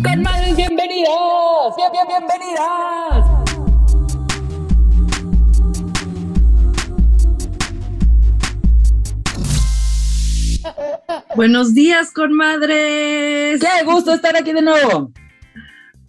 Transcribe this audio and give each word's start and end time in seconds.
Con 0.00 0.22
madres 0.22 0.56
bienvenidas, 0.56 1.76
bien, 1.76 1.92
bien, 1.92 2.06
bienvenidas. 2.08 3.26
Buenos 11.36 11.74
días, 11.74 12.10
con 12.12 12.32
madres. 12.32 13.60
Qué 13.60 13.84
gusto 13.84 14.14
estar 14.14 14.34
aquí 14.34 14.52
de 14.52 14.62
nuevo. 14.62 15.12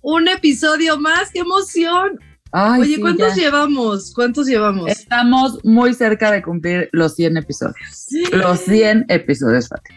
Un 0.02 0.29
episodio 0.29 0.97
más, 0.97 1.29
qué 1.31 1.39
emoción. 1.39 2.19
Ay, 2.53 2.81
Oye, 2.81 2.95
sí, 2.95 3.02
¿cuántos 3.02 3.35
ya. 3.35 3.43
llevamos? 3.43 4.13
¿Cuántos 4.13 4.47
llevamos? 4.47 4.89
Estamos 4.89 5.59
muy 5.65 5.93
cerca 5.93 6.31
de 6.31 6.41
cumplir 6.41 6.88
los 6.93 7.15
100 7.15 7.38
episodios. 7.38 8.07
Los 8.31 8.59
100 8.61 9.07
episodios, 9.09 9.67
Fati. 9.67 9.93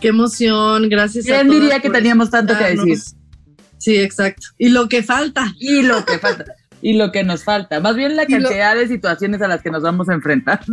Qué 0.00 0.08
emoción, 0.08 0.88
gracias 0.88 1.26
a 1.26 1.28
¿Quién 1.28 1.46
todas 1.46 1.60
diría 1.60 1.80
que 1.80 1.90
teníamos 1.90 2.30
tanto 2.30 2.56
que 2.56 2.64
decir? 2.76 2.98
Sí, 3.78 3.96
exacto. 3.96 4.48
Y 4.58 4.68
lo 4.68 4.88
que 4.88 5.02
falta. 5.02 5.52
Y 5.58 5.82
lo 5.82 6.04
que 6.04 6.18
falta. 6.18 6.44
Y 6.80 6.94
lo 6.94 7.12
que 7.12 7.22
nos 7.22 7.44
falta. 7.44 7.78
Más 7.80 7.94
bien 7.94 8.16
la 8.16 8.24
lo- 8.28 8.28
cantidad 8.28 8.74
de 8.74 8.88
situaciones 8.88 9.40
a 9.42 9.48
las 9.48 9.62
que 9.62 9.70
nos 9.70 9.82
vamos 9.82 10.08
enfrentando. 10.08 10.72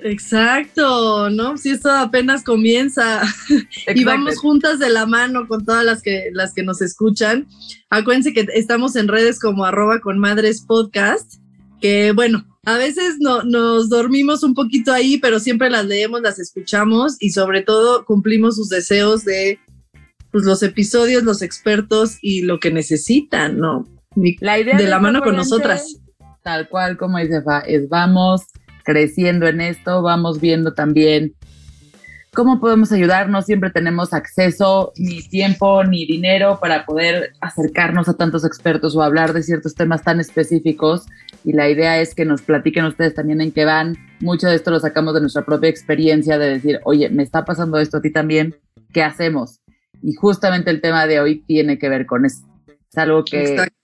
Exacto, 0.00 1.30
¿no? 1.30 1.56
Si 1.56 1.70
esto 1.70 1.90
apenas 1.90 2.42
comienza 2.42 3.22
y 3.94 4.04
vamos 4.04 4.38
juntas 4.38 4.78
de 4.78 4.90
la 4.90 5.06
mano 5.06 5.46
con 5.48 5.64
todas 5.64 5.84
las 5.84 6.02
que, 6.02 6.30
las 6.32 6.54
que 6.54 6.62
nos 6.62 6.80
escuchan. 6.82 7.46
Acuérdense 7.90 8.32
que 8.32 8.46
estamos 8.54 8.96
en 8.96 9.08
redes 9.08 9.38
como 9.38 9.64
arroba 9.64 10.00
con 10.00 10.18
madres 10.18 10.62
podcast, 10.62 11.34
que 11.80 12.12
bueno, 12.12 12.46
a 12.64 12.78
veces 12.78 13.16
no, 13.18 13.42
nos 13.42 13.88
dormimos 13.88 14.42
un 14.44 14.54
poquito 14.54 14.92
ahí, 14.92 15.18
pero 15.18 15.40
siempre 15.40 15.68
las 15.68 15.84
leemos, 15.84 16.22
las 16.22 16.38
escuchamos 16.38 17.16
y 17.18 17.30
sobre 17.30 17.62
todo 17.62 18.04
cumplimos 18.04 18.56
sus 18.56 18.68
deseos 18.68 19.24
de 19.24 19.58
pues, 20.30 20.44
los 20.44 20.62
episodios, 20.62 21.24
los 21.24 21.42
expertos 21.42 22.18
y 22.22 22.42
lo 22.42 22.60
que 22.60 22.70
necesitan, 22.70 23.58
¿no? 23.58 23.88
La 24.40 24.58
idea 24.60 24.76
de 24.76 24.86
la 24.86 25.00
mano 25.00 25.22
con 25.22 25.34
nosotras. 25.34 26.00
Tal 26.42 26.68
cual 26.68 26.96
como 26.96 27.18
dice 27.18 27.42
Fa, 27.42 27.60
es 27.60 27.88
vamos 27.88 28.42
creciendo 28.84 29.46
en 29.46 29.60
esto, 29.60 30.02
vamos 30.02 30.40
viendo 30.40 30.74
también 30.74 31.34
cómo 32.34 32.60
podemos 32.60 32.90
ayudar. 32.92 33.28
No 33.28 33.42
siempre 33.42 33.70
tenemos 33.70 34.12
acceso, 34.12 34.92
ni 34.96 35.22
tiempo, 35.22 35.84
ni 35.84 36.06
dinero 36.06 36.58
para 36.60 36.84
poder 36.84 37.34
acercarnos 37.40 38.08
a 38.08 38.14
tantos 38.14 38.44
expertos 38.44 38.96
o 38.96 39.02
hablar 39.02 39.32
de 39.32 39.42
ciertos 39.42 39.74
temas 39.74 40.02
tan 40.02 40.20
específicos. 40.20 41.06
Y 41.44 41.52
la 41.52 41.68
idea 41.68 42.00
es 42.00 42.14
que 42.14 42.24
nos 42.24 42.42
platiquen 42.42 42.84
ustedes 42.84 43.14
también 43.14 43.40
en 43.40 43.52
qué 43.52 43.64
van. 43.64 43.96
Mucho 44.20 44.48
de 44.48 44.56
esto 44.56 44.70
lo 44.70 44.80
sacamos 44.80 45.14
de 45.14 45.20
nuestra 45.20 45.44
propia 45.44 45.70
experiencia 45.70 46.38
de 46.38 46.50
decir, 46.50 46.80
oye, 46.84 47.08
me 47.10 47.22
está 47.22 47.44
pasando 47.44 47.78
esto 47.78 47.98
a 47.98 48.02
ti 48.02 48.10
también, 48.10 48.56
¿qué 48.92 49.02
hacemos? 49.02 49.60
Y 50.02 50.14
justamente 50.14 50.70
el 50.70 50.80
tema 50.80 51.06
de 51.06 51.20
hoy 51.20 51.42
tiene 51.46 51.78
que 51.78 51.88
ver 51.88 52.06
con 52.06 52.24
eso. 52.24 52.44
Es 52.66 52.98
algo 52.98 53.24
que 53.24 53.42
Exacto. 53.42 53.74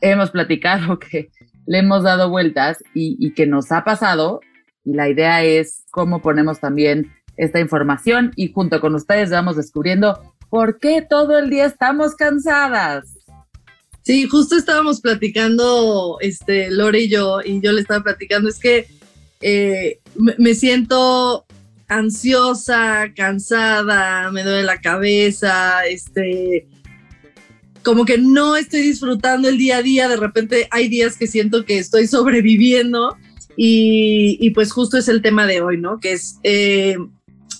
hemos 0.00 0.30
platicado, 0.30 0.98
que 1.10 1.30
le 1.66 1.78
hemos 1.78 2.04
dado 2.04 2.30
vueltas 2.30 2.82
y, 2.94 3.16
y 3.18 3.32
que 3.32 3.46
nos 3.46 3.72
ha 3.72 3.84
pasado. 3.84 4.40
Y 4.84 4.94
la 4.94 5.08
idea 5.08 5.42
es 5.42 5.84
cómo 5.90 6.22
ponemos 6.22 6.60
también 6.60 7.10
esta 7.36 7.60
información 7.60 8.32
y 8.36 8.52
junto 8.52 8.80
con 8.80 8.94
ustedes 8.94 9.30
vamos 9.30 9.56
descubriendo 9.56 10.34
por 10.48 10.78
qué 10.78 11.02
todo 11.02 11.38
el 11.38 11.50
día 11.50 11.66
estamos 11.66 12.14
cansadas. 12.14 13.16
Sí, 14.02 14.28
justo 14.28 14.56
estábamos 14.56 15.00
platicando, 15.00 16.18
este, 16.20 16.70
Lore 16.70 17.00
y 17.00 17.08
yo, 17.08 17.40
y 17.44 17.60
yo 17.60 17.72
le 17.72 17.80
estaba 17.80 18.04
platicando, 18.04 18.48
es 18.48 18.60
que 18.60 18.86
eh, 19.40 19.98
me, 20.14 20.54
siento 20.54 21.44
ansiosa, 21.88 23.12
cansada, 23.16 24.30
me 24.30 24.44
duele 24.44 24.62
la 24.62 24.80
cabeza, 24.80 25.84
este, 25.86 26.68
como 27.82 28.04
que 28.04 28.16
no 28.16 28.56
estoy 28.56 28.82
disfrutando 28.82 29.48
el 29.48 29.58
día 29.58 29.78
a 29.78 29.82
día, 29.82 30.08
de 30.08 30.16
repente 30.16 30.68
hay 30.70 30.88
días 30.88 31.16
que 31.16 31.26
siento 31.26 31.64
que 31.64 31.78
estoy 31.78 32.06
sobreviviendo 32.06 33.16
y, 33.56 34.38
y 34.40 34.50
pues 34.50 34.70
justo 34.70 34.98
es 34.98 35.08
el 35.08 35.20
tema 35.20 35.46
de 35.46 35.62
hoy, 35.62 35.78
¿no? 35.78 35.98
Que 35.98 36.12
es 36.12 36.38
eh, 36.44 36.96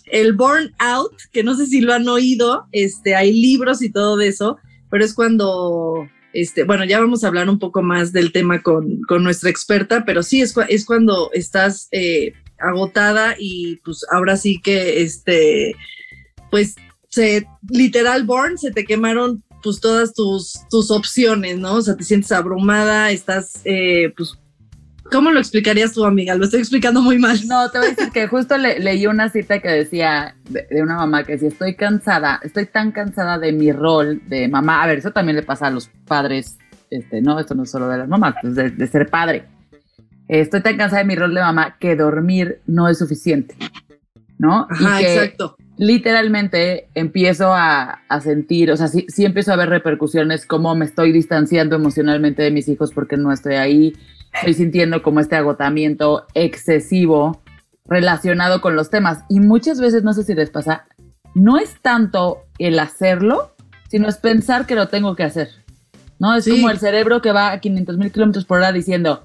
el 0.07 0.33
burnout, 0.35 1.13
que 1.33 1.43
no 1.43 1.55
sé 1.57 1.67
si 1.67 1.81
lo 1.81 1.93
han 1.93 2.09
oído, 2.09 2.67
este, 2.73 3.15
hay 3.15 3.33
libros 3.33 3.83
y 3.83 3.91
todo 3.91 4.17
de 4.17 4.29
eso, 4.29 4.59
pero 4.91 5.05
es 5.05 5.15
cuando, 5.15 6.09
este, 6.33 6.65
bueno, 6.65 6.85
ya 6.85 7.01
vamos 7.01 7.25
a 7.25 7.29
hablar 7.29 7.49
un 7.49 7.59
poco 7.59 7.83
más 7.83 8.13
del 8.13 8.33
tema 8.33 8.63
con, 8.63 9.01
con 9.03 9.25
nuestra 9.25 9.51
experta, 9.51 10.05
pero 10.05 10.23
sí 10.23 10.41
es, 10.41 10.55
cua- 10.57 10.67
es 10.69 10.85
cuando 10.85 11.31
estás 11.33 11.89
eh, 11.91 12.33
agotada 12.59 13.35
y 13.39 13.77
pues 13.85 14.05
ahora 14.13 14.37
sí 14.37 14.61
que, 14.63 15.03
este, 15.03 15.75
pues 16.51 16.77
se, 17.09 17.47
literal, 17.71 18.25
burn, 18.25 18.59
se 18.59 18.71
te 18.71 18.85
quemaron 18.85 19.43
pues 19.63 19.81
todas 19.81 20.15
tus, 20.15 20.61
tus 20.71 20.91
opciones, 20.93 21.59
¿no? 21.59 21.75
O 21.77 21.83
sea, 21.83 21.97
te 21.97 22.05
sientes 22.05 22.31
abrumada, 22.31 23.11
estás, 23.11 23.61
eh, 23.65 24.13
pues, 24.17 24.39
¿cómo 25.11 25.31
lo 25.31 25.39
explicarías 25.39 25.93
tú, 25.93 26.05
amiga? 26.05 26.35
Lo 26.35 26.45
estoy 26.45 26.61
explicando 26.61 27.01
muy 27.03 27.19
mal. 27.19 27.39
No, 27.47 27.71
te 27.71 27.79
voy 27.79 27.89
a 27.89 27.91
decir 27.91 28.11
que 28.13 28.27
justo 28.27 28.57
le- 28.59 28.79
leí 28.81 29.07
una 29.07 29.29
cita 29.29 29.61
que 29.61 29.69
decía 29.69 30.37
de, 30.49 30.67
de 30.71 30.83
una 30.83 30.97
mamá 30.97 31.25
que 31.25 31.33
decía, 31.33 31.49
estoy 31.49 31.75
cansada, 31.75 32.41
estoy 32.43 32.67
tan 32.67 32.93
cansada 32.93 33.39
de 33.39 33.53
mi 33.53 33.73
rol 33.73 34.21
de 34.29 34.49
mamá. 34.49 34.83
A 34.83 34.87
ver, 34.87 34.99
eso 34.99 35.11
también 35.13 35.37
le 35.37 35.43
pasa 35.43 35.67
a 35.67 35.71
los 35.71 35.89
padres, 36.07 36.59
este, 36.91 37.21
no, 37.23 37.39
esto 37.41 37.55
no 37.55 37.65
es 37.65 37.71
solo 37.71 37.89
de 37.89 37.99
las 37.99 38.09
mamás, 38.09 38.35
pues 38.41 38.55
de, 38.55 38.71
de 38.71 38.87
ser 38.87 39.09
padre. 39.09 39.45
Estoy 40.29 40.61
tan 40.61 40.77
cansada 40.77 41.03
de 41.03 41.09
mi 41.09 41.15
rol 41.15 41.35
de 41.35 41.41
mamá 41.41 41.77
que 41.79 41.95
dormir 41.95 42.61
no 42.67 42.89
es 42.89 42.99
suficiente, 42.99 43.55
¿no? 44.39 44.67
Ajá, 44.69 45.01
y 45.01 45.05
que 45.05 45.15
exacto. 45.15 45.57
literalmente 45.79 46.89
empiezo 46.95 47.55
a, 47.55 48.01
a 48.09 48.21
sentir, 48.21 48.73
o 48.73 48.77
sea, 48.77 48.89
sí, 48.89 49.07
sí 49.09 49.25
empiezo 49.25 49.53
a 49.53 49.57
ver 49.57 49.69
repercusiones, 49.69 50.45
como 50.45 50.75
me 50.75 50.85
estoy 50.85 51.13
distanciando 51.13 51.77
emocionalmente 51.77 52.43
de 52.43 52.51
mis 52.51 52.67
hijos 52.69 52.93
porque 52.93 53.17
no 53.17 53.31
estoy 53.33 53.55
ahí, 53.55 53.95
estoy 54.37 54.55
sintiendo 54.55 55.03
como 55.03 55.21
este 55.21 55.37
agotamiento 55.37 56.27
excesivo 56.35 57.43
relacionado 57.87 58.61
con 58.61 58.77
los 58.77 58.91
temas. 58.91 59.21
Y 59.29 59.41
muchas 59.41 59.81
veces, 59.81 60.03
no 60.03 60.13
sé 60.13 60.25
si 60.25 60.35
les 60.35 60.51
pasa, 60.51 60.87
no 61.35 61.59
es 61.59 61.81
tanto 61.83 62.43
el 62.59 62.79
hacerlo, 62.79 63.55
sino 63.89 64.09
es 64.09 64.17
pensar 64.19 64.67
que 64.67 64.75
lo 64.75 64.89
tengo 64.89 65.15
que 65.17 65.23
hacer. 65.25 65.49
¿No? 66.19 66.35
Es 66.35 66.45
Sí. 66.45 66.53
como 66.53 66.71
el 66.71 66.79
cerebro 66.79 67.21
que 67.21 67.31
va 67.33 67.53
a 67.53 67.61
500 67.61 67.99
mil 67.99 68.11
kilómetros 68.11 68.47
por 68.47 68.59
hora 68.59 68.73
diciendo, 68.73 69.25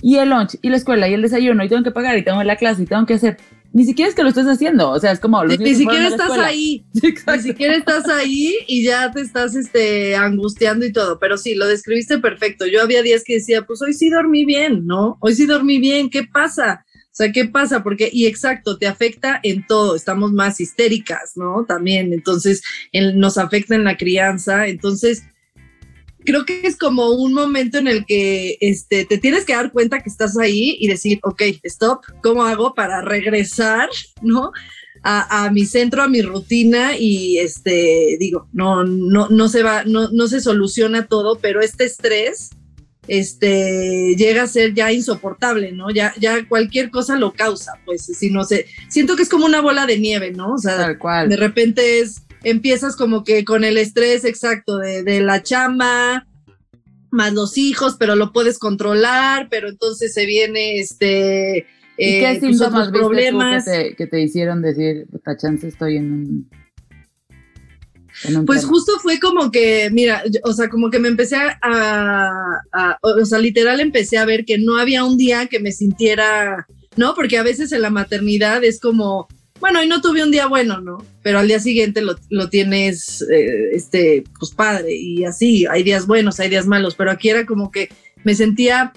y 0.00 0.16
el 0.18 0.30
lunch, 0.30 0.56
y 0.62 0.70
la 0.70 0.76
escuela, 0.76 1.08
y 1.08 1.14
el 1.14 1.22
desayuno, 1.22 1.64
y 1.64 1.68
tengo 1.68 1.82
que 1.82 1.90
pagar, 1.90 2.16
y 2.16 2.22
tengo 2.24 2.42
la 2.44 2.56
clase, 2.56 2.84
y 2.84 2.86
tengo 2.86 3.04
que 3.04 3.14
hacer. 3.14 3.36
Ni 3.72 3.84
siquiera 3.84 4.08
es 4.08 4.16
que 4.16 4.22
lo 4.22 4.30
estés 4.30 4.46
haciendo, 4.46 4.90
o 4.90 4.98
sea, 4.98 5.12
es 5.12 5.20
como... 5.20 5.44
los 5.44 5.58
Ni, 5.58 5.74
siquiera 5.74 6.08
estás 6.08 6.32
ahí. 6.32 6.84
Ni 6.94 7.40
siquiera 7.40 7.76
estás 7.76 8.08
ahí 8.08 8.56
y 8.66 8.84
ya 8.84 9.12
te 9.12 9.20
estás 9.20 9.54
este, 9.54 10.16
angustiando 10.16 10.84
y 10.84 10.92
todo. 10.92 11.18
Pero 11.20 11.38
sí, 11.38 11.54
lo 11.54 11.68
describiste 11.68 12.18
perfecto. 12.18 12.66
Yo 12.66 12.82
había 12.82 13.02
días 13.02 13.22
que 13.24 13.34
decía, 13.34 13.62
pues 13.62 13.80
hoy 13.80 13.92
sí 13.92 14.10
dormí 14.10 14.44
bien, 14.44 14.86
¿no? 14.86 15.18
Hoy 15.20 15.34
sí 15.34 15.46
dormí 15.46 15.78
bien, 15.78 16.10
¿qué 16.10 16.24
pasa? 16.24 16.84
O 17.10 17.12
sea, 17.12 17.32
¿qué 17.32 17.44
pasa? 17.44 17.82
Porque, 17.82 18.08
y 18.12 18.26
exacto, 18.26 18.78
te 18.78 18.86
afecta 18.86 19.40
en 19.42 19.66
todo. 19.66 19.94
Estamos 19.94 20.32
más 20.32 20.60
histéricas, 20.60 21.32
¿no? 21.36 21.64
También. 21.66 22.12
Entonces, 22.12 22.62
nos 23.14 23.38
afecta 23.38 23.74
en 23.74 23.84
la 23.84 23.96
crianza. 23.96 24.66
Entonces, 24.66 25.24
creo 26.30 26.44
que 26.44 26.66
es 26.66 26.76
como 26.76 27.10
un 27.10 27.34
momento 27.34 27.78
en 27.78 27.88
el 27.88 28.06
que 28.06 28.56
este, 28.60 29.04
te 29.04 29.18
tienes 29.18 29.44
que 29.44 29.54
dar 29.54 29.72
cuenta 29.72 30.00
que 30.00 30.08
estás 30.08 30.38
ahí 30.38 30.76
y 30.78 30.88
decir, 30.88 31.18
ok, 31.22 31.42
stop, 31.64 32.02
¿cómo 32.22 32.44
hago 32.44 32.74
para 32.74 33.02
regresar, 33.02 33.88
¿no? 34.22 34.52
A, 35.02 35.44
a 35.46 35.50
mi 35.50 35.64
centro, 35.64 36.02
a 36.02 36.08
mi 36.08 36.20
rutina 36.20 36.96
y 36.98 37.38
este, 37.38 38.16
digo, 38.20 38.48
no, 38.52 38.84
no, 38.84 39.28
no 39.28 39.48
se 39.48 39.62
va, 39.62 39.84
no, 39.84 40.10
no 40.10 40.28
se 40.28 40.40
soluciona 40.40 41.06
todo, 41.06 41.38
pero 41.38 41.62
este 41.62 41.84
estrés, 41.84 42.50
este, 43.08 44.14
llega 44.16 44.42
a 44.42 44.46
ser 44.46 44.74
ya 44.74 44.92
insoportable, 44.92 45.72
¿no? 45.72 45.90
Ya, 45.90 46.14
ya 46.18 46.46
cualquier 46.46 46.90
cosa 46.90 47.16
lo 47.16 47.32
causa, 47.32 47.72
pues, 47.84 48.04
si 48.04 48.30
no 48.30 48.44
sé, 48.44 48.66
siento 48.88 49.16
que 49.16 49.22
es 49.22 49.28
como 49.28 49.46
una 49.46 49.60
bola 49.60 49.86
de 49.86 49.98
nieve, 49.98 50.32
¿no? 50.32 50.52
O 50.52 50.58
sea, 50.58 50.76
Tal 50.76 50.98
cual. 50.98 51.28
de 51.28 51.36
repente 51.36 52.00
es, 52.00 52.22
empiezas 52.44 52.96
como 52.96 53.24
que 53.24 53.44
con 53.44 53.64
el 53.64 53.78
estrés 53.78 54.24
exacto 54.24 54.78
de, 54.78 55.02
de 55.02 55.20
la 55.20 55.42
chamba, 55.42 56.26
más 57.10 57.32
los 57.32 57.58
hijos, 57.58 57.96
pero 57.98 58.16
lo 58.16 58.32
puedes 58.32 58.58
controlar, 58.58 59.48
pero 59.50 59.68
entonces 59.68 60.14
se 60.14 60.26
viene 60.26 60.78
este 60.78 61.66
¿Y 61.96 62.20
qué 62.20 62.38
pues, 62.40 62.56
síntomas 62.56 62.88
problemas. 62.88 63.64
que, 63.96 64.06
te, 64.06 64.22
hicieron 64.22 64.62
decir, 64.62 65.06
puta 65.10 65.36
chance 65.36 65.68
estoy 65.68 65.96
en 65.96 66.12
un 66.12 66.50
pues 68.46 68.64
justo 68.64 68.98
fue 69.00 69.18
como 69.18 69.50
que, 69.50 69.88
mira, 69.92 70.22
o 70.42 70.52
sea, 70.52 70.68
como 70.68 70.90
que 70.90 70.98
me 70.98 71.08
empecé 71.08 71.36
a, 71.36 72.60
o 73.00 73.24
sea, 73.24 73.38
literal 73.38 73.80
empecé 73.80 74.18
a 74.18 74.26
ver 74.26 74.44
que 74.44 74.58
no 74.58 74.76
había 74.76 75.04
un 75.04 75.16
día 75.16 75.46
que 75.46 75.60
me 75.60 75.72
sintiera, 75.72 76.66
¿no? 76.96 77.14
Porque 77.14 77.38
a 77.38 77.42
veces 77.42 77.72
en 77.72 77.82
la 77.82 77.90
maternidad 77.90 78.62
es 78.62 78.78
como, 78.78 79.26
bueno, 79.60 79.82
y 79.82 79.86
no 79.86 80.00
tuve 80.00 80.22
un 80.22 80.30
día 80.30 80.46
bueno, 80.46 80.80
¿no? 80.80 81.04
Pero 81.22 81.38
al 81.38 81.46
día 81.46 81.60
siguiente 81.60 82.02
lo, 82.02 82.48
tienes, 82.48 83.22
eh, 83.30 83.70
este, 83.72 84.24
pues 84.38 84.52
padre, 84.52 84.94
y 84.94 85.24
así, 85.24 85.66
hay 85.66 85.82
días 85.82 86.06
buenos, 86.06 86.40
hay 86.40 86.48
días 86.48 86.66
malos, 86.66 86.94
pero 86.94 87.10
aquí 87.10 87.28
era 87.28 87.46
como 87.46 87.70
que 87.70 87.90
me 88.24 88.34
sentía, 88.34 88.92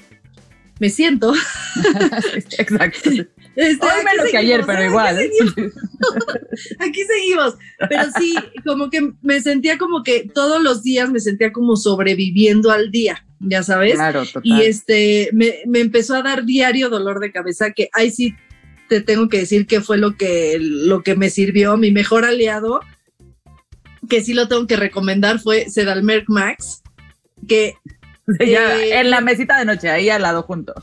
me 0.79 0.89
siento. 0.89 1.33
Exacto. 2.57 3.09
Este, 3.55 3.85
Hoy 3.85 4.03
menos 4.03 4.31
que 4.31 4.37
ayer, 4.37 4.63
pero 4.65 4.83
igual. 4.83 5.17
Aquí 6.79 7.01
seguimos. 7.03 7.55
Pero 7.87 8.03
sí, 8.17 8.33
como 8.65 8.89
que 8.89 9.11
me 9.21 9.41
sentía 9.41 9.77
como 9.77 10.01
que 10.01 10.27
todos 10.33 10.61
los 10.61 10.81
días 10.81 11.11
me 11.11 11.19
sentía 11.19 11.51
como 11.51 11.75
sobreviviendo 11.75 12.71
al 12.71 12.89
día, 12.89 13.25
ya 13.39 13.61
sabes. 13.61 13.93
Claro, 13.93 14.25
total. 14.25 14.41
Y 14.43 14.61
este, 14.63 15.29
me, 15.33 15.59
me 15.67 15.81
empezó 15.81 16.15
a 16.15 16.23
dar 16.23 16.45
diario 16.45 16.89
dolor 16.89 17.19
de 17.19 17.31
cabeza, 17.31 17.71
que 17.73 17.89
ahí 17.93 18.09
sí 18.09 18.35
te 18.93 19.01
tengo 19.01 19.27
que 19.27 19.39
decir 19.39 19.65
que 19.65 19.81
fue 19.81 19.97
lo 19.97 20.15
que, 20.17 20.57
lo 20.59 21.01
que 21.01 21.15
me 21.15 21.31
sirvió, 21.31 21.77
mi 21.77 21.91
mejor 21.91 22.25
aliado, 22.25 22.81
que 24.07 24.23
sí 24.23 24.35
lo 24.35 24.47
tengo 24.47 24.67
que 24.67 24.75
recomendar, 24.75 25.39
fue 25.39 25.69
Sedalmerc 25.69 26.29
Max, 26.29 26.83
que... 27.47 27.73
Eh, 28.39 28.99
en 28.99 29.09
la 29.09 29.19
mesita 29.19 29.57
de 29.57 29.65
noche, 29.65 29.89
ahí 29.89 30.09
al 30.09 30.21
lado 30.21 30.43
junto. 30.43 30.73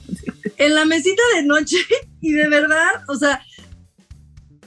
en 0.59 0.75
la 0.75 0.85
mesita 0.85 1.23
de 1.37 1.45
noche 1.45 1.77
y 2.21 2.33
de 2.33 2.49
verdad, 2.49 2.91
o 3.09 3.15
sea, 3.15 3.41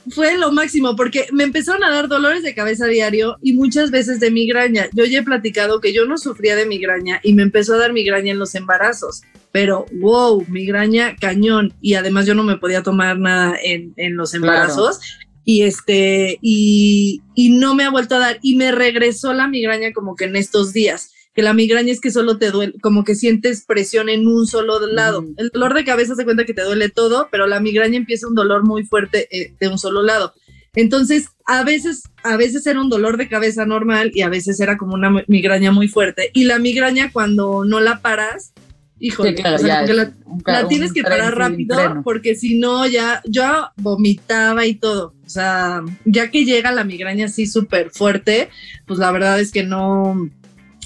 fue 0.10 0.38
lo 0.38 0.52
máximo 0.52 0.96
porque 0.96 1.28
me 1.32 1.44
empezaron 1.44 1.84
a 1.84 1.90
dar 1.90 2.08
dolores 2.08 2.44
de 2.44 2.54
cabeza 2.54 2.88
diario 2.88 3.38
y 3.42 3.54
muchas 3.54 3.92
veces 3.92 4.20
de 4.20 4.32
migraña. 4.32 4.90
Yo 4.94 5.06
ya 5.06 5.20
he 5.20 5.24
platicado 5.24 5.80
que 5.80 5.94
yo 5.94 6.06
no 6.06 6.18
sufría 6.18 6.56
de 6.56 6.66
migraña 6.66 7.20
y 7.24 7.34
me 7.34 7.44
empezó 7.44 7.76
a 7.76 7.78
dar 7.78 7.94
migraña 7.94 8.32
en 8.32 8.40
los 8.40 8.56
embarazos, 8.56 9.22
pero 9.52 9.86
wow, 9.94 10.46
migraña 10.50 11.16
cañón 11.16 11.74
y 11.82 11.94
además 11.94 12.26
yo 12.26 12.36
no 12.36 12.44
me 12.44 12.58
podía 12.58 12.84
tomar 12.84 13.18
nada 13.18 13.58
en, 13.62 13.94
los 14.16 14.34
embarazos. 14.34 15.00
Y 15.46 15.64
este, 15.64 16.38
y, 16.42 17.22
y 17.36 17.50
no 17.50 17.76
me 17.76 17.84
ha 17.84 17.90
vuelto 17.90 18.16
a 18.16 18.20
dar, 18.20 18.40
y 18.42 18.56
me 18.56 18.72
regresó 18.72 19.34
la 19.34 19.50
migraña 19.50 19.92
como 19.92 20.16
que 20.16 20.24
en 20.24 20.38
estos 20.38 20.72
días 20.72 21.13
que 21.34 21.42
la 21.42 21.54
migraña 21.54 21.92
es 21.92 22.00
que 22.00 22.12
solo 22.12 22.38
te 22.38 22.52
duele, 22.52 22.74
como 22.82 23.04
que 23.04 23.16
sientes 23.16 23.66
presión 23.66 24.10
en 24.10 24.28
un 24.28 24.46
solo 24.46 24.86
lado. 24.88 25.26
El 25.38 25.50
dolor 25.50 25.74
de 25.74 25.84
cabeza 25.84 26.16
se 26.16 26.26
cuenta 26.26 26.46
que 26.46 26.54
te 26.54 26.64
duele 26.64 26.90
todo, 26.90 27.28
pero 27.32 27.48
la 27.48 27.60
migraña 27.60 27.98
empieza 27.98 28.28
un 28.28 28.36
dolor 28.36 28.66
muy 28.66 28.84
fuerte 28.84 29.28
eh, 29.32 29.54
de 29.60 29.68
un 29.68 29.80
solo 29.80 30.04
lado. 30.04 30.34
Entonces, 30.76 31.28
a 31.46 31.64
veces, 31.64 32.04
a 32.24 32.36
veces 32.36 32.66
era 32.66 32.82
un 32.82 32.90
dolor 32.90 33.18
de 33.18 33.28
cabeza 33.28 33.66
normal 33.66 34.12
y 34.14 34.22
a 34.22 34.30
veces 34.30 34.60
era 34.60 34.78
como 34.78 34.94
una 34.96 35.24
migraña 35.28 35.72
muy 35.72 35.88
fuerte. 35.88 36.30
Y 36.34 36.46
la 36.46 36.60
migraña 36.60 37.12
cuando 37.12 37.64
no 37.64 37.80
la 37.80 38.00
paras, 38.02 38.54
híjole, 39.00 39.36
la, 39.44 40.68
tienes 40.68 40.94
que 40.94 41.04
parar 41.04 41.38
rápido 41.38 41.78
porque 42.04 42.36
si 42.36 42.58
no 42.58 42.88
ya 42.88 43.22
yo 43.26 43.70
vomitaba 43.78 44.66
y 44.66 44.76
todo. 44.76 45.14
O 45.26 45.30
sea, 45.30 45.84
ya 46.06 46.32
que 46.32 46.46
llega 46.46 46.72
la 46.72 46.84
migraña 46.84 47.26
así 47.26 47.46
súper 47.46 47.92
fuerte, 47.92 48.50
pues 48.88 48.98
la 48.98 49.12
verdad 49.12 49.40
es 49.40 49.52
que 49.52 49.64
no, 49.64 50.30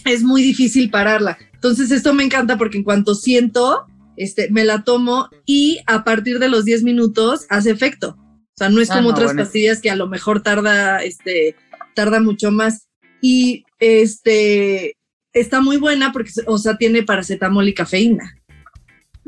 es 0.07 0.23
muy 0.23 0.41
difícil 0.41 0.89
pararla. 0.89 1.37
Entonces 1.53 1.91
esto 1.91 2.13
me 2.13 2.23
encanta 2.23 2.57
porque 2.57 2.77
en 2.77 2.83
cuanto 2.83 3.15
siento, 3.15 3.85
este, 4.15 4.49
me 4.51 4.65
la 4.65 4.83
tomo 4.83 5.29
y 5.45 5.79
a 5.87 6.03
partir 6.03 6.39
de 6.39 6.49
los 6.49 6.65
10 6.65 6.83
minutos 6.83 7.45
hace 7.49 7.71
efecto. 7.71 8.17
O 8.19 8.57
sea, 8.57 8.69
no 8.69 8.81
es 8.81 8.89
ah, 8.89 8.95
como 8.95 9.09
otras 9.09 9.33
pastillas 9.33 9.81
que 9.81 9.91
a 9.91 9.95
lo 9.95 10.07
mejor 10.07 10.41
tarda, 10.41 11.03
este, 11.03 11.55
tarda 11.93 12.19
mucho 12.19 12.51
más. 12.51 12.87
Y 13.21 13.65
este, 13.79 14.95
está 15.33 15.61
muy 15.61 15.77
buena 15.77 16.11
porque, 16.11 16.31
o 16.47 16.57
sea, 16.57 16.77
tiene 16.77 17.03
paracetamol 17.03 17.67
y 17.67 17.73
cafeína. 17.73 18.35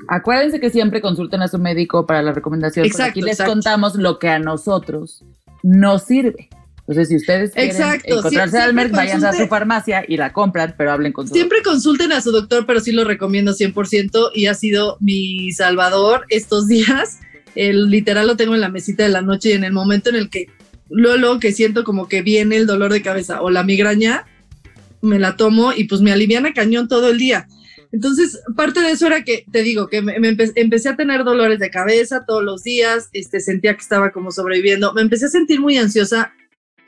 Acuérdense 0.07 0.59
que 0.59 0.69
siempre 0.69 1.01
consulten 1.01 1.41
a 1.41 1.47
su 1.47 1.59
médico 1.59 2.05
para 2.05 2.21
la 2.21 2.31
recomendación. 2.31 2.85
Exacto, 2.85 3.11
aquí 3.11 3.21
les 3.21 3.37
contamos 3.37 3.95
lo 3.95 4.17
que 4.17 4.29
a 4.29 4.39
nosotros 4.39 5.23
nos 5.61 6.03
sirve. 6.03 6.49
Entonces, 6.89 7.09
si 7.09 7.15
ustedes 7.17 7.51
quieren 7.51 8.01
encontrarse 8.03 8.57
al 8.57 8.73
Merck, 8.73 8.91
vayan 8.91 9.23
a 9.23 9.31
su 9.31 9.45
farmacia 9.45 10.03
y 10.07 10.17
la 10.17 10.33
compran, 10.33 10.73
pero 10.75 10.91
hablen 10.91 11.13
con 11.13 11.27
su 11.27 11.35
Siempre 11.35 11.61
consulten 11.61 12.11
a 12.11 12.19
su 12.19 12.31
doctor, 12.31 12.65
pero 12.65 12.79
sí 12.79 12.91
lo 12.91 13.03
recomiendo 13.03 13.53
100% 13.53 14.31
y 14.33 14.47
ha 14.47 14.55
sido 14.55 14.97
mi 14.99 15.51
salvador 15.51 16.25
estos 16.29 16.67
días. 16.67 17.19
El 17.53 17.91
literal 17.91 18.25
lo 18.25 18.37
tengo 18.37 18.55
en 18.55 18.61
la 18.61 18.69
mesita 18.69 19.03
de 19.03 19.09
la 19.09 19.21
noche 19.21 19.49
y 19.49 19.51
en 19.51 19.65
el 19.65 19.71
momento 19.71 20.09
en 20.09 20.15
el 20.15 20.31
que 20.31 20.47
luego 20.89 21.39
que 21.39 21.51
siento 21.51 21.83
como 21.83 22.07
que 22.07 22.23
viene 22.23 22.57
el 22.57 22.65
dolor 22.65 22.91
de 22.91 23.03
cabeza 23.03 23.43
o 23.43 23.51
la 23.51 23.63
migraña, 23.63 24.25
me 25.03 25.19
la 25.19 25.35
tomo 25.35 25.73
y 25.73 25.83
pues 25.83 26.01
me 26.01 26.11
aliviana 26.11 26.53
cañón 26.53 26.87
todo 26.87 27.11
el 27.11 27.19
día. 27.19 27.47
Entonces, 27.91 28.41
parte 28.55 28.81
de 28.81 28.89
eso 28.89 29.05
era 29.05 29.23
que, 29.23 29.45
te 29.51 29.61
digo, 29.61 29.89
que 29.89 30.01
me, 30.01 30.15
empecé 30.55 30.89
a 30.89 30.95
tener 30.95 31.23
dolores 31.23 31.59
de 31.59 31.69
cabeza 31.69 32.25
todos 32.25 32.43
los 32.43 32.63
días, 32.63 33.09
este, 33.13 33.39
sentía 33.39 33.75
que 33.75 33.81
estaba 33.81 34.11
como 34.11 34.31
sobreviviendo, 34.31 34.91
me 34.93 35.01
empecé 35.01 35.25
a 35.25 35.29
sentir 35.29 35.59
muy 35.59 35.77
ansiosa, 35.77 36.33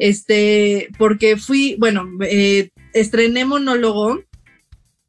este, 0.02 0.90
porque 0.98 1.38
fui, 1.38 1.76
bueno, 1.78 2.10
eh, 2.22 2.72
estrené 2.92 3.46
monólogo 3.46 4.20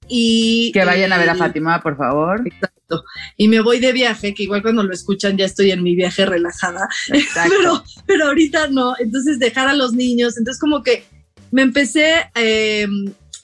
y... 0.06 0.70
Que 0.72 0.84
vayan 0.84 1.14
a 1.14 1.18
ver 1.18 1.30
a 1.30 1.34
Fátima, 1.34 1.80
por 1.80 1.96
favor. 1.96 2.42
Exacto. 2.46 3.02
Y 3.38 3.48
me 3.48 3.62
voy 3.62 3.80
de 3.80 3.94
viaje, 3.94 4.34
que 4.34 4.42
igual 4.42 4.60
cuando 4.60 4.82
lo 4.82 4.92
escuchan 4.92 5.38
ya 5.38 5.46
estoy 5.46 5.70
en 5.70 5.82
mi 5.82 5.94
viaje 5.94 6.26
relajada, 6.26 6.90
pero, 7.48 7.82
pero 8.06 8.26
ahorita 8.26 8.68
no. 8.68 8.94
Entonces 8.98 9.38
dejar 9.38 9.68
a 9.68 9.74
los 9.74 9.94
niños, 9.94 10.36
entonces 10.36 10.60
como 10.60 10.82
que 10.82 11.04
me 11.50 11.62
empecé 11.62 12.26
eh, 12.34 12.86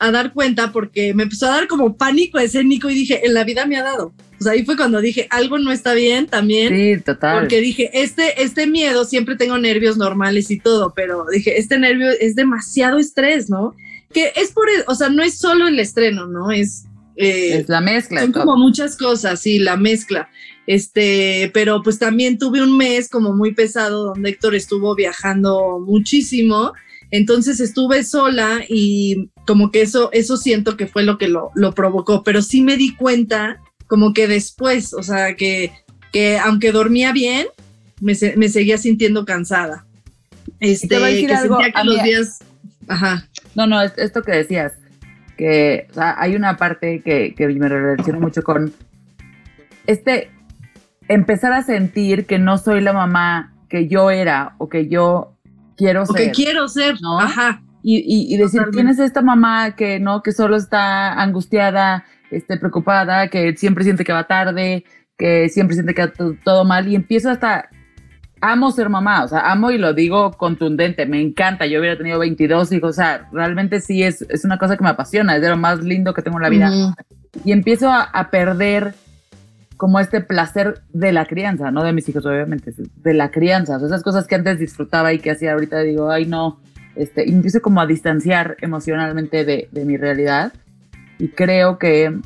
a 0.00 0.10
dar 0.10 0.34
cuenta 0.34 0.70
porque 0.70 1.14
me 1.14 1.22
empezó 1.22 1.46
a 1.46 1.56
dar 1.56 1.66
como 1.66 1.96
pánico 1.96 2.38
escénico 2.38 2.90
y 2.90 2.94
dije, 2.94 3.26
en 3.26 3.32
la 3.32 3.44
vida 3.44 3.64
me 3.64 3.78
ha 3.78 3.84
dado. 3.84 4.12
Sea, 4.40 4.52
ahí 4.52 4.64
fue 4.64 4.76
cuando 4.76 5.00
dije, 5.00 5.26
algo 5.30 5.58
no 5.58 5.72
está 5.72 5.94
bien 5.94 6.26
también. 6.26 6.74
Sí, 6.74 7.02
total. 7.02 7.40
Porque 7.40 7.60
dije, 7.60 7.90
este, 7.92 8.42
este 8.42 8.66
miedo, 8.66 9.04
siempre 9.04 9.36
tengo 9.36 9.58
nervios 9.58 9.96
normales 9.96 10.50
y 10.50 10.58
todo, 10.58 10.92
pero 10.94 11.26
dije, 11.30 11.58
este 11.58 11.78
nervio 11.78 12.10
es 12.20 12.34
demasiado 12.36 12.98
estrés, 12.98 13.50
¿no? 13.50 13.74
Que 14.12 14.32
es 14.36 14.52
por, 14.52 14.66
o 14.86 14.94
sea, 14.94 15.08
no 15.08 15.22
es 15.22 15.38
solo 15.38 15.66
el 15.66 15.78
estreno, 15.78 16.26
¿no? 16.26 16.50
Es... 16.50 16.84
Eh, 17.16 17.58
es 17.58 17.68
la 17.68 17.80
mezcla. 17.80 18.20
Son 18.20 18.32
como 18.32 18.56
muchas 18.56 18.96
cosas, 18.96 19.40
sí, 19.40 19.58
la 19.58 19.76
mezcla. 19.76 20.30
Este, 20.68 21.50
pero 21.52 21.82
pues 21.82 21.98
también 21.98 22.38
tuve 22.38 22.62
un 22.62 22.76
mes 22.76 23.08
como 23.08 23.32
muy 23.32 23.54
pesado 23.54 24.04
donde 24.04 24.30
Héctor 24.30 24.54
estuvo 24.54 24.94
viajando 24.94 25.82
muchísimo. 25.84 26.74
Entonces 27.10 27.58
estuve 27.58 28.04
sola 28.04 28.60
y 28.68 29.30
como 29.46 29.70
que 29.70 29.80
eso, 29.80 30.10
eso 30.12 30.36
siento 30.36 30.76
que 30.76 30.86
fue 30.86 31.04
lo 31.04 31.16
que 31.16 31.26
lo, 31.26 31.50
lo 31.54 31.72
provocó, 31.72 32.22
pero 32.22 32.42
sí 32.42 32.60
me 32.60 32.76
di 32.76 32.94
cuenta 32.94 33.62
como 33.88 34.12
que 34.12 34.28
después, 34.28 34.94
o 34.94 35.02
sea, 35.02 35.34
que, 35.34 35.72
que 36.12 36.38
aunque 36.38 36.70
dormía 36.70 37.12
bien, 37.12 37.48
me, 38.00 38.12
me 38.36 38.48
seguía 38.48 38.78
sintiendo 38.78 39.24
cansada. 39.24 39.84
Este, 40.60 40.88
te 40.88 40.98
voy 40.98 41.04
a 41.04 41.12
decir 41.12 41.32
algo, 41.32 41.58
que 41.58 41.72
los 41.84 42.02
días... 42.02 42.38
Ajá. 42.86 43.28
No, 43.54 43.66
no, 43.66 43.82
esto 43.82 44.22
que 44.22 44.32
decías, 44.32 44.74
que 45.36 45.86
o 45.90 45.94
sea, 45.94 46.14
hay 46.18 46.36
una 46.36 46.56
parte 46.56 47.02
que, 47.04 47.34
que 47.34 47.48
me 47.48 47.68
relaciona 47.68 48.18
mucho 48.18 48.42
con 48.42 48.72
este 49.86 50.30
empezar 51.08 51.52
a 51.52 51.62
sentir 51.62 52.26
que 52.26 52.38
no 52.38 52.58
soy 52.58 52.80
la 52.80 52.92
mamá 52.92 53.54
que 53.68 53.88
yo 53.88 54.10
era 54.10 54.54
o 54.58 54.68
que 54.68 54.88
yo 54.88 55.34
quiero 55.76 56.06
ser. 56.06 56.12
O 56.12 56.14
que 56.14 56.30
quiero 56.30 56.68
ser, 56.68 57.00
¿no? 57.00 57.18
Ajá. 57.18 57.62
Y, 57.82 58.34
y, 58.34 58.36
decir, 58.36 58.62
¿quién 58.72 58.88
es 58.88 58.98
esta 58.98 59.22
mamá 59.22 59.74
que 59.76 59.98
no, 59.98 60.22
que 60.22 60.32
solo 60.32 60.56
está 60.56 61.12
angustiada, 61.14 62.04
esté 62.30 62.58
preocupada, 62.58 63.28
que 63.28 63.56
siempre 63.56 63.84
siente 63.84 64.04
que 64.04 64.12
va 64.12 64.26
tarde, 64.26 64.84
que 65.16 65.48
siempre 65.48 65.74
siente 65.74 65.94
que 65.94 66.06
va 66.06 66.12
todo 66.44 66.64
mal 66.64 66.88
y 66.88 66.94
empiezo 66.94 67.30
hasta 67.30 67.68
amo 68.40 68.70
ser 68.70 68.88
mamá, 68.88 69.24
o 69.24 69.28
sea, 69.28 69.50
amo 69.50 69.70
y 69.70 69.78
lo 69.78 69.94
digo 69.94 70.32
contundente, 70.32 71.06
me 71.06 71.20
encanta, 71.20 71.66
yo 71.66 71.80
hubiera 71.80 71.96
tenido 71.96 72.18
22 72.18 72.72
hijos, 72.72 72.90
o 72.90 72.92
sea, 72.92 73.28
realmente 73.32 73.80
sí 73.80 74.02
es, 74.02 74.22
es 74.22 74.44
una 74.44 74.58
cosa 74.58 74.76
que 74.76 74.84
me 74.84 74.90
apasiona, 74.90 75.36
es 75.36 75.42
de 75.42 75.48
lo 75.48 75.56
más 75.56 75.82
lindo 75.82 76.14
que 76.14 76.22
tengo 76.22 76.38
en 76.38 76.42
la 76.42 76.48
vida. 76.48 76.94
Y 77.44 77.52
empiezo 77.52 77.90
a, 77.90 78.30
perder 78.30 78.94
como 79.76 80.00
este 80.00 80.20
placer 80.20 80.82
de 80.92 81.12
la 81.12 81.26
crianza, 81.26 81.70
no 81.70 81.84
de 81.84 81.92
mis 81.92 82.08
hijos, 82.08 82.26
obviamente, 82.26 82.72
de 82.76 83.14
la 83.14 83.30
crianza, 83.30 83.76
o 83.76 83.78
sea, 83.78 83.88
esas 83.88 84.02
cosas 84.02 84.26
que 84.26 84.34
antes 84.34 84.58
disfrutaba 84.58 85.12
y 85.12 85.18
que 85.18 85.30
hacía 85.30 85.52
ahorita 85.52 85.80
digo, 85.80 86.10
ay 86.10 86.26
no, 86.26 86.60
este, 86.96 87.28
empiezo 87.28 87.60
como 87.60 87.80
a 87.80 87.86
distanciar 87.86 88.56
emocionalmente 88.60 89.44
de, 89.44 89.68
de 89.70 89.84
mi 89.84 89.96
realidad 89.96 90.52
y 91.18 91.28
creo 91.28 91.78
que, 91.78 92.18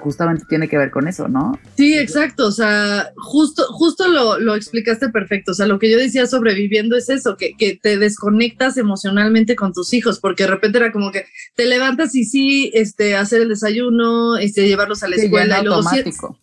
justamente 0.00 0.44
tiene 0.48 0.68
que 0.68 0.76
ver 0.76 0.90
con 0.90 1.06
eso, 1.06 1.28
¿no? 1.28 1.58
Sí, 1.76 1.96
exacto. 1.96 2.48
O 2.48 2.52
sea, 2.52 3.12
justo, 3.16 3.64
justo 3.68 4.08
lo, 4.08 4.38
lo 4.40 4.56
explicaste 4.56 5.10
perfecto. 5.10 5.52
O 5.52 5.54
sea, 5.54 5.66
lo 5.66 5.78
que 5.78 5.90
yo 5.90 5.96
decía 5.96 6.26
sobreviviendo 6.26 6.96
es 6.96 7.08
eso, 7.08 7.36
que, 7.36 7.52
que, 7.56 7.78
te 7.80 7.96
desconectas 7.96 8.76
emocionalmente 8.78 9.54
con 9.54 9.72
tus 9.72 9.94
hijos, 9.94 10.18
porque 10.18 10.42
de 10.42 10.50
repente 10.50 10.78
era 10.78 10.90
como 10.90 11.12
que 11.12 11.26
te 11.54 11.66
levantas 11.66 12.16
y 12.16 12.24
sí, 12.24 12.72
este, 12.74 13.14
hacer 13.14 13.42
el 13.42 13.48
desayuno, 13.48 14.36
este, 14.36 14.66
llevarlos 14.66 15.04
a 15.04 15.08
la 15.08 15.16
escuela. 15.16 15.58
automático. 15.58 16.40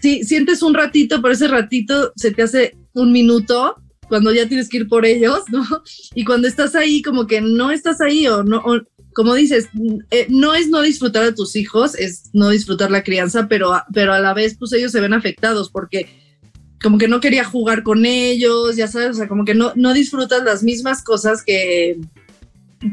sí, 0.00 0.24
sientes 0.24 0.62
un 0.62 0.74
ratito, 0.74 1.22
pero 1.22 1.32
ese 1.32 1.48
ratito 1.48 2.12
se 2.16 2.30
te 2.30 2.42
hace 2.42 2.76
un 2.92 3.10
minuto 3.10 3.76
cuando 4.12 4.30
ya 4.30 4.46
tienes 4.46 4.68
que 4.68 4.76
ir 4.76 4.88
por 4.88 5.06
ellos, 5.06 5.40
¿no? 5.48 5.64
Y 6.14 6.24
cuando 6.24 6.46
estás 6.46 6.74
ahí, 6.74 7.00
como 7.00 7.26
que 7.26 7.40
no 7.40 7.70
estás 7.70 8.02
ahí 8.02 8.26
o 8.26 8.42
no, 8.42 8.62
como 9.14 9.34
dices, 9.34 9.68
eh, 10.10 10.26
no 10.28 10.54
es 10.54 10.68
no 10.68 10.82
disfrutar 10.82 11.24
a 11.24 11.34
tus 11.34 11.56
hijos, 11.56 11.94
es 11.94 12.30
no 12.32 12.48
disfrutar 12.50 12.90
la 12.90 13.02
crianza, 13.02 13.48
pero, 13.48 13.72
pero 13.92 14.12
a 14.12 14.20
la 14.20 14.34
vez, 14.34 14.56
pues 14.58 14.72
ellos 14.72 14.92
se 14.92 15.00
ven 15.00 15.14
afectados 15.14 15.70
porque 15.70 16.08
como 16.82 16.98
que 16.98 17.08
no 17.08 17.20
quería 17.20 17.44
jugar 17.44 17.82
con 17.82 18.04
ellos, 18.04 18.76
ya 18.76 18.88
sabes, 18.88 19.10
o 19.10 19.14
sea, 19.14 19.28
como 19.28 19.44
que 19.44 19.54
no, 19.54 19.72
no 19.76 19.94
disfrutas 19.94 20.42
las 20.42 20.62
mismas 20.62 21.02
cosas 21.02 21.42
que, 21.44 21.98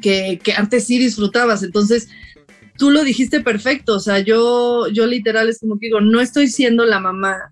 que, 0.02 0.40
que 0.44 0.54
antes 0.54 0.86
sí 0.86 1.00
disfrutabas. 1.00 1.64
Entonces, 1.64 2.08
tú 2.78 2.92
lo 2.92 3.04
dijiste 3.04 3.42
perfecto, 3.42 3.96
o 3.96 4.00
sea, 4.00 4.20
yo, 4.20 4.88
yo 4.90 5.08
literal 5.08 5.50
es 5.50 5.60
como 5.60 5.80
que 5.80 5.88
digo, 5.88 6.02
no 6.02 6.22
estoy 6.22 6.48
siendo 6.48 6.86
la 6.86 7.00
mamá 7.00 7.52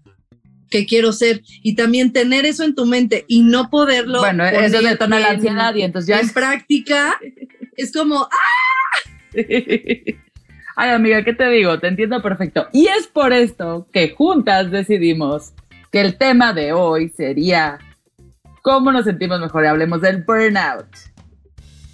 que 0.69 0.85
quiero 0.85 1.13
ser 1.13 1.43
y 1.63 1.75
también 1.75 2.11
tener 2.11 2.45
eso 2.45 2.63
en 2.63 2.75
tu 2.75 2.85
mente 2.85 3.25
y 3.27 3.41
no 3.41 3.69
poderlo. 3.69 4.19
Bueno, 4.19 4.45
eso 4.45 4.81
detona 4.81 5.19
la 5.19 5.31
ansiedad 5.31 5.73
y 5.75 5.81
entonces 5.81 6.07
ya 6.09 6.19
en 6.19 6.29
práctica 6.29 7.19
es 7.77 7.93
como 7.93 8.23
¡ah! 8.23 9.33
Ay, 10.79 10.91
amiga, 10.91 11.23
¿qué 11.23 11.33
te 11.33 11.49
digo? 11.49 11.79
Te 11.79 11.87
entiendo 11.87 12.21
perfecto. 12.21 12.67
Y 12.71 12.87
es 12.87 13.07
por 13.07 13.33
esto 13.33 13.87
que 13.91 14.09
juntas 14.09 14.69
decidimos 14.69 15.53
que 15.91 16.01
el 16.01 16.17
tema 16.17 16.53
de 16.53 16.73
hoy 16.73 17.09
sería 17.09 17.79
cómo 18.61 18.91
nos 18.91 19.05
sentimos 19.05 19.39
mejor. 19.39 19.65
Hablemos 19.65 20.01
del 20.01 20.23
burnout 20.23 20.87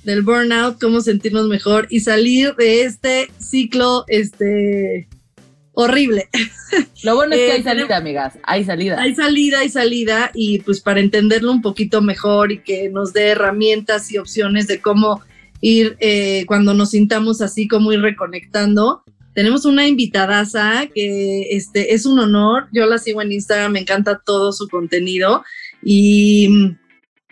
del 0.04 0.22
burnout, 0.22 0.80
cómo 0.80 1.02
sentirnos 1.02 1.48
mejor 1.48 1.88
y 1.90 2.02
salir 2.02 2.56
de 2.56 2.84
este 2.84 3.30
ciclo 3.40 4.04
este, 4.08 5.08
horrible. 5.74 6.30
Lo 7.04 7.16
bueno 7.16 7.36
es 7.36 7.42
que 7.42 7.52
hay 7.54 7.62
eh, 7.62 7.64
salida, 7.64 7.98
amigas, 7.98 8.34
hay 8.44 8.64
salida. 8.64 9.02
Hay 9.02 9.16
salida, 9.16 9.60
hay 9.60 9.70
salida 9.70 10.32
y 10.34 10.60
pues 10.60 10.82
para 10.82 11.00
entenderlo 11.00 11.52
un 11.52 11.62
poquito 11.62 12.02
mejor 12.02 12.52
y 12.52 12.60
que 12.60 12.90
nos 12.90 13.14
dé 13.14 13.30
herramientas 13.30 14.12
y 14.12 14.18
opciones 14.18 14.68
de 14.68 14.82
cómo 14.82 15.22
ir 15.64 15.96
eh, 16.02 16.44
cuando 16.46 16.74
nos 16.74 16.90
sintamos 16.92 17.42
así, 17.42 17.70
como 17.70 17.94
ir 17.94 18.02
reconectando. 18.02 19.02
Tenemos 19.34 19.64
una 19.66 19.88
invitadaza 19.88 20.88
que 20.94 21.56
este, 21.56 21.94
es 21.94 22.06
un 22.06 22.20
honor, 22.20 22.68
yo 22.74 22.86
la 22.86 22.98
sigo 22.98 23.22
en 23.22 23.32
Instagram, 23.32 23.72
me 23.72 23.80
encanta 23.80 24.22
todo 24.24 24.52
su 24.52 24.68
contenido 24.68 25.44
y, 25.82 26.76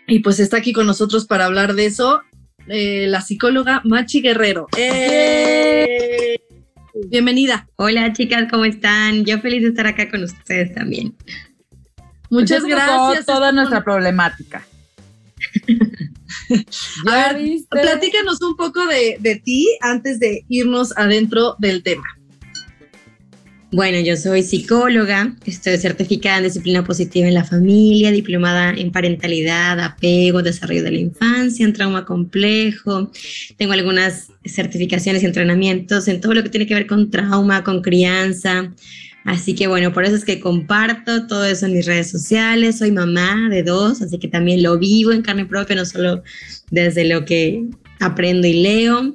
y 0.08 0.20
pues 0.20 0.40
está 0.40 0.56
aquí 0.56 0.72
con 0.72 0.86
nosotros 0.86 1.26
para 1.26 1.44
hablar 1.44 1.74
de 1.74 1.86
eso 1.86 2.22
eh, 2.68 3.06
la 3.06 3.20
psicóloga 3.20 3.82
Machi 3.84 4.22
Guerrero. 4.22 4.66
¡Eh! 4.78 6.40
Bienvenida. 7.08 7.68
Hola 7.76 8.12
chicas, 8.14 8.48
¿cómo 8.50 8.64
están? 8.64 9.24
Yo 9.26 9.40
feliz 9.40 9.62
de 9.62 9.68
estar 9.68 9.86
acá 9.86 10.10
con 10.10 10.22
ustedes 10.22 10.74
también. 10.74 11.14
Muchas 12.30 12.64
gracias. 12.64 13.26
Toda 13.26 13.52
nuestra 13.52 13.84
problemática. 13.84 14.64
A 17.06 17.32
ver, 17.34 17.58
platícanos 17.68 18.40
un 18.42 18.56
poco 18.56 18.86
de, 18.86 19.16
de 19.20 19.36
ti 19.36 19.66
antes 19.80 20.18
de 20.18 20.44
irnos 20.48 20.96
adentro 20.96 21.56
del 21.58 21.82
tema. 21.82 22.04
Bueno, 23.74 23.98
yo 24.00 24.18
soy 24.18 24.42
psicóloga, 24.42 25.34
estoy 25.46 25.78
certificada 25.78 26.36
en 26.36 26.44
disciplina 26.44 26.84
positiva 26.84 27.26
en 27.26 27.32
la 27.32 27.44
familia, 27.44 28.10
diplomada 28.10 28.68
en 28.68 28.92
parentalidad, 28.92 29.80
apego, 29.80 30.42
desarrollo 30.42 30.82
de 30.82 30.90
la 30.90 30.98
infancia, 30.98 31.64
en 31.64 31.72
trauma 31.72 32.04
complejo. 32.04 33.10
Tengo 33.56 33.72
algunas 33.72 34.28
certificaciones 34.44 35.22
y 35.22 35.26
entrenamientos 35.26 36.06
en 36.08 36.20
todo 36.20 36.34
lo 36.34 36.42
que 36.42 36.50
tiene 36.50 36.66
que 36.66 36.74
ver 36.74 36.86
con 36.86 37.10
trauma, 37.10 37.64
con 37.64 37.80
crianza. 37.80 38.74
Así 39.24 39.54
que 39.54 39.68
bueno, 39.68 39.92
por 39.92 40.04
eso 40.04 40.16
es 40.16 40.24
que 40.24 40.40
comparto 40.40 41.26
todo 41.26 41.44
eso 41.44 41.66
en 41.66 41.74
mis 41.74 41.86
redes 41.86 42.10
sociales. 42.10 42.78
Soy 42.78 42.90
mamá 42.90 43.48
de 43.50 43.62
dos, 43.62 44.02
así 44.02 44.18
que 44.18 44.28
también 44.28 44.62
lo 44.62 44.78
vivo 44.78 45.12
en 45.12 45.22
carne 45.22 45.46
propia, 45.46 45.76
no 45.76 45.84
solo 45.84 46.22
desde 46.70 47.04
lo 47.04 47.24
que 47.24 47.64
aprendo 48.00 48.46
y 48.46 48.62
leo. 48.62 49.14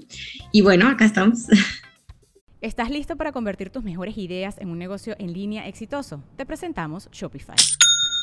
Y 0.52 0.62
bueno, 0.62 0.88
acá 0.88 1.06
estamos. 1.06 1.46
¿Estás 2.62 2.90
listo 2.90 3.16
para 3.16 3.32
convertir 3.32 3.70
tus 3.70 3.84
mejores 3.84 4.18
ideas 4.18 4.58
en 4.60 4.70
un 4.70 4.80
negocio 4.80 5.16
en 5.20 5.34
línea 5.34 5.68
exitoso? 5.68 6.24
Te 6.38 6.46
presentamos 6.46 7.10
Shopify. 7.12 7.56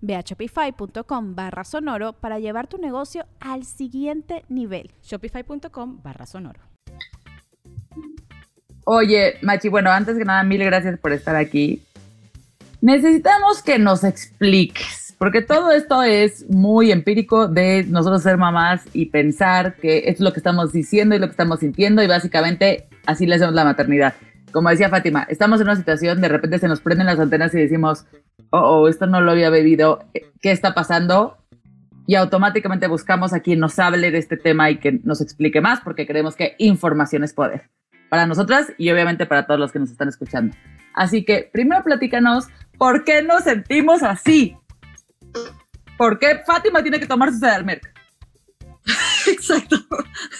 Ve 0.00 0.14
a 0.14 0.20
shopify.com 0.20 1.34
barra 1.34 1.64
sonoro 1.64 2.12
para 2.14 2.38
llevar 2.38 2.66
tu 2.66 2.78
negocio 2.78 3.26
al 3.40 3.64
siguiente 3.64 4.44
nivel. 4.48 4.90
Shopify.com 5.02 6.00
barra 6.02 6.26
sonoro. 6.26 6.60
Oye, 8.84 9.34
Machi, 9.42 9.68
bueno, 9.68 9.90
antes 9.90 10.16
que 10.16 10.24
nada, 10.24 10.42
mil 10.42 10.64
gracias 10.64 10.98
por 10.98 11.12
estar 11.12 11.36
aquí. 11.36 11.82
Necesitamos 12.80 13.62
que 13.62 13.78
nos 13.78 14.04
expliques, 14.04 15.14
porque 15.18 15.42
todo 15.42 15.72
esto 15.72 16.02
es 16.02 16.48
muy 16.48 16.90
empírico 16.92 17.48
de 17.48 17.84
nosotros 17.84 18.22
ser 18.22 18.38
mamás 18.38 18.84
y 18.94 19.06
pensar 19.06 19.76
que 19.76 20.04
es 20.06 20.20
lo 20.20 20.32
que 20.32 20.40
estamos 20.40 20.72
diciendo 20.72 21.14
y 21.14 21.18
lo 21.18 21.26
que 21.26 21.32
estamos 21.32 21.60
sintiendo 21.60 22.02
y 22.02 22.06
básicamente 22.06 22.88
así 23.04 23.26
le 23.26 23.34
hacemos 23.34 23.54
la 23.54 23.64
maternidad 23.64 24.14
como 24.52 24.70
decía 24.70 24.88
Fátima, 24.88 25.26
estamos 25.28 25.60
en 25.60 25.66
una 25.66 25.76
situación, 25.76 26.20
de 26.20 26.28
repente 26.28 26.58
se 26.58 26.68
nos 26.68 26.80
prenden 26.80 27.06
las 27.06 27.18
antenas 27.18 27.54
y 27.54 27.58
decimos, 27.58 28.06
oh, 28.50 28.58
oh, 28.58 28.88
esto 28.88 29.06
no 29.06 29.20
lo 29.20 29.30
había 29.30 29.50
bebido, 29.50 30.04
¿qué 30.40 30.52
está 30.52 30.74
pasando? 30.74 31.36
Y 32.06 32.14
automáticamente 32.14 32.86
buscamos 32.86 33.32
a 33.32 33.40
quien 33.40 33.60
nos 33.60 33.78
hable 33.78 34.10
de 34.10 34.18
este 34.18 34.36
tema 34.36 34.70
y 34.70 34.78
que 34.78 34.92
nos 35.04 35.20
explique 35.20 35.60
más, 35.60 35.80
porque 35.80 36.06
creemos 36.06 36.36
que 36.36 36.54
información 36.58 37.24
es 37.24 37.34
poder. 37.34 37.68
Para 38.08 38.26
nosotras 38.26 38.72
y 38.78 38.90
obviamente 38.90 39.26
para 39.26 39.46
todos 39.46 39.60
los 39.60 39.72
que 39.72 39.78
nos 39.78 39.90
están 39.90 40.08
escuchando. 40.08 40.56
Así 40.94 41.24
que 41.24 41.50
primero 41.52 41.84
platícanos 41.84 42.46
por 42.78 43.04
qué 43.04 43.22
nos 43.22 43.44
sentimos 43.44 44.02
así. 44.02 44.56
¿Por 45.98 46.18
qué 46.18 46.40
Fátima 46.46 46.82
tiene 46.82 46.98
que 46.98 47.06
tomar 47.06 47.30
su 47.30 47.38
Sedalmerc? 47.38 47.92
Exacto. 49.26 49.76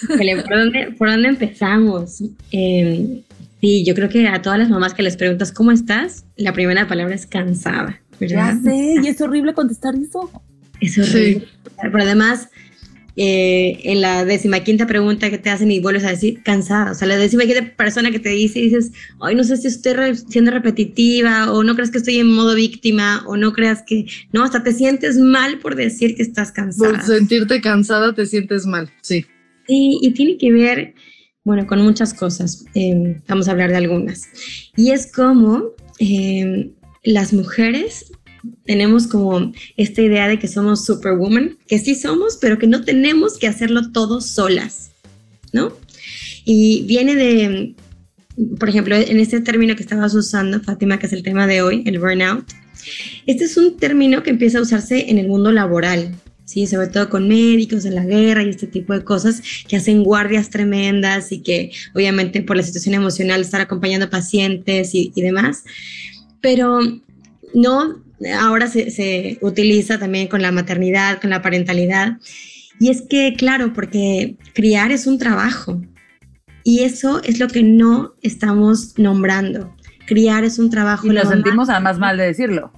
¿Por 0.07 0.49
dónde, 0.49 0.95
¿Por 0.97 1.11
dónde 1.11 1.29
empezamos? 1.29 2.23
Eh, 2.51 3.23
Sí, 3.61 3.83
yo 3.85 3.93
creo 3.93 4.09
que 4.09 4.27
a 4.27 4.41
todas 4.41 4.59
las 4.59 4.69
mamás 4.69 4.93
que 4.93 5.03
les 5.03 5.17
preguntas 5.17 5.51
cómo 5.51 5.71
estás, 5.71 6.25
la 6.37 6.53
primera 6.53 6.87
palabra 6.87 7.15
es 7.15 7.25
cansada. 7.25 8.01
Ya 8.19 8.57
sé, 8.61 8.95
y 9.01 9.07
es 9.07 9.19
horrible 9.21 9.53
contestar 9.53 9.95
eso. 9.95 10.29
Es 10.79 10.97
horrible. 10.97 11.47
Pero 11.81 12.01
además, 12.01 12.49
eh, 13.21 13.81
en 13.83 13.99
la 13.99 14.23
décima 14.23 14.61
quinta 14.61 14.87
pregunta 14.87 15.29
que 15.29 15.37
te 15.37 15.49
hacen 15.49 15.69
y 15.71 15.81
vuelves 15.81 16.05
a 16.05 16.09
decir 16.11 16.41
cansada. 16.41 16.91
O 16.91 16.95
sea, 16.95 17.05
la 17.05 17.17
décima 17.17 17.43
quinta 17.43 17.75
persona 17.75 18.11
que 18.11 18.19
te 18.19 18.29
dice 18.29 18.59
y 18.59 18.69
dices, 18.69 18.93
ay, 19.19 19.35
no 19.35 19.43
sé 19.43 19.57
si 19.57 19.67
estoy 19.67 20.15
siendo 20.29 20.51
repetitiva 20.51 21.51
o 21.51 21.63
no 21.63 21.75
crees 21.75 21.91
que 21.91 21.97
estoy 21.97 22.19
en 22.19 22.31
modo 22.31 22.55
víctima 22.55 23.25
o 23.27 23.35
no 23.35 23.51
creas 23.51 23.83
que, 23.85 24.05
no, 24.31 24.45
hasta 24.45 24.63
te 24.63 24.71
sientes 24.71 25.17
mal 25.17 25.59
por 25.59 25.75
decir 25.75 26.15
que 26.15 26.21
estás 26.21 26.53
cansada. 26.53 26.91
Por 26.91 27.01
sentirte 27.01 27.59
cansada 27.59 28.15
te 28.15 28.25
sientes 28.25 28.65
mal, 28.65 28.89
sí. 29.01 29.25
Sí, 29.67 29.99
y 30.01 30.11
tiene 30.11 30.37
que 30.37 30.51
ver 30.53 30.95
bueno, 31.43 31.67
con 31.67 31.81
muchas 31.81 32.13
cosas. 32.13 32.65
Eh, 32.75 33.21
vamos 33.27 33.47
a 33.47 33.51
hablar 33.51 33.71
de 33.71 33.77
algunas. 33.77 34.27
Y 34.75 34.91
es 34.91 35.11
como 35.11 35.71
eh, 35.99 36.71
las 37.03 37.33
mujeres 37.33 38.11
tenemos 38.65 39.07
como 39.07 39.51
esta 39.77 40.01
idea 40.01 40.27
de 40.27 40.39
que 40.39 40.47
somos 40.47 40.85
superwoman, 40.85 41.57
que 41.67 41.79
sí 41.79 41.95
somos, 41.95 42.37
pero 42.37 42.57
que 42.57 42.67
no 42.67 42.83
tenemos 42.83 43.37
que 43.37 43.47
hacerlo 43.47 43.91
todo 43.91 44.21
solas, 44.21 44.91
¿no? 45.51 45.73
Y 46.45 46.83
viene 46.87 47.15
de, 47.15 47.75
por 48.57 48.69
ejemplo, 48.69 48.95
en 48.95 49.19
este 49.19 49.41
término 49.41 49.75
que 49.75 49.83
estabas 49.83 50.13
usando, 50.13 50.61
Fátima, 50.61 50.99
que 50.99 51.07
es 51.07 51.13
el 51.13 51.23
tema 51.23 51.47
de 51.47 51.61
hoy, 51.61 51.83
el 51.85 51.99
burnout. 51.99 52.45
Este 53.25 53.43
es 53.43 53.57
un 53.57 53.77
término 53.77 54.23
que 54.23 54.29
empieza 54.29 54.59
a 54.59 54.61
usarse 54.61 55.09
en 55.09 55.17
el 55.17 55.27
mundo 55.27 55.51
laboral, 55.51 56.15
¿sí? 56.49 56.65
Sobre 56.65 56.87
todo 56.87 57.09
con 57.09 57.27
médicos 57.27 57.85
en 57.85 57.93
la 57.93 58.03
guerra 58.03 58.41
y 58.41 58.49
este 58.49 58.65
tipo 58.65 58.93
de 58.93 59.03
cosas 59.03 59.43
que 59.67 59.75
hacen 59.75 60.03
guardias 60.03 60.49
tremendas 60.49 61.31
y 61.31 61.43
que 61.43 61.71
obviamente 61.93 62.41
por 62.41 62.57
la 62.57 62.63
situación 62.63 62.95
emocional 62.95 63.41
estar 63.41 63.61
acompañando 63.61 64.09
pacientes 64.09 64.95
y, 64.95 65.11
demás. 65.15 65.63
Pero 66.41 66.79
no, 67.53 68.03
ahora 68.39 68.67
se, 68.67 68.89
se, 68.89 69.37
utiliza 69.41 69.99
también 69.99 70.27
con 70.27 70.41
la 70.41 70.51
maternidad, 70.51 71.21
con 71.21 71.29
la 71.29 71.43
parentalidad. 71.43 72.17
Y 72.79 72.89
es 72.89 73.03
que, 73.03 73.35
claro, 73.37 73.73
porque 73.73 74.35
criar 74.53 74.91
es 74.91 75.05
un 75.05 75.19
trabajo. 75.19 75.79
Y 76.63 76.79
eso 76.79 77.21
es 77.23 77.39
lo 77.39 77.47
que 77.47 77.61
no 77.61 78.15
estamos 78.23 78.97
nombrando. 78.97 79.75
Criar 80.07 80.43
es 80.43 80.57
un 80.57 80.71
trabajo. 80.71 81.05
Y 81.05 81.11
nos 81.11 81.29
sentimos 81.29 81.69
además 81.69 81.99
mal 81.99 82.17
de 82.17 82.25
decirlo. 82.25 82.71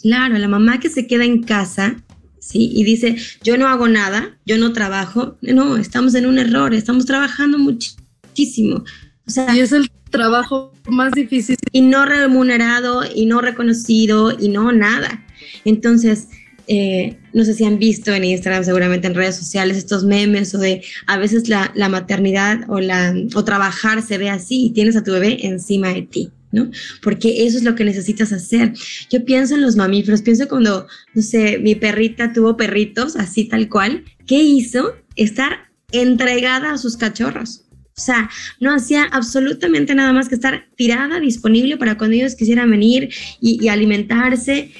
Claro, 0.00 0.38
la 0.38 0.48
mamá 0.48 0.80
que 0.80 0.88
se 0.88 1.06
queda 1.06 1.24
en 1.24 1.42
casa 1.42 1.96
¿sí? 2.42 2.70
Y 2.74 2.84
dice, 2.84 3.16
yo 3.42 3.56
no 3.56 3.68
hago 3.68 3.88
nada, 3.88 4.36
yo 4.44 4.58
no 4.58 4.72
trabajo. 4.72 5.38
No, 5.40 5.76
estamos 5.76 6.14
en 6.14 6.26
un 6.26 6.38
error, 6.38 6.74
estamos 6.74 7.06
trabajando 7.06 7.56
muchísimo. 7.58 8.84
O 9.26 9.30
sea, 9.30 9.54
y 9.54 9.60
es 9.60 9.72
el 9.72 9.90
trabajo 10.10 10.72
más 10.88 11.12
difícil. 11.12 11.56
Y 11.70 11.80
no 11.82 12.04
remunerado, 12.04 13.02
y 13.14 13.26
no 13.26 13.40
reconocido, 13.40 14.36
y 14.38 14.48
no 14.48 14.72
nada. 14.72 15.24
Entonces, 15.64 16.28
eh, 16.66 17.16
no 17.32 17.44
sé 17.44 17.54
si 17.54 17.64
han 17.64 17.78
visto 17.78 18.12
en 18.12 18.24
Instagram, 18.24 18.64
seguramente 18.64 19.06
en 19.06 19.14
redes 19.14 19.36
sociales, 19.36 19.76
estos 19.76 20.04
memes 20.04 20.54
o 20.54 20.58
de 20.58 20.82
a 21.06 21.18
veces 21.18 21.48
la, 21.48 21.70
la 21.74 21.88
maternidad 21.88 22.60
o, 22.68 22.80
la, 22.80 23.14
o 23.34 23.44
trabajar 23.44 24.02
se 24.02 24.18
ve 24.18 24.30
así 24.30 24.66
y 24.66 24.70
tienes 24.70 24.96
a 24.96 25.04
tu 25.04 25.12
bebé 25.12 25.46
encima 25.46 25.88
de 25.88 26.02
ti. 26.02 26.30
¿No? 26.52 26.70
Porque 27.02 27.46
eso 27.46 27.58
es 27.58 27.64
lo 27.64 27.74
que 27.74 27.84
necesitas 27.84 28.32
hacer. 28.32 28.72
Yo 29.10 29.24
pienso 29.24 29.54
en 29.54 29.62
los 29.62 29.76
mamíferos, 29.76 30.22
pienso 30.22 30.48
cuando, 30.48 30.86
no 31.14 31.22
sé, 31.22 31.58
mi 31.58 31.74
perrita 31.74 32.32
tuvo 32.32 32.56
perritos, 32.56 33.16
así 33.16 33.44
tal 33.44 33.68
cual, 33.68 34.04
¿qué 34.26 34.40
hizo? 34.40 34.94
Estar 35.16 35.70
entregada 35.90 36.72
a 36.72 36.78
sus 36.78 36.96
cachorros. 36.96 37.64
O 37.96 38.00
sea, 38.00 38.30
no 38.58 38.74
hacía 38.74 39.04
absolutamente 39.04 39.94
nada 39.94 40.12
más 40.12 40.28
que 40.28 40.34
estar 40.34 40.66
tirada, 40.76 41.20
disponible 41.20 41.76
para 41.76 41.98
cuando 41.98 42.16
ellos 42.16 42.34
quisieran 42.34 42.70
venir 42.70 43.10
y, 43.40 43.62
y 43.62 43.68
alimentarse. 43.68 44.70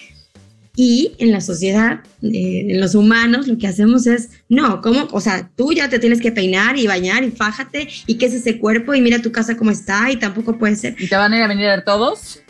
Y 0.74 1.12
en 1.18 1.32
la 1.32 1.42
sociedad, 1.42 2.00
eh, 2.22 2.66
en 2.70 2.80
los 2.80 2.94
humanos, 2.94 3.46
lo 3.46 3.58
que 3.58 3.66
hacemos 3.66 4.06
es, 4.06 4.30
no, 4.48 4.80
¿cómo? 4.80 5.06
O 5.12 5.20
sea, 5.20 5.50
tú 5.54 5.72
ya 5.72 5.90
te 5.90 5.98
tienes 5.98 6.20
que 6.20 6.32
peinar 6.32 6.78
y 6.78 6.86
bañar 6.86 7.24
y 7.24 7.30
fájate 7.30 7.88
y 8.06 8.16
qué 8.16 8.26
es 8.26 8.34
ese 8.34 8.58
cuerpo 8.58 8.94
y 8.94 9.02
mira 9.02 9.20
tu 9.20 9.32
casa 9.32 9.56
cómo 9.56 9.70
está 9.70 10.10
y 10.10 10.16
tampoco 10.16 10.56
puede 10.56 10.76
ser. 10.76 10.96
¿Y 10.98 11.08
te 11.08 11.16
van 11.16 11.34
a 11.34 11.36
ir 11.36 11.42
a 11.42 11.48
venir 11.48 11.66
a 11.66 11.76
ver 11.76 11.84
todos? 11.84 12.42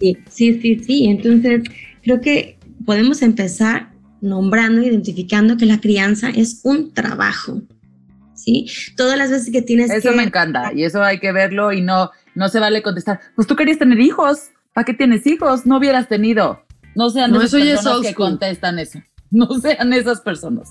sí, 0.00 0.18
sí, 0.28 0.60
sí, 0.60 0.80
sí. 0.84 1.06
Entonces, 1.06 1.62
creo 2.02 2.20
que 2.20 2.58
podemos 2.84 3.22
empezar 3.22 3.90
nombrando, 4.20 4.82
identificando 4.82 5.56
que 5.56 5.66
la 5.66 5.80
crianza 5.80 6.30
es 6.30 6.60
un 6.64 6.92
trabajo. 6.92 7.62
¿Sí? 8.34 8.66
Todas 8.96 9.16
las 9.16 9.30
veces 9.30 9.50
que 9.50 9.62
tienes 9.62 9.90
eso 9.90 10.12
me 10.12 10.22
encanta 10.22 10.70
y 10.74 10.84
eso 10.84 11.02
hay 11.02 11.18
que 11.18 11.32
verlo 11.32 11.72
y 11.72 11.80
no, 11.80 12.10
no 12.34 12.48
se 12.48 12.60
vale 12.60 12.82
contestar, 12.82 13.18
pues 13.34 13.48
tú 13.48 13.56
querías 13.56 13.78
tener 13.78 13.98
hijos, 13.98 14.50
¿para 14.74 14.84
qué 14.84 14.92
tienes 14.92 15.26
hijos? 15.26 15.64
No 15.64 15.78
hubieras 15.78 16.06
tenido. 16.06 16.65
No 16.96 17.10
sean 17.10 17.34
esas 17.36 17.52
personas 17.52 18.06
que 18.06 18.14
contestan 18.14 18.78
eso. 18.78 19.00
No 19.28 19.48
sean 19.60 19.92
esas 19.92 20.20
personas. 20.20 20.70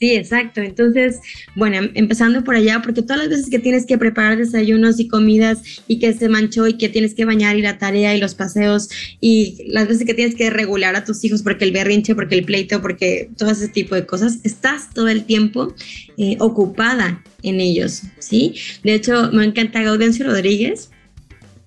Sí, 0.00 0.14
exacto. 0.14 0.62
Entonces, 0.62 1.20
bueno, 1.56 1.76
em, 1.76 1.90
empezando 1.94 2.42
por 2.42 2.54
allá, 2.54 2.80
porque 2.82 3.02
todas 3.02 3.18
las 3.18 3.28
veces 3.28 3.50
que 3.50 3.58
tienes 3.58 3.84
que 3.84 3.98
preparar 3.98 4.38
desayunos 4.38 4.98
y 4.98 5.08
comidas 5.08 5.82
y 5.88 5.98
que 5.98 6.14
se 6.14 6.30
manchó 6.30 6.66
y 6.66 6.78
que 6.78 6.88
tienes 6.88 7.14
que 7.14 7.26
bañar 7.26 7.56
y 7.56 7.62
la 7.62 7.76
tarea 7.76 8.14
y 8.14 8.20
los 8.20 8.34
paseos 8.34 8.88
y 9.20 9.58
las 9.68 9.88
veces 9.88 10.06
que 10.06 10.14
tienes 10.14 10.34
que 10.34 10.48
regular 10.48 10.96
a 10.96 11.04
tus 11.04 11.22
hijos 11.24 11.42
porque 11.42 11.66
el 11.66 11.72
berrinche, 11.72 12.14
porque 12.14 12.34
el 12.34 12.44
pleito, 12.44 12.80
porque 12.80 13.30
todo 13.36 13.50
ese 13.50 13.68
tipo 13.68 13.94
de 13.94 14.06
cosas, 14.06 14.38
estás 14.42 14.88
todo 14.94 15.08
el 15.08 15.24
tiempo 15.24 15.74
eh, 16.16 16.36
ocupada 16.40 17.22
en 17.42 17.60
ellos, 17.60 18.02
¿sí? 18.18 18.54
De 18.82 18.94
hecho, 18.94 19.30
me 19.32 19.44
encanta 19.44 19.82
Gaudencio 19.82 20.26
Rodríguez, 20.26 20.90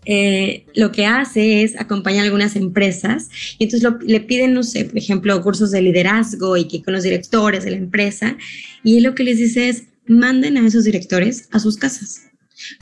eh, 0.06 0.66
lo 0.76 0.92
que 0.92 1.06
hace 1.06 1.64
es 1.64 1.80
acompañar 1.80 2.22
a 2.22 2.26
algunas 2.26 2.56
empresas 2.56 3.30
y 3.58 3.66
entonces 3.66 3.90
le 4.06 4.20
piden, 4.20 4.54
no 4.54 4.64
sé, 4.64 4.86
por 4.86 4.98
ejemplo, 4.98 5.42
cursos 5.42 5.72
de 5.72 5.82
liderazgo 5.82 6.58
y 6.58 6.68
que 6.68 6.82
con 6.84 6.94
los 6.94 7.04
directores 7.04 7.64
de 7.64 7.72
la 7.72 7.78
empresa 7.78 8.38
y 8.84 8.98
él 8.98 9.04
lo 9.04 9.16
que 9.16 9.24
les 9.24 9.38
dice 9.38 9.70
es, 9.70 9.84
manden 10.06 10.58
a 10.58 10.68
esos 10.68 10.84
directores 10.84 11.48
a 11.52 11.60
sus 11.60 11.78
casas. 11.78 12.33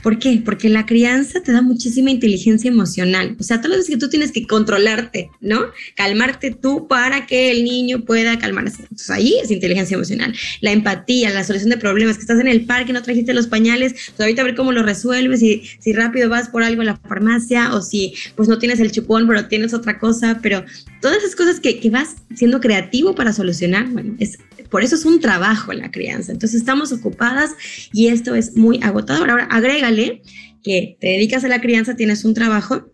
¿Por 0.02 0.18
qué? 0.18 0.42
Porque 0.44 0.68
la 0.68 0.86
crianza 0.86 1.42
te 1.42 1.52
da 1.52 1.62
muchísima 1.62 2.10
inteligencia 2.10 2.68
emocional. 2.70 3.36
O 3.38 3.42
sea, 3.42 3.58
todas 3.58 3.70
las 3.70 3.78
veces 3.78 3.94
que 3.94 4.00
tú 4.00 4.08
tienes 4.08 4.32
que 4.32 4.46
controlarte, 4.46 5.30
¿no? 5.40 5.66
Calmarte 5.96 6.50
tú 6.50 6.88
para 6.88 7.26
que 7.26 7.50
el 7.50 7.64
niño 7.64 8.04
pueda 8.04 8.38
calmarse. 8.38 8.82
Entonces 8.82 9.10
ahí 9.10 9.34
es 9.42 9.50
inteligencia 9.50 9.94
emocional. 9.94 10.34
La 10.60 10.72
empatía, 10.72 11.30
la 11.30 11.44
solución 11.44 11.70
de 11.70 11.76
problemas, 11.76 12.16
que 12.16 12.22
estás 12.22 12.40
en 12.40 12.48
el 12.48 12.64
parque, 12.64 12.92
no 12.92 13.02
trajiste 13.02 13.34
los 13.34 13.46
pañales, 13.46 13.92
pues 13.92 14.20
ahorita 14.20 14.42
a 14.42 14.44
ver 14.44 14.54
cómo 14.54 14.72
lo 14.72 14.82
resuelves, 14.82 15.42
y 15.42 15.62
si 15.78 15.92
rápido 15.92 16.28
vas 16.28 16.48
por 16.48 16.62
algo 16.62 16.82
a 16.82 16.84
la 16.84 16.96
farmacia 16.96 17.74
o 17.74 17.82
si 17.82 18.14
pues 18.36 18.48
no 18.48 18.58
tienes 18.58 18.80
el 18.80 18.92
chupón, 18.92 19.26
pero 19.26 19.46
tienes 19.46 19.74
otra 19.74 19.98
cosa, 19.98 20.40
pero 20.42 20.64
todas 21.00 21.18
esas 21.18 21.36
cosas 21.36 21.60
que, 21.60 21.80
que 21.80 21.90
vas 21.90 22.16
siendo 22.34 22.60
creativo 22.60 23.14
para 23.14 23.32
solucionar, 23.32 23.88
bueno, 23.88 24.14
es 24.18 24.38
por 24.72 24.82
eso 24.82 24.96
es 24.96 25.04
un 25.04 25.20
trabajo 25.20 25.72
la 25.74 25.90
crianza. 25.90 26.32
Entonces 26.32 26.58
estamos 26.58 26.92
ocupadas 26.92 27.50
y 27.92 28.08
esto 28.08 28.34
es 28.34 28.56
muy 28.56 28.80
agotador. 28.82 29.30
Ahora 29.30 29.44
agrégale 29.44 30.22
que 30.64 30.96
te 30.98 31.08
dedicas 31.08 31.44
a 31.44 31.48
la 31.48 31.60
crianza, 31.60 31.94
tienes 31.94 32.24
un 32.24 32.32
trabajo 32.32 32.90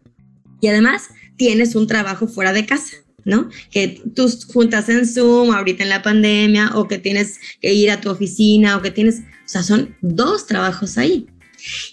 y 0.60 0.66
además 0.66 1.04
tienes 1.36 1.76
un 1.76 1.86
trabajo 1.86 2.26
fuera 2.26 2.52
de 2.52 2.66
casa. 2.66 2.96
¿no? 3.24 3.48
Que 3.70 4.00
tú 4.14 4.28
juntas 4.52 4.88
en 4.88 5.06
Zoom 5.06 5.52
ahorita 5.52 5.82
en 5.82 5.90
la 5.90 6.02
pandemia 6.02 6.70
o 6.74 6.88
que 6.88 6.98
tienes 6.98 7.38
que 7.60 7.74
ir 7.74 7.90
a 7.90 8.00
tu 8.00 8.10
oficina 8.10 8.76
o 8.76 8.82
que 8.82 8.90
tienes, 8.90 9.20
o 9.20 9.48
sea, 9.48 9.62
son 9.62 9.94
dos 10.00 10.46
trabajos 10.46 10.96
ahí. 10.96 11.26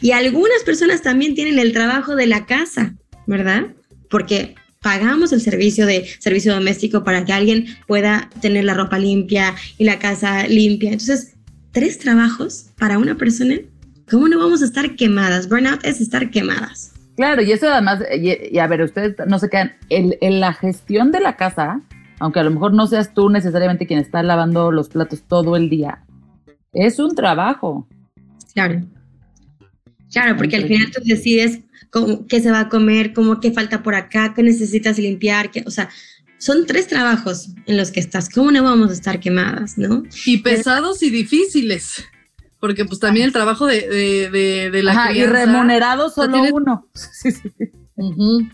Y 0.02 0.12
algunas 0.12 0.63
personas 0.63 1.02
también 1.02 1.36
tienen 1.36 1.60
el 1.60 1.74
trabajo 1.74 2.15
de 2.15 2.28
la 2.28 2.45
casa, 2.45 2.95
¿verdad? 3.28 3.74
Porque 4.10 4.56
pagamos 4.86 5.34
el 5.34 5.41
servicio 5.41 5.88
de 5.88 6.06
servicio 6.19 6.54
doméstico 6.54 7.04
para 7.04 7.26
que 7.26 7.34
alguien 7.34 7.65
pueda 7.88 8.30
tener 8.39 8.65
la 8.65 8.76
ropa 8.76 9.00
limpia 9.00 9.56
y 9.80 9.84
la 9.84 9.98
casa 9.98 10.48
limpia. 10.48 10.91
Entonces, 10.91 11.36
tres 11.71 11.98
trabajos 11.98 12.67
para 12.78 13.00
una 13.00 13.15
persona, 13.15 13.56
¿cómo 14.08 14.28
no 14.28 14.38
vamos 14.38 14.62
a 14.62 14.65
estar 14.65 14.95
quemadas? 14.95 15.50
Burnout 15.50 15.84
es 15.84 16.02
estar 16.02 16.30
quemadas. 16.30 16.93
Claro, 17.15 17.41
y 17.41 17.52
eso 17.52 17.67
además, 17.67 18.04
y, 18.15 18.60
a 18.60 18.67
ver, 18.67 18.84
ustedes 18.84 19.15
no 19.26 19.39
se 19.39 19.50
quedan, 19.50 19.74
en, 19.89 20.39
la 20.39 20.54
gestión 20.54 21.12
de 21.12 21.19
la 21.19 21.36
casa, 21.36 21.82
aunque 22.19 22.41
a 22.41 22.43
lo 22.43 22.52
mejor 22.52 22.76
no 22.76 22.86
seas 22.86 23.12
tú 23.12 23.32
necesariamente 23.32 23.88
quien 23.88 24.00
está 24.00 24.21
lavando 24.21 24.71
los 24.71 24.89
platos 24.89 25.24
todo 25.24 25.56
el 25.56 25.67
día, 25.67 26.04
es 26.74 27.00
un 27.00 27.15
trabajo. 27.15 27.88
Claro. 28.54 28.84
Claro, 30.15 30.38
porque 30.38 30.56
al 30.56 30.65
final 30.65 30.89
tú 30.91 31.01
decides 31.04 31.60
qué 32.30 32.39
se 32.39 32.49
va 32.49 32.62
a 32.62 32.69
comer, 32.69 33.12
cómo 33.12 33.41
qué 33.41 33.51
falta 33.51 33.84
por 33.84 33.95
acá, 33.95 34.34
qué 34.34 34.43
necesitas 34.43 34.97
limpiar, 34.97 35.51
qué, 35.51 35.62
o 35.67 35.71
sea, 35.71 35.89
son 36.38 36.65
tres 36.65 36.88
trabajos 36.88 37.49
en 37.65 37.75
los 37.75 37.91
que 37.91 37.99
estás. 37.99 38.30
¿Cómo 38.30 38.49
no 38.49 38.63
vamos 38.63 38.91
a 38.91 38.93
estar 38.93 39.19
quemadas, 39.19 39.78
no? 39.78 40.04
Y 40.25 40.38
pesados 40.38 41.04
y 41.04 41.10
difíciles. 41.10 42.06
Porque 42.62 42.86
pues 42.86 43.01
también 43.01 43.25
el 43.25 43.34
trabajo 43.34 43.67
de, 43.67 44.30
de, 44.32 44.69
de, 44.71 44.84
la 44.84 44.91
Ajá, 44.93 45.12
y 45.12 45.25
remunerado 45.25 46.10
solo 46.10 46.43
uno. 46.54 46.89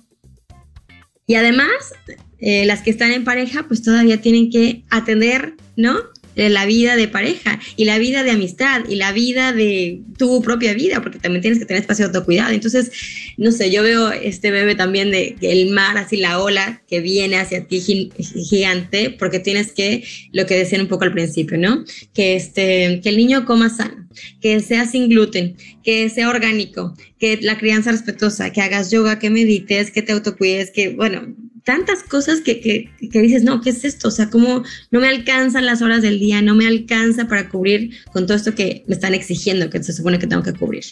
Y 1.28 1.36
además, 1.36 1.94
eh, 2.40 2.66
las 2.66 2.82
que 2.82 2.90
están 2.90 3.12
en 3.12 3.24
pareja, 3.24 3.64
pues 3.68 3.82
todavía 3.84 4.20
tienen 4.20 4.50
que 4.50 4.84
atender, 4.90 5.56
¿no? 5.78 5.94
La 6.36 6.66
vida 6.66 6.96
de 6.96 7.08
pareja 7.08 7.60
y 7.76 7.86
la 7.86 7.98
vida 7.98 8.24
de 8.24 8.32
amistad 8.32 8.82
y 8.88 8.96
la 8.96 9.12
vida 9.12 9.54
de 9.54 10.02
tu 10.18 10.42
propia 10.42 10.74
vida, 10.74 11.02
porque 11.02 11.20
también 11.20 11.42
tienes 11.42 11.60
que 11.60 11.66
tener 11.66 11.82
espacio 11.82 12.08
de 12.08 12.18
autocuidado. 12.18 12.54
Entonces, 12.54 12.92
no 13.38 13.52
sé, 13.52 13.72
yo 13.72 13.84
veo 13.84 14.12
este 14.12 14.52
bebé 14.52 14.76
también 14.76 15.12
de 15.12 15.36
el 15.42 15.72
mar, 15.72 15.98
así 15.98 16.18
la 16.18 16.40
ola 16.40 16.82
que 16.88 17.02
viene 17.02 17.38
hacia 17.38 17.66
ti 17.66 17.82
gigante, 17.82 19.10
porque 19.18 19.40
tienes 19.40 19.72
que, 19.72 20.04
lo 20.32 20.46
que 20.46 20.58
decían 20.58 20.82
un 20.82 20.88
poco 20.88 21.04
al 21.04 21.14
principio, 21.14 21.58
¿no? 21.58 21.84
Que, 22.14 22.36
este, 22.36 23.02
que 23.04 23.10
el 23.10 23.18
niño 23.18 23.46
coma 23.46 23.70
sano, 23.70 24.08
que 24.42 24.60
sea 24.60 24.86
sin 24.86 25.10
gluten, 25.10 25.56
que 25.84 26.10
sea 26.10 26.30
orgánico, 26.30 26.96
que 27.20 27.40
la 27.42 27.58
crianza 27.58 27.92
respetuosa, 27.92 28.52
que 28.52 28.62
hagas 28.62 28.92
yoga, 28.92 29.20
que 29.20 29.30
medites, 29.30 29.92
que 29.92 30.02
te 30.02 30.12
autocuides, 30.12 30.72
que, 30.72 30.90
bueno, 30.90 31.36
tantas 31.64 32.04
cosas 32.04 32.42
que, 32.42 32.60
que, 32.60 32.92
que, 33.12 33.22
dices, 33.22 33.44
no, 33.44 33.62
¿qué 33.62 33.70
es 33.70 33.86
esto? 33.86 34.08
O 34.08 34.12
sea, 34.12 34.30
como 34.30 34.64
no 34.90 35.00
me 35.00 35.08
alcanzan 35.08 35.66
las 35.66 35.82
horas 35.82 36.02
del 36.02 36.20
día, 36.20 36.42
no 36.42 36.56
me 36.56 36.68
alcanza 36.68 37.28
para 37.28 37.50
cubrir 37.50 37.98
con 38.12 38.26
todo 38.26 38.38
esto 38.38 38.56
que 38.56 38.84
me 38.88 38.96
están 38.96 39.14
exigiendo, 39.14 39.70
que 39.70 39.84
se 39.84 39.94
supone 39.94 40.20
que 40.20 40.28
tengo 40.28 40.44
que 40.44 40.54
cubrir. 40.54 40.86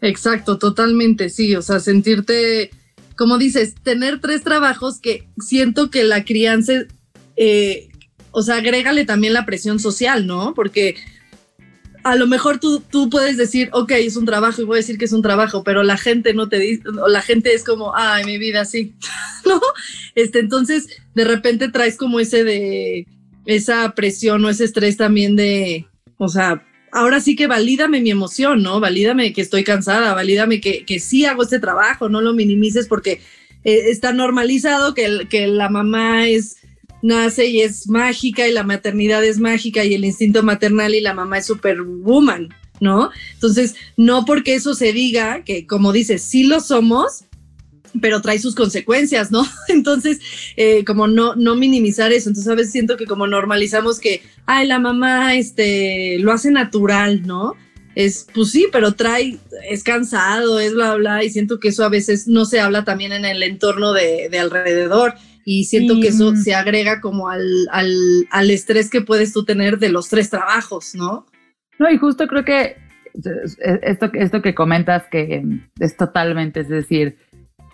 Exacto, 0.00 0.58
totalmente, 0.58 1.28
sí, 1.28 1.54
o 1.56 1.62
sea, 1.62 1.78
sentirte, 1.80 2.70
como 3.16 3.38
dices, 3.38 3.74
tener 3.82 4.20
tres 4.20 4.42
trabajos 4.42 4.98
que 4.98 5.28
siento 5.38 5.90
que 5.90 6.04
la 6.04 6.24
crianza, 6.24 6.72
eh, 7.36 7.88
o 8.30 8.42
sea, 8.42 8.56
agrégale 8.56 9.04
también 9.04 9.34
la 9.34 9.44
presión 9.44 9.78
social, 9.78 10.26
¿no? 10.26 10.54
Porque 10.54 10.96
a 12.02 12.16
lo 12.16 12.26
mejor 12.26 12.58
tú, 12.58 12.80
tú 12.80 13.10
puedes 13.10 13.36
decir, 13.36 13.68
ok, 13.72 13.92
es 13.92 14.16
un 14.16 14.24
trabajo 14.24 14.62
y 14.62 14.64
voy 14.64 14.76
a 14.76 14.82
decir 14.82 14.98
que 14.98 15.04
es 15.04 15.12
un 15.12 15.22
trabajo, 15.22 15.64
pero 15.64 15.82
la 15.82 15.96
gente 15.96 16.34
no 16.34 16.48
te 16.48 16.58
dice, 16.58 16.82
la 17.08 17.22
gente 17.22 17.52
es 17.54 17.64
como, 17.64 17.94
ay, 17.94 18.24
mi 18.24 18.38
vida, 18.38 18.64
sí, 18.64 18.94
¿no? 19.46 19.60
Este, 20.14 20.38
entonces, 20.38 20.88
de 21.14 21.24
repente 21.24 21.68
traes 21.68 21.96
como 21.96 22.20
ese 22.20 22.44
de, 22.44 23.06
esa 23.46 23.94
presión 23.94 24.44
o 24.44 24.48
ese 24.48 24.64
estrés 24.64 24.96
también 24.96 25.36
de, 25.36 25.86
o 26.18 26.28
sea, 26.28 26.66
ahora 26.92 27.20
sí 27.20 27.36
que 27.36 27.46
valídame 27.46 28.00
mi 28.00 28.10
emoción, 28.10 28.62
¿no? 28.62 28.80
Valídame 28.80 29.32
que 29.32 29.40
estoy 29.40 29.64
cansada, 29.64 30.14
valídame 30.14 30.60
que, 30.60 30.84
que 30.84 31.00
sí 31.00 31.24
hago 31.24 31.42
este 31.42 31.60
trabajo, 31.60 32.08
no 32.08 32.20
lo 32.20 32.32
minimices 32.32 32.88
porque 32.88 33.20
eh, 33.64 33.90
está 33.90 34.12
normalizado 34.12 34.94
que, 34.94 35.26
que 35.28 35.46
la 35.46 35.68
mamá 35.68 36.28
es 36.28 36.56
nace 37.02 37.46
y 37.46 37.60
es 37.62 37.88
mágica 37.88 38.46
y 38.46 38.52
la 38.52 38.62
maternidad 38.62 39.24
es 39.24 39.38
mágica 39.38 39.84
y 39.84 39.94
el 39.94 40.04
instinto 40.04 40.42
maternal 40.42 40.94
y 40.94 41.00
la 41.00 41.14
mamá 41.14 41.38
es 41.38 41.46
superwoman, 41.46 42.48
¿no? 42.80 43.10
Entonces, 43.34 43.74
no 43.96 44.24
porque 44.24 44.54
eso 44.54 44.74
se 44.74 44.92
diga, 44.92 45.44
que 45.44 45.66
como 45.66 45.92
dices, 45.92 46.22
sí 46.22 46.44
lo 46.44 46.60
somos, 46.60 47.24
pero 48.00 48.20
trae 48.20 48.38
sus 48.38 48.54
consecuencias, 48.54 49.30
¿no? 49.30 49.44
Entonces, 49.68 50.20
eh, 50.56 50.84
como 50.84 51.06
no, 51.06 51.34
no 51.34 51.56
minimizar 51.56 52.12
eso. 52.12 52.28
Entonces, 52.28 52.50
a 52.50 52.54
veces 52.54 52.72
siento 52.72 52.96
que 52.96 53.06
como 53.06 53.26
normalizamos 53.26 53.98
que, 53.98 54.22
ay, 54.46 54.66
la 54.66 54.78
mamá, 54.78 55.34
este, 55.34 56.18
lo 56.18 56.32
hace 56.32 56.50
natural, 56.50 57.26
¿no? 57.26 57.54
Es, 57.96 58.26
pues 58.32 58.52
sí, 58.52 58.68
pero 58.70 58.92
trae, 58.92 59.38
es 59.68 59.82
cansado, 59.82 60.60
es 60.60 60.74
bla, 60.74 60.94
bla, 60.94 61.24
y 61.24 61.30
siento 61.30 61.58
que 61.58 61.68
eso 61.68 61.84
a 61.84 61.88
veces 61.88 62.28
no 62.28 62.44
se 62.44 62.60
habla 62.60 62.84
también 62.84 63.12
en 63.12 63.24
el 63.24 63.42
entorno 63.42 63.92
de, 63.92 64.28
de 64.30 64.38
alrededor 64.38 65.14
y 65.44 65.64
siento 65.64 66.00
que 66.00 66.08
eso 66.08 66.36
se 66.36 66.54
agrega 66.54 67.00
como 67.00 67.28
al, 67.28 67.68
al, 67.70 67.92
al, 68.30 68.50
estrés 68.50 68.90
que 68.90 69.00
puedes 69.00 69.32
tú 69.32 69.44
tener 69.44 69.78
de 69.78 69.88
los 69.88 70.08
tres 70.08 70.30
trabajos, 70.30 70.94
¿no? 70.94 71.26
No, 71.78 71.90
y 71.90 71.98
justo 71.98 72.26
creo 72.26 72.44
que 72.44 72.76
esto, 73.82 74.10
esto 74.12 74.42
que 74.42 74.54
comentas 74.54 75.04
que 75.10 75.42
es 75.78 75.96
totalmente, 75.96 76.60
es 76.60 76.68
decir, 76.68 77.18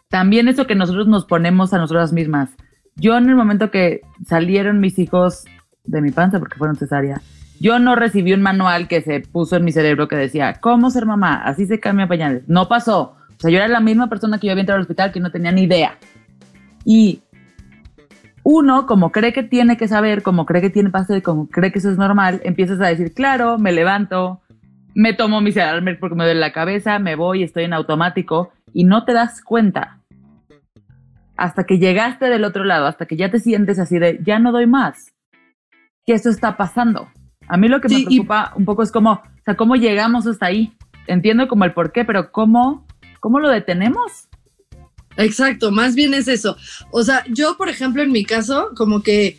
también 0.09 0.49
eso 0.49 0.67
que 0.67 0.75
nosotros 0.75 1.09
nos 1.09 1.25
ponemos 1.25 1.73
a 1.73 1.79
nosotras 1.79 2.13
mismas. 2.13 2.51
Yo 2.95 3.17
en 3.17 3.29
el 3.29 3.37
momento 3.37 3.71
que 3.71 4.01
salieron 4.27 4.81
mis 4.81 4.99
hijos 4.99 5.45
de 5.85 6.01
mi 6.01 6.11
panza 6.11 6.39
porque 6.39 6.57
fueron 6.57 6.77
cesárea, 6.77 7.21
yo 7.59 7.79
no 7.79 7.97
recibí 7.97 8.33
un 8.33 8.43
manual 8.43 8.89
que 8.89 9.01
se 9.01 9.21
puso 9.21 9.57
en 9.57 9.65
mi 9.65 9.73
cerebro 9.73 10.09
que 10.09 10.17
decía, 10.17 10.55
¿cómo 10.61 10.91
ser 10.91 11.07
mamá? 11.07 11.43
Así 11.45 11.67
se 11.67 11.81
cambia 11.81 12.07
pañales. 12.07 12.43
No 12.47 12.69
pasó. 12.69 13.17
O 13.31 13.41
sea, 13.41 13.51
yo 13.51 13.59
era 13.59 13.69
la 13.69 13.81
misma 13.81 14.09
persona 14.09 14.39
que 14.39 14.47
yo 14.47 14.53
había 14.53 14.63
entrado 14.63 14.77
al 14.77 14.83
hospital 14.83 15.13
que 15.13 15.21
no 15.21 15.31
tenía 15.31 15.53
ni 15.53 15.63
idea. 15.63 15.99
Y 16.85 17.23
uno, 18.49 18.87
como 18.87 19.11
cree 19.11 19.33
que 19.33 19.43
tiene 19.43 19.77
que 19.77 19.89
saber, 19.89 20.23
como 20.23 20.47
cree 20.47 20.63
que 20.63 20.71
tiene 20.71 20.93
que 21.09 21.21
como 21.21 21.49
cree 21.49 21.73
que 21.73 21.81
eso 21.81 21.91
es 21.91 21.99
normal, 21.99 22.41
empiezas 22.45 22.81
a 22.81 22.87
decir, 22.87 23.13
claro, 23.13 23.59
me 23.59 23.73
levanto, 23.73 24.41
me 24.95 25.15
tomo 25.15 25.41
mi 25.41 25.51
Sedalmer 25.51 25.99
porque 25.99 26.15
me 26.15 26.23
duele 26.23 26.39
la 26.39 26.53
cabeza, 26.53 27.01
me 27.01 27.17
voy, 27.17 27.43
estoy 27.43 27.65
en 27.65 27.73
automático 27.73 28.53
y 28.73 28.85
no 28.85 29.05
te 29.05 29.15
das 29.15 29.43
cuenta 29.43 29.99
hasta 31.37 31.65
que 31.65 31.81
llegaste 31.81 32.27
del 32.27 32.45
otro 32.45 32.63
lado, 32.63 32.87
hasta 32.87 33.07
que 33.07 33.17
ya 33.17 33.33
te 33.33 33.41
sientes 33.41 33.81
así 33.81 33.99
de, 33.99 34.21
ya 34.23 34.39
no 34.39 34.53
doy 34.53 34.69
más, 34.69 35.13
que 36.07 36.13
eso 36.13 36.31
está 36.31 36.57
pasando. 36.57 37.09
A 37.49 37.57
mí 37.57 37.67
lo 37.67 37.81
que 37.81 37.89
me 37.89 38.05
preocupa 38.05 38.53
un 38.55 38.65
poco 38.65 38.85
es 38.85 38.93
cómo, 38.93 39.11
o 39.15 39.43
sea, 39.45 39.57
cómo 39.57 39.75
llegamos 39.75 40.25
hasta 40.29 40.47
ahí. 40.47 40.73
Entiendo 41.09 41.49
como 41.49 41.65
el 41.65 41.75
por 41.75 41.91
qué, 41.91 42.05
pero 42.05 42.31
cómo, 42.31 42.87
cómo 43.19 43.41
lo 43.41 43.49
detenemos. 43.49 44.29
Exacto, 45.17 45.71
más 45.71 45.95
bien 45.95 46.15
es 46.15 46.29
eso. 46.29 46.57
O 46.91 47.03
sea, 47.03 47.25
yo, 47.31 47.57
por 47.57 47.69
ejemplo, 47.69 48.03
en 48.03 48.13
mi 48.13 48.25
caso, 48.25 48.71
como 48.75 49.03
que 49.03 49.39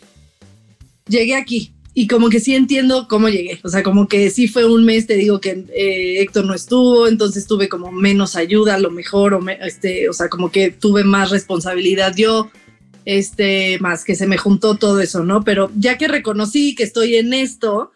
llegué 1.07 1.35
aquí 1.35 1.73
y 1.93 2.07
como 2.07 2.29
que 2.29 2.39
sí 2.39 2.53
entiendo 2.53 3.07
cómo 3.07 3.27
llegué. 3.27 3.59
O 3.63 3.69
sea, 3.69 3.81
como 3.81 4.07
que 4.07 4.29
sí 4.29 4.47
fue 4.47 4.65
un 4.65 4.85
mes, 4.85 5.07
te 5.07 5.15
digo 5.15 5.41
que 5.41 5.65
eh, 5.73 6.21
Héctor 6.21 6.45
no 6.45 6.53
estuvo, 6.53 7.07
entonces 7.07 7.47
tuve 7.47 7.69
como 7.69 7.91
menos 7.91 8.35
ayuda, 8.35 8.75
a 8.75 8.79
lo 8.79 8.91
mejor, 8.91 9.33
o, 9.33 9.43
este, 9.49 10.07
o 10.07 10.13
sea, 10.13 10.29
como 10.29 10.51
que 10.51 10.69
tuve 10.69 11.03
más 11.03 11.31
responsabilidad 11.31 12.13
yo, 12.15 12.51
este, 13.05 13.79
más 13.79 14.03
que 14.03 14.15
se 14.15 14.27
me 14.27 14.37
juntó 14.37 14.75
todo 14.75 14.99
eso, 14.99 15.23
¿no? 15.23 15.43
Pero 15.43 15.71
ya 15.75 15.97
que 15.97 16.07
reconocí 16.07 16.75
que 16.75 16.83
estoy 16.83 17.15
en 17.15 17.33
esto, 17.33 17.91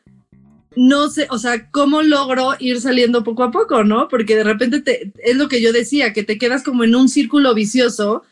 no 0.75 1.09
sé, 1.09 1.27
o 1.29 1.37
sea, 1.37 1.69
¿cómo 1.69 2.01
logro 2.01 2.55
ir 2.59 2.79
saliendo 2.79 3.23
poco 3.23 3.43
a 3.43 3.51
poco, 3.51 3.83
no? 3.83 4.07
Porque 4.07 4.35
de 4.35 4.43
repente 4.43 4.81
te, 4.81 5.11
es 5.23 5.35
lo 5.35 5.49
que 5.49 5.61
yo 5.61 5.73
decía, 5.73 6.13
que 6.13 6.23
te 6.23 6.37
quedas 6.37 6.63
como 6.63 6.83
en 6.83 6.95
un 6.95 7.09
círculo 7.09 7.53
vicioso 7.53 8.23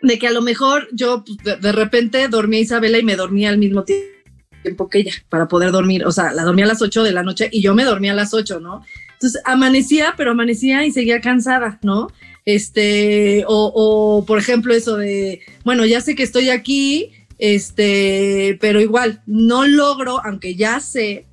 de 0.00 0.18
que 0.18 0.28
a 0.28 0.32
lo 0.32 0.42
mejor 0.42 0.88
yo 0.92 1.24
pues, 1.24 1.60
de, 1.60 1.72
repente 1.72 2.28
dormía 2.28 2.60
Isabela 2.60 2.98
y 2.98 3.02
me 3.02 3.16
dormía 3.16 3.48
al 3.48 3.58
mismo 3.58 3.84
tiempo 3.84 4.88
que 4.88 4.98
ella 4.98 5.12
para 5.28 5.48
poder 5.48 5.72
dormir, 5.72 6.06
o 6.06 6.12
sea, 6.12 6.32
la 6.32 6.44
dormía 6.44 6.66
a 6.66 6.68
las 6.68 6.82
8 6.82 7.02
de 7.02 7.12
la 7.12 7.22
noche 7.22 7.48
y 7.50 7.62
yo 7.62 7.74
me 7.74 7.84
dormía 7.84 8.12
a 8.12 8.16
las 8.16 8.32
8, 8.32 8.60
¿no? 8.60 8.84
Entonces 9.14 9.40
amanecía, 9.44 10.14
pero 10.16 10.30
amanecía 10.30 10.86
y 10.86 10.92
seguía 10.92 11.20
cansada, 11.20 11.78
¿no? 11.82 12.08
Este, 12.44 13.44
o, 13.48 13.72
o 13.74 14.24
por 14.26 14.38
ejemplo 14.38 14.72
eso 14.74 14.96
de, 14.96 15.40
bueno, 15.64 15.84
ya 15.84 16.00
sé 16.00 16.14
que 16.14 16.22
estoy 16.22 16.50
aquí, 16.50 17.12
este, 17.38 18.58
pero 18.60 18.80
igual, 18.80 19.22
no 19.26 19.66
logro, 19.66 20.20
aunque 20.24 20.54
ya 20.54 20.80
sé 20.80 21.26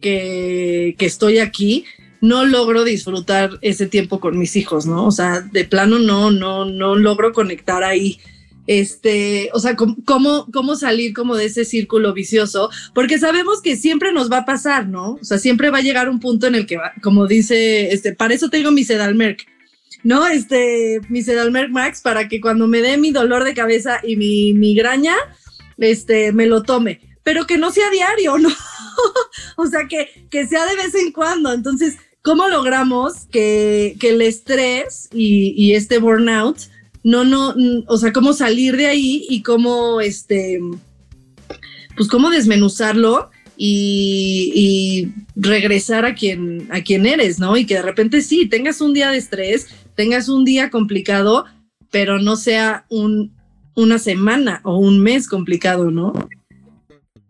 que, 0.00 0.94
que 0.98 1.06
estoy 1.06 1.38
aquí, 1.38 1.84
no 2.20 2.44
logro 2.44 2.84
disfrutar 2.84 3.58
ese 3.60 3.86
tiempo 3.86 4.18
con 4.18 4.38
mis 4.38 4.56
hijos, 4.56 4.86
¿no? 4.86 5.06
O 5.06 5.10
sea, 5.10 5.40
de 5.40 5.64
plano 5.64 5.98
no, 5.98 6.30
no, 6.30 6.64
no 6.64 6.94
logro 6.96 7.32
conectar 7.32 7.84
ahí. 7.84 8.18
Este, 8.66 9.50
o 9.52 9.60
sea, 9.60 9.76
¿cómo, 9.76 10.46
cómo 10.50 10.74
salir 10.74 11.12
como 11.12 11.36
de 11.36 11.44
ese 11.44 11.66
círculo 11.66 12.14
vicioso, 12.14 12.70
porque 12.94 13.18
sabemos 13.18 13.60
que 13.60 13.76
siempre 13.76 14.10
nos 14.10 14.32
va 14.32 14.38
a 14.38 14.44
pasar, 14.46 14.88
¿no? 14.88 15.18
O 15.20 15.24
sea, 15.24 15.36
siempre 15.36 15.68
va 15.68 15.78
a 15.78 15.82
llegar 15.82 16.08
un 16.08 16.18
punto 16.18 16.46
en 16.46 16.54
el 16.54 16.64
que, 16.64 16.78
va, 16.78 16.92
como 17.02 17.26
dice, 17.26 17.92
este, 17.92 18.14
para 18.14 18.32
eso 18.32 18.48
tengo 18.48 18.70
mi 18.70 18.84
Sedalmerc, 18.84 19.46
¿no? 20.04 20.26
Este, 20.26 21.00
mi 21.08 21.22
Sedalmerc 21.22 21.70
Max 21.70 22.00
para 22.00 22.28
que 22.28 22.40
cuando 22.40 22.68
me 22.68 22.82
dé 22.82 22.96
mi 22.98 23.10
dolor 23.10 23.42
de 23.42 23.54
cabeza 23.54 24.00
y 24.04 24.16
mi 24.16 24.52
migraña, 24.52 25.16
este, 25.78 26.30
me 26.32 26.46
lo 26.46 26.62
tome, 26.62 27.00
pero 27.24 27.46
que 27.46 27.58
no 27.58 27.72
sea 27.72 27.90
diario, 27.90 28.38
¿no? 28.38 28.50
o 29.56 29.66
sea, 29.66 29.88
que, 29.88 30.26
que 30.30 30.46
sea 30.46 30.66
de 30.66 30.76
vez 30.76 30.94
en 30.94 31.10
cuando. 31.10 31.52
Entonces, 31.52 31.96
¿cómo 32.22 32.48
logramos 32.48 33.26
que, 33.32 33.96
que 33.98 34.10
el 34.10 34.22
estrés 34.22 35.08
y, 35.12 35.54
y, 35.56 35.74
este 35.74 35.98
burnout, 35.98 36.58
no, 37.02 37.24
no, 37.24 37.54
o 37.86 37.96
sea, 37.96 38.12
cómo 38.12 38.34
salir 38.34 38.76
de 38.76 38.86
ahí 38.86 39.26
y 39.28 39.42
cómo, 39.42 40.00
este, 40.00 40.60
pues 41.96 42.08
cómo 42.08 42.30
desmenuzarlo 42.30 43.30
y, 43.56 44.52
y, 44.54 45.12
regresar 45.36 46.04
a 46.04 46.14
quien, 46.14 46.68
a 46.70 46.82
quien 46.82 47.06
eres, 47.06 47.38
¿no? 47.38 47.56
Y 47.56 47.66
que 47.66 47.74
de 47.74 47.82
repente 47.82 48.20
sí, 48.20 48.46
tengas 48.46 48.80
un 48.80 48.92
día 48.92 49.10
de 49.10 49.18
estrés, 49.18 49.68
tengas 49.94 50.28
un 50.28 50.44
día 50.44 50.70
complicado, 50.70 51.44
pero 51.90 52.18
no 52.18 52.36
sea 52.36 52.86
un, 52.88 53.32
una 53.74 53.98
semana 53.98 54.60
o 54.64 54.78
un 54.78 55.00
mes 55.00 55.28
complicado, 55.28 55.90
¿no? 55.90 56.12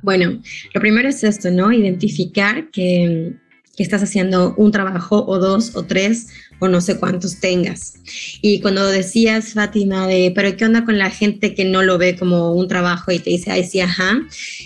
Bueno, 0.02 0.42
lo 0.74 0.80
primero 0.80 1.08
es 1.08 1.24
esto, 1.24 1.50
¿no? 1.50 1.72
Identificar 1.72 2.70
que, 2.70 3.32
que, 3.74 3.82
estás 3.82 4.02
haciendo 4.02 4.54
un 4.56 4.70
trabajo 4.70 5.24
o 5.26 5.38
dos 5.38 5.74
o 5.76 5.84
tres 5.84 6.28
o 6.58 6.68
no 6.68 6.82
sé 6.82 6.98
cuántos 6.98 7.40
tengas. 7.40 7.94
Y 8.42 8.60
cuando 8.60 8.86
decías, 8.86 9.54
Fátima, 9.54 10.06
de, 10.06 10.30
pero 10.34 10.54
¿qué 10.56 10.66
onda 10.66 10.84
con 10.84 10.98
la 10.98 11.10
gente 11.10 11.54
que 11.54 11.64
no 11.64 11.82
lo 11.82 11.96
ve 11.96 12.16
como 12.16 12.52
un 12.52 12.68
trabajo 12.68 13.12
y 13.12 13.18
te 13.18 13.30
dice, 13.30 13.50
ay, 13.50 13.64
sí, 13.64 13.80
ajá? 13.80 14.20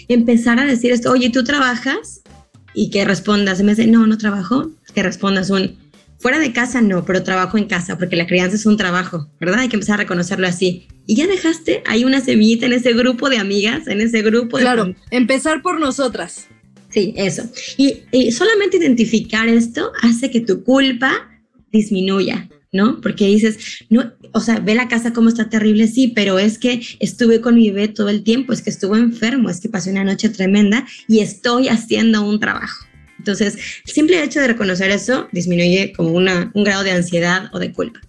Empezar 0.08 0.58
a 0.58 0.64
decir 0.64 0.90
esto, 0.90 1.12
oye, 1.12 1.30
¿tú 1.30 1.44
trabajas? 1.44 2.22
Y 2.74 2.90
que 2.90 3.04
respondas, 3.04 3.60
en 3.60 3.66
vez 3.66 3.76
de, 3.76 3.86
no, 3.86 4.06
no 4.08 4.18
trabajo, 4.18 4.70
que 4.92 5.02
respondas 5.04 5.50
un, 5.50 5.76
Fuera 6.18 6.40
de 6.40 6.52
casa 6.52 6.80
no, 6.80 7.04
pero 7.04 7.22
trabajo 7.22 7.58
en 7.58 7.66
casa, 7.66 7.96
porque 7.96 8.16
la 8.16 8.26
crianza 8.26 8.56
es 8.56 8.66
un 8.66 8.76
trabajo, 8.76 9.30
¿verdad? 9.40 9.60
Hay 9.60 9.68
que 9.68 9.76
empezar 9.76 9.94
a 9.94 10.02
reconocerlo 10.02 10.48
así. 10.48 10.88
Y 11.06 11.14
ya 11.14 11.28
dejaste 11.28 11.82
ahí 11.86 12.04
una 12.04 12.20
semillita 12.20 12.66
en 12.66 12.72
ese 12.72 12.92
grupo 12.92 13.30
de 13.30 13.38
amigas, 13.38 13.86
en 13.86 14.00
ese 14.00 14.22
grupo 14.22 14.58
Claro, 14.58 14.94
empezar 15.10 15.62
por 15.62 15.78
nosotras. 15.78 16.48
Sí, 16.90 17.14
eso. 17.16 17.44
Y, 17.76 18.02
y, 18.10 18.32
solamente 18.32 18.78
identificar 18.78 19.46
esto 19.48 19.92
hace 20.02 20.30
que 20.30 20.40
tu 20.40 20.64
culpa 20.64 21.28
disminuya, 21.70 22.48
¿no? 22.72 23.00
Porque 23.00 23.26
dices, 23.26 23.84
no, 23.88 24.12
o 24.32 24.40
sea, 24.40 24.58
ve 24.58 24.74
la 24.74 24.88
casa 24.88 25.12
como 25.12 25.28
está 25.28 25.48
terrible, 25.48 25.86
sí, 25.86 26.08
pero 26.08 26.38
es 26.38 26.58
que 26.58 26.80
estuve 26.98 27.40
con 27.40 27.54
mi 27.54 27.70
bebé 27.70 27.88
todo 27.88 28.08
el 28.08 28.24
tiempo, 28.24 28.52
es 28.52 28.62
que 28.62 28.70
estuvo 28.70 28.96
enfermo, 28.96 29.50
es 29.50 29.60
que 29.60 29.68
pasé 29.68 29.90
una 29.90 30.04
noche 30.04 30.30
tremenda 30.30 30.86
y 31.06 31.20
estoy 31.20 31.68
haciendo 31.68 32.22
un 32.22 32.40
trabajo. 32.40 32.87
Entonces, 33.28 33.56
el 33.84 33.92
simple 33.92 34.22
hecho 34.22 34.40
de 34.40 34.46
reconocer 34.46 34.90
eso 34.90 35.28
disminuye 35.32 35.92
como 35.94 36.12
una, 36.12 36.50
un 36.54 36.64
grado 36.64 36.82
de 36.82 36.92
ansiedad 36.92 37.50
o 37.52 37.58
de 37.58 37.72
culpa. 37.72 38.00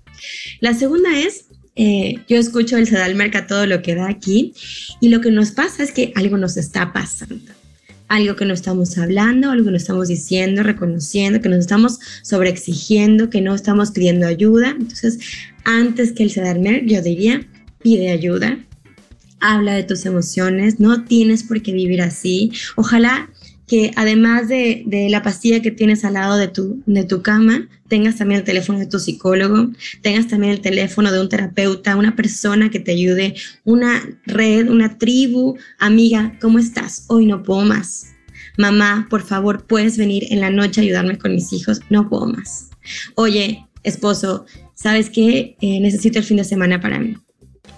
La 0.61 0.73
segunda 0.73 1.19
es, 1.19 1.47
eh, 1.75 2.15
yo 2.29 2.37
escucho 2.37 2.77
el 2.77 2.87
Sedalmerc 2.87 3.35
a 3.35 3.45
todo 3.45 3.65
lo 3.65 3.81
que 3.81 3.95
da 3.95 4.07
aquí 4.07 4.53
y 5.01 5.09
lo 5.09 5.19
que 5.19 5.29
nos 5.29 5.51
pasa 5.51 5.83
es 5.83 5.91
que 5.91 6.13
algo 6.15 6.37
nos 6.37 6.55
está 6.55 6.93
pasando. 6.93 7.51
Algo 8.07 8.37
que 8.37 8.45
no 8.45 8.53
estamos 8.53 8.97
hablando, 8.97 9.51
algo 9.51 9.65
que 9.65 9.71
no 9.71 9.77
estamos 9.77 10.07
diciendo, 10.07 10.63
reconociendo, 10.63 11.41
que 11.41 11.49
nos 11.49 11.59
estamos 11.59 11.99
sobreexigiendo, 12.23 13.29
que 13.29 13.41
no 13.41 13.53
estamos 13.53 13.91
pidiendo 13.91 14.25
ayuda. 14.25 14.69
Entonces, 14.69 15.19
antes 15.65 16.13
que 16.13 16.23
el 16.23 16.31
Sedalmerc, 16.31 16.85
yo 16.85 17.01
diría, 17.01 17.45
pide 17.83 18.09
ayuda, 18.09 18.57
habla 19.41 19.73
de 19.73 19.83
tus 19.83 20.05
emociones, 20.05 20.79
no 20.79 21.03
tienes 21.03 21.43
por 21.43 21.61
qué 21.61 21.73
vivir 21.73 22.01
así. 22.01 22.51
Ojalá 22.77 23.29
que 23.69 23.91
además 23.95 24.47
de, 24.47 24.83
la 25.09 25.21
pastilla 25.21 25.61
que 25.61 25.69
tienes 25.69 26.03
al 26.03 26.15
lado 26.15 26.37
de 26.37 26.47
tu, 26.47 26.81
de 26.87 27.03
tu 27.03 27.21
cama, 27.21 27.69
tengas 27.87 28.17
también 28.17 28.39
el 28.39 28.45
teléfono 28.45 28.79
de 28.79 28.87
tu 28.87 28.97
psicólogo, 28.97 29.69
tengas 30.01 30.27
también 30.27 30.53
el 30.53 30.61
teléfono 30.61 31.11
de 31.11 31.21
un 31.21 31.29
terapeuta, 31.29 31.95
una 31.95 32.15
persona 32.15 32.71
que 32.71 32.79
te 32.79 32.91
ayude, 32.91 33.35
una 33.63 34.01
red, 34.25 34.69
una 34.69 34.97
tribu, 34.97 35.55
amiga, 35.77 36.35
¿cómo 36.41 36.57
estás? 36.57 37.05
Hoy 37.09 37.27
no 37.27 37.43
puedo 37.43 37.61
más. 37.61 38.07
Mamá, 38.57 39.05
por 39.07 39.21
favor, 39.21 39.67
puedes 39.67 39.97
venir 39.97 40.25
en 40.31 40.39
la 40.39 40.49
noche 40.49 40.81
a 40.81 40.83
ayudarme 40.83 41.19
con 41.19 41.35
mis 41.35 41.53
hijos, 41.53 41.79
no 41.91 42.09
puedo 42.09 42.25
más. 42.25 42.71
Oye, 43.13 43.67
esposo, 43.83 44.47
¿sabes 44.73 45.11
qué? 45.11 45.55
Eh, 45.61 45.79
necesito 45.79 46.17
el 46.17 46.25
fin 46.25 46.37
de 46.37 46.43
semana 46.43 46.81
para 46.81 46.99
mí. 46.99 47.15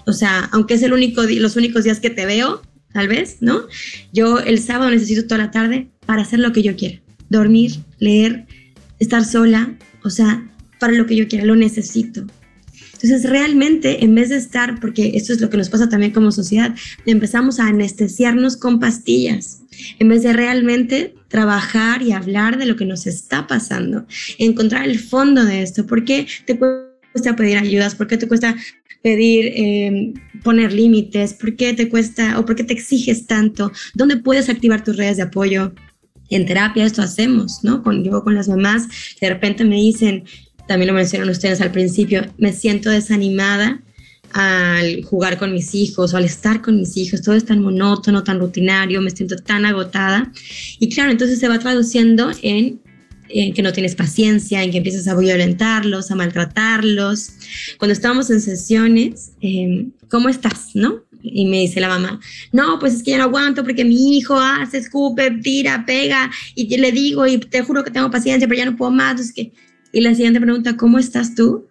O 0.08 0.14
sea, 0.14 0.50
aunque 0.54 0.76
es 0.76 0.84
el 0.84 0.94
único 0.94 1.24
los 1.24 1.58
únicos 1.58 1.84
días 1.84 2.00
que 2.00 2.10
te 2.10 2.26
veo, 2.26 2.62
tal 2.94 3.08
vez, 3.08 3.38
¿no? 3.42 3.62
Yo 4.14 4.40
el 4.40 4.60
sábado 4.60 4.92
necesito 4.92 5.26
toda 5.26 5.38
la 5.38 5.52
tarde 5.52 5.90
para 6.06 6.22
hacer 6.22 6.40
lo 6.40 6.52
que 6.52 6.64
yo 6.64 6.76
quiera. 6.76 7.02
Dormir, 7.30 7.72
leer, 8.00 8.46
estar 9.00 9.26
sola, 9.26 9.74
o 10.04 10.10
sea, 10.10 10.48
para 10.80 10.94
lo 10.94 11.06
que 11.06 11.16
yo 11.16 11.28
quiera, 11.28 11.46
lo 11.46 11.56
necesito. 11.56 12.26
Entonces, 13.02 13.28
realmente, 13.28 14.04
en 14.04 14.14
vez 14.14 14.30
de 14.30 14.38
estar, 14.38 14.80
porque 14.80 15.14
esto 15.16 15.34
es 15.34 15.42
lo 15.42 15.50
que 15.50 15.58
nos 15.58 15.70
pasa 15.70 15.90
también 15.90 16.12
como 16.12 16.32
sociedad, 16.32 16.76
empezamos 17.08 17.60
a 17.60 17.68
anestesiarnos 17.68 18.58
con 18.58 18.80
pastillas, 18.80 19.64
en 19.98 20.10
vez 20.10 20.22
de 20.22 20.34
realmente 20.34 21.16
trabajar 21.28 22.04
y 22.04 22.12
hablar 22.12 22.60
de 22.60 22.68
lo 22.68 22.76
que 22.76 22.86
nos 22.86 23.08
está 23.08 23.48
pasando, 23.48 24.06
encontrar 24.38 24.88
el 24.88 25.00
fondo 25.00 25.46
de 25.46 25.64
esto. 25.64 25.88
¿Por 25.88 26.06
qué 26.06 26.28
te 26.46 26.54
cuesta 27.12 27.36
pedir 27.36 27.58
ayudas? 27.58 27.96
¿Por 27.96 28.08
qué 28.08 28.18
te 28.18 28.28
cuesta 28.28 28.56
pedir, 29.02 29.52
em, 29.56 30.14
poner 30.44 30.74
límites? 30.74 31.34
¿Por 31.34 31.56
qué 31.56 31.74
te 31.74 31.90
cuesta 31.90 32.40
o 32.40 32.46
por 32.46 32.56
qué 32.56 32.64
te 32.64 32.74
exiges 32.74 33.28
tanto? 33.28 33.72
¿Dónde 33.94 34.18
puedes 34.18 34.50
activar 34.50 34.84
tus 34.84 34.98
redes 34.98 35.18
de 35.18 35.24
apoyo? 35.24 35.74
En 36.30 36.46
terapia 36.46 36.86
esto 36.86 37.02
hacemos, 37.02 37.64
¿no? 37.64 37.84
Con, 37.84 38.04
yo 38.04 38.24
con 38.24 38.36
las 38.36 38.48
mamás, 38.48 38.88
de 39.20 39.30
repente 39.30 39.66
me 39.66 39.76
dicen, 39.76 40.24
también 40.68 40.88
lo 40.88 40.94
mencionan 40.94 41.30
ustedes 41.30 41.60
al 41.60 41.72
principio, 41.72 42.26
me 42.38 42.54
siento 42.54 42.90
desanimada 42.90 43.82
al 44.34 45.04
jugar 45.04 45.38
con 45.38 45.54
mis 45.54 45.76
hijos 45.76 46.14
o 46.14 46.18
al 46.18 46.24
estar 46.24 46.62
con 46.62 46.78
mis 46.78 46.96
hijos, 46.96 47.22
todo 47.22 47.36
es 47.36 47.46
tan 47.46 47.62
monótono, 47.62 48.24
tan 48.24 48.40
rutinario, 48.40 49.02
me 49.02 49.12
siento 49.12 49.36
tan 49.36 49.66
agotada. 49.66 50.32
Y 50.80 50.90
claro, 50.90 51.12
entonces 51.12 51.40
se 51.40 51.50
va 51.50 51.60
traduciendo 51.60 52.32
en 52.42 52.80
en 53.34 53.54
que 53.54 53.62
no 53.62 53.74
tienes 53.74 53.96
paciencia, 53.96 54.64
en 54.64 54.72
que 54.72 54.78
empiezas 54.78 55.08
a 55.08 55.16
violentarlos, 55.16 56.12
a 56.12 56.16
maltratarlos. 56.16 57.34
Cuando 57.78 57.94
estamos 57.94 58.30
en 58.30 58.42
sesiones, 58.42 59.34
em, 59.42 59.92
¿cómo 60.10 60.30
estás? 60.30 60.72
¿No? 60.74 61.04
Y 61.24 61.46
me 61.46 61.60
dice 61.60 61.80
la 61.80 61.88
mamá, 61.88 62.20
no, 62.52 62.80
pues 62.80 62.94
es 62.94 63.04
que 63.04 63.12
ya 63.12 63.18
no 63.18 63.26
aguanto 63.26 63.64
porque 63.64 63.86
mi 63.86 64.18
hijo 64.18 64.40
hace, 64.40 64.80
escupe, 64.80 65.30
tira, 65.44 65.86
pega, 65.86 66.32
y 66.56 66.76
le 66.78 66.92
digo, 66.92 67.28
y 67.28 67.38
te 67.38 67.62
juro 67.62 67.84
que 67.84 67.92
tengo 67.92 68.10
paciencia, 68.10 68.48
pero 68.48 68.58
ya 68.58 68.66
no 68.66 68.76
puedo 68.76 68.92
más. 68.92 69.32
Que... 69.32 69.52
Y 69.94 70.02
la 70.02 70.16
siguiente 70.16 70.42
pregunta, 70.42 70.78
¿cómo 70.78 70.98
estás 70.98 71.36
tú? 71.36 71.68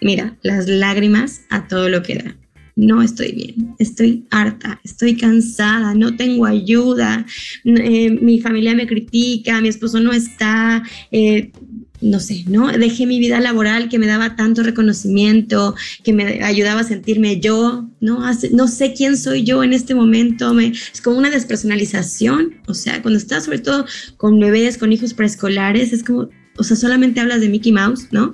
Mira, 0.00 0.36
las 0.42 0.66
lágrimas 0.66 1.42
a 1.50 1.68
todo 1.68 1.88
lo 1.88 2.02
que 2.02 2.16
da 2.16 2.36
no 2.76 3.02
estoy 3.02 3.32
bien, 3.32 3.74
estoy 3.78 4.26
harta, 4.30 4.80
estoy 4.84 5.16
cansada, 5.16 5.94
no 5.94 6.16
tengo 6.16 6.44
ayuda, 6.46 7.24
eh, 7.64 8.10
mi 8.10 8.40
familia 8.40 8.74
me 8.74 8.86
critica, 8.86 9.60
mi 9.60 9.68
esposo 9.68 10.00
no 10.00 10.12
está, 10.12 10.82
eh, 11.12 11.52
no 12.00 12.18
sé, 12.18 12.44
¿no? 12.48 12.70
Dejé 12.72 13.06
mi 13.06 13.18
vida 13.20 13.40
laboral 13.40 13.88
que 13.88 13.98
me 13.98 14.06
daba 14.06 14.36
tanto 14.36 14.62
reconocimiento, 14.62 15.74
que 16.02 16.12
me 16.12 16.42
ayudaba 16.42 16.80
a 16.80 16.84
sentirme 16.84 17.40
yo, 17.40 17.88
¿no? 18.00 18.20
No 18.52 18.68
sé 18.68 18.92
quién 18.92 19.16
soy 19.16 19.44
yo 19.44 19.62
en 19.62 19.72
este 19.72 19.94
momento, 19.94 20.52
me, 20.52 20.66
es 20.66 21.00
como 21.02 21.16
una 21.16 21.30
despersonalización, 21.30 22.56
o 22.66 22.74
sea, 22.74 23.00
cuando 23.02 23.18
estás 23.18 23.44
sobre 23.44 23.60
todo 23.60 23.86
con 24.16 24.40
bebés, 24.40 24.78
con 24.78 24.92
hijos 24.92 25.14
preescolares, 25.14 25.92
es 25.92 26.02
como, 26.02 26.28
o 26.56 26.64
sea, 26.64 26.76
solamente 26.76 27.20
hablas 27.20 27.40
de 27.40 27.48
Mickey 27.48 27.72
Mouse, 27.72 28.08
¿no? 28.10 28.32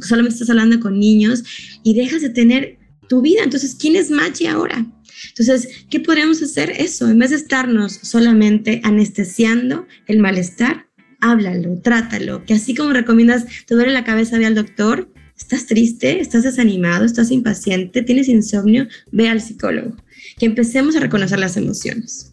solamente 0.00 0.34
estás 0.34 0.50
hablando 0.50 0.80
con 0.80 0.98
niños 0.98 1.44
y 1.84 1.94
dejas 1.94 2.22
de 2.22 2.30
tener 2.30 2.79
tu 3.10 3.20
vida. 3.20 3.42
Entonces, 3.42 3.76
¿quién 3.78 3.96
es 3.96 4.08
Maggie 4.10 4.48
ahora? 4.48 4.86
Entonces, 5.30 5.84
¿qué 5.90 5.98
podríamos 5.98 6.40
hacer? 6.42 6.70
Eso, 6.70 7.08
en 7.08 7.18
vez 7.18 7.30
de 7.30 7.36
estarnos 7.36 7.92
solamente 7.92 8.80
anestesiando 8.84 9.86
el 10.06 10.20
malestar, 10.20 10.86
háblalo, 11.20 11.78
trátalo, 11.82 12.44
que 12.46 12.54
así 12.54 12.74
como 12.74 12.92
recomiendas, 12.92 13.44
te 13.66 13.74
duele 13.74 13.92
la 13.92 14.04
cabeza, 14.04 14.38
ve 14.38 14.46
al 14.46 14.54
doctor, 14.54 15.12
estás 15.36 15.66
triste, 15.66 16.20
estás 16.20 16.44
desanimado, 16.44 17.04
estás 17.04 17.32
impaciente, 17.32 18.02
tienes 18.02 18.28
insomnio, 18.28 18.86
ve 19.10 19.28
al 19.28 19.42
psicólogo. 19.42 19.96
Que 20.38 20.46
empecemos 20.46 20.94
a 20.94 21.00
reconocer 21.00 21.40
las 21.40 21.56
emociones. 21.56 22.29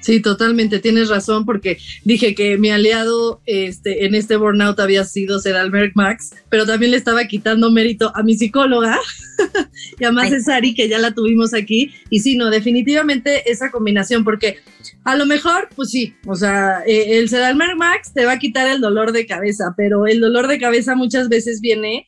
Sí, 0.00 0.20
totalmente, 0.20 0.78
tienes 0.78 1.08
razón, 1.08 1.44
porque 1.44 1.78
dije 2.04 2.34
que 2.34 2.56
mi 2.56 2.70
aliado 2.70 3.42
este, 3.46 4.06
en 4.06 4.14
este 4.14 4.36
burnout 4.36 4.78
había 4.78 5.04
sido 5.04 5.40
Sedalberg 5.40 5.92
Max, 5.94 6.34
pero 6.48 6.66
también 6.66 6.92
le 6.92 6.96
estaba 6.96 7.24
quitando 7.24 7.70
mérito 7.70 8.12
a 8.14 8.22
mi 8.22 8.36
psicóloga 8.36 8.98
y 9.98 10.04
a 10.04 10.12
más 10.12 10.30
Cesari, 10.30 10.74
que 10.74 10.88
ya 10.88 10.98
la 10.98 11.12
tuvimos 11.12 11.52
aquí. 11.52 11.92
Y 12.10 12.20
sí, 12.20 12.36
no, 12.36 12.48
definitivamente 12.50 13.50
esa 13.50 13.70
combinación, 13.70 14.24
porque 14.24 14.58
a 15.04 15.16
lo 15.16 15.26
mejor, 15.26 15.68
pues 15.74 15.90
sí, 15.90 16.14
o 16.26 16.36
sea, 16.36 16.82
eh, 16.86 17.18
el 17.18 17.28
Sedalberg 17.28 17.76
Max 17.76 18.12
te 18.14 18.24
va 18.24 18.32
a 18.32 18.38
quitar 18.38 18.68
el 18.68 18.80
dolor 18.80 19.12
de 19.12 19.26
cabeza, 19.26 19.74
pero 19.76 20.06
el 20.06 20.20
dolor 20.20 20.46
de 20.46 20.60
cabeza 20.60 20.94
muchas 20.94 21.28
veces 21.28 21.60
viene, 21.60 22.06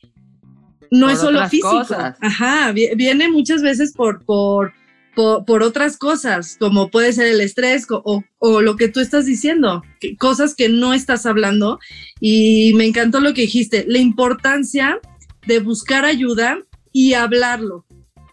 no 0.89 1.09
es 1.09 1.19
solo 1.19 1.47
físico, 1.49 1.85
ajá, 2.21 2.71
viene 2.71 3.29
muchas 3.29 3.61
veces 3.61 3.93
por, 3.93 4.23
por 4.23 4.73
por, 5.15 5.63
otras 5.63 5.97
cosas, 5.97 6.57
como 6.59 6.89
puede 6.89 7.13
ser 7.13 7.27
el 7.27 7.41
estrés 7.41 7.85
o, 7.89 8.23
o, 8.39 8.61
lo 8.61 8.75
que 8.75 8.87
tú 8.87 8.99
estás 8.99 9.25
diciendo, 9.25 9.83
cosas 10.17 10.55
que 10.55 10.69
no 10.69 10.93
estás 10.93 11.25
hablando. 11.25 11.79
Y 12.19 12.73
me 12.75 12.85
encantó 12.85 13.19
lo 13.19 13.33
que 13.33 13.41
dijiste, 13.41 13.85
la 13.87 13.99
importancia 13.99 14.99
de 15.45 15.59
buscar 15.59 16.05
ayuda 16.05 16.59
y 16.91 17.13
hablarlo. 17.13 17.85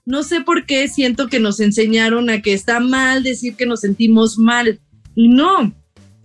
No 0.06 0.22
sé 0.22 0.40
por 0.40 0.66
qué 0.66 0.88
siento 0.88 1.28
que 1.28 1.40
nos 1.40 1.60
enseñaron 1.60 2.30
a 2.30 2.40
que 2.40 2.54
está 2.54 2.80
mal 2.80 3.22
decir 3.22 3.56
que 3.56 3.66
nos 3.66 3.80
sentimos 3.80 4.38
mal. 4.38 4.80
Y 5.14 5.28
no, 5.28 5.74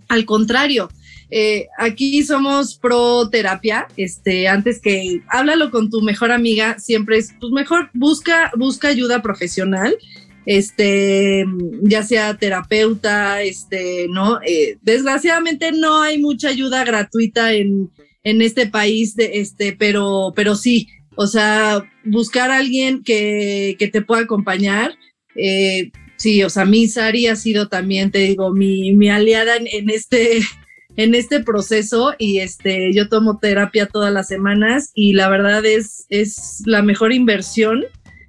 al 0.08 0.24
contrario. 0.24 0.88
Eh, 1.30 1.66
aquí 1.78 2.22
somos 2.22 2.76
pro 2.76 3.28
terapia, 3.28 3.88
este, 3.96 4.46
antes 4.46 4.80
que 4.80 5.22
háblalo 5.28 5.70
con 5.70 5.90
tu 5.90 6.00
mejor 6.00 6.30
amiga, 6.30 6.78
siempre 6.78 7.18
es, 7.18 7.34
pues 7.40 7.50
mejor 7.50 7.90
busca, 7.92 8.52
busca 8.56 8.88
ayuda 8.88 9.20
profesional 9.20 9.96
este, 10.46 11.44
ya 11.82 12.02
sea 12.02 12.36
terapeuta, 12.36 13.42
este, 13.42 14.06
¿no? 14.08 14.40
Eh, 14.46 14.78
desgraciadamente 14.82 15.72
no 15.72 16.02
hay 16.02 16.18
mucha 16.18 16.48
ayuda 16.48 16.84
gratuita 16.84 17.52
en, 17.52 17.90
en 18.24 18.42
este 18.42 18.66
país, 18.66 19.14
de, 19.16 19.40
este, 19.40 19.74
pero, 19.78 20.32
pero 20.34 20.54
sí, 20.54 20.88
o 21.16 21.26
sea, 21.26 21.84
buscar 22.04 22.50
a 22.50 22.58
alguien 22.58 23.02
que, 23.02 23.76
que 23.78 23.88
te 23.88 24.02
pueda 24.02 24.22
acompañar. 24.22 24.94
Eh, 25.36 25.90
sí, 26.16 26.42
o 26.42 26.50
sea, 26.50 26.64
mi 26.64 26.88
Sari 26.88 27.26
ha 27.26 27.36
sido 27.36 27.68
también, 27.68 28.10
te 28.10 28.18
digo, 28.18 28.52
mi, 28.52 28.92
mi 28.92 29.10
aliada 29.10 29.56
en, 29.56 29.66
en, 29.66 29.90
este, 29.90 30.40
en 30.96 31.14
este 31.14 31.40
proceso 31.40 32.14
y 32.18 32.38
este, 32.38 32.92
yo 32.92 33.08
tomo 33.08 33.38
terapia 33.38 33.86
todas 33.86 34.12
las 34.12 34.28
semanas 34.28 34.90
y 34.94 35.12
la 35.14 35.28
verdad 35.28 35.64
es, 35.64 36.06
es 36.08 36.62
la 36.66 36.82
mejor 36.82 37.12
inversión 37.12 37.84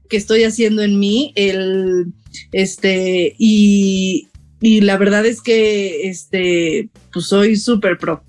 que 0.10 0.18
estoy 0.18 0.44
haciendo 0.44 0.82
en 0.82 1.00
mí, 1.00 1.34
el, 1.36 2.08
este, 2.52 3.36
y, 3.38 4.28
y 4.62 4.82
la 4.82 4.98
verdad 4.98 5.26
es 5.26 5.42
que, 5.42 6.08
este, 6.10 6.90
pues 7.12 7.28
soy 7.28 7.56
súper 7.56 7.98
pro. 7.98 8.24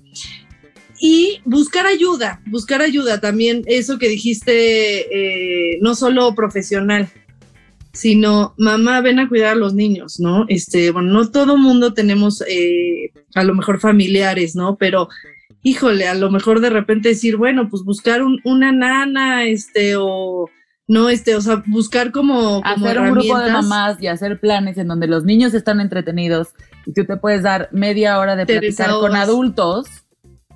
Y 0.99 1.41
buscar 1.45 1.85
ayuda, 1.85 2.41
buscar 2.47 2.81
ayuda 2.81 3.19
también, 3.19 3.63
eso 3.67 3.99
que 3.99 4.09
dijiste, 4.09 5.73
eh, 5.73 5.77
no 5.81 5.93
solo 5.93 6.33
profesional, 6.33 7.09
sino 7.93 8.53
mamá, 8.57 9.01
ven 9.01 9.19
a 9.19 9.27
cuidar 9.27 9.53
a 9.53 9.55
los 9.55 9.73
niños, 9.73 10.19
¿no? 10.19 10.45
Este, 10.49 10.91
bueno, 10.91 11.11
no 11.11 11.29
todo 11.29 11.57
mundo 11.57 11.93
tenemos 11.93 12.43
eh, 12.47 13.11
a 13.35 13.43
lo 13.43 13.53
mejor 13.53 13.79
familiares, 13.79 14.55
¿no? 14.55 14.75
Pero 14.77 15.09
híjole, 15.63 16.07
a 16.07 16.13
lo 16.13 16.31
mejor 16.31 16.61
de 16.61 16.69
repente 16.69 17.09
decir, 17.09 17.37
bueno, 17.37 17.69
pues 17.69 17.83
buscar 17.83 18.21
una 18.43 18.71
nana, 18.71 19.45
este, 19.45 19.95
o 19.97 20.49
no, 20.87 21.09
este, 21.09 21.35
o 21.35 21.41
sea, 21.41 21.63
buscar 21.67 22.11
como, 22.11 22.61
hacer 22.63 22.99
un 22.99 23.11
grupo 23.11 23.37
de 23.39 23.51
mamás 23.51 24.01
y 24.01 24.07
hacer 24.07 24.39
planes 24.39 24.77
en 24.77 24.87
donde 24.87 25.07
los 25.07 25.25
niños 25.25 25.53
están 25.53 25.81
entretenidos 25.81 26.49
y 26.85 26.93
tú 26.93 27.05
te 27.05 27.17
puedes 27.17 27.43
dar 27.43 27.67
media 27.73 28.17
hora 28.19 28.37
de 28.37 28.45
platicar 28.45 28.91
con 28.91 29.15
adultos, 29.15 29.87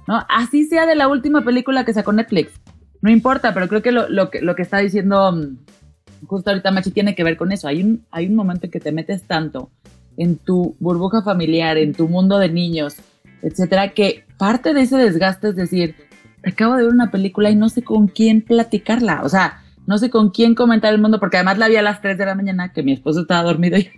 ¿no? 0.08 0.26
Así 0.30 0.66
sea 0.66 0.86
de 0.86 0.96
la 0.96 1.10
última 1.10 1.44
película 1.44 1.84
que 1.84 1.94
sacó 1.94 2.14
Netflix. 2.14 2.54
No 3.02 3.12
importa, 3.12 3.54
pero 3.54 3.68
creo 3.68 3.82
que 3.82 3.92
lo, 3.92 4.08
lo, 4.08 4.30
que, 4.30 4.42
lo 4.42 4.56
que 4.56 4.62
está 4.62 4.78
diciendo 4.78 5.34
mm, 5.34 6.28
justo 6.28 6.50
ahorita 6.50 6.72
Machi 6.72 6.92
tiene 6.92 7.16
que 7.16 7.24
ver 7.24 7.36
con 7.36 7.52
eso. 7.52 7.68
Hay 7.68 7.84
un, 7.84 8.06
hay 8.12 8.28
un 8.28 8.36
momento 8.36 8.68
en 8.68 8.72
que 8.72 8.80
te 8.80 8.92
metes 8.92 9.24
tanto 9.24 9.70
en 10.18 10.38
tu 10.38 10.76
burbuja 10.80 11.24
familiar, 11.24 11.78
en 11.78 11.94
tu 11.94 12.08
mundo 12.08 12.38
de 12.38 12.50
niños, 12.50 12.96
etcétera, 13.42 13.90
que 13.90 14.26
parte 14.38 14.74
de 14.74 14.82
ese 14.82 14.98
desgaste 14.98 15.50
es 15.50 15.56
decir, 15.56 15.96
acabo 16.44 16.76
de 16.76 16.84
ver 16.84 16.94
una 16.94 17.12
película 17.12 17.50
y 17.50 17.56
no 17.56 17.70
sé 17.70 17.82
con 17.82 18.08
quién 18.08 18.42
platicarla. 18.42 19.24
O 19.24 19.30
sea, 19.30 19.61
no 19.88 19.98
sé 19.98 20.10
con 20.10 20.32
quién 20.32 20.56
comentar 20.56 20.94
el 20.94 21.02
mundo, 21.02 21.20
porque 21.20 21.38
además 21.38 21.58
la 21.58 21.68
vi 21.68 21.76
a 21.76 21.82
las 21.82 22.02
3 22.02 22.18
de 22.18 22.26
la 22.26 22.36
mañana, 22.36 22.72
que 22.74 22.84
mi 22.84 22.94
esposo 22.94 23.22
estaba 23.22 23.44
dormido, 23.44 23.78
y, 23.78 23.90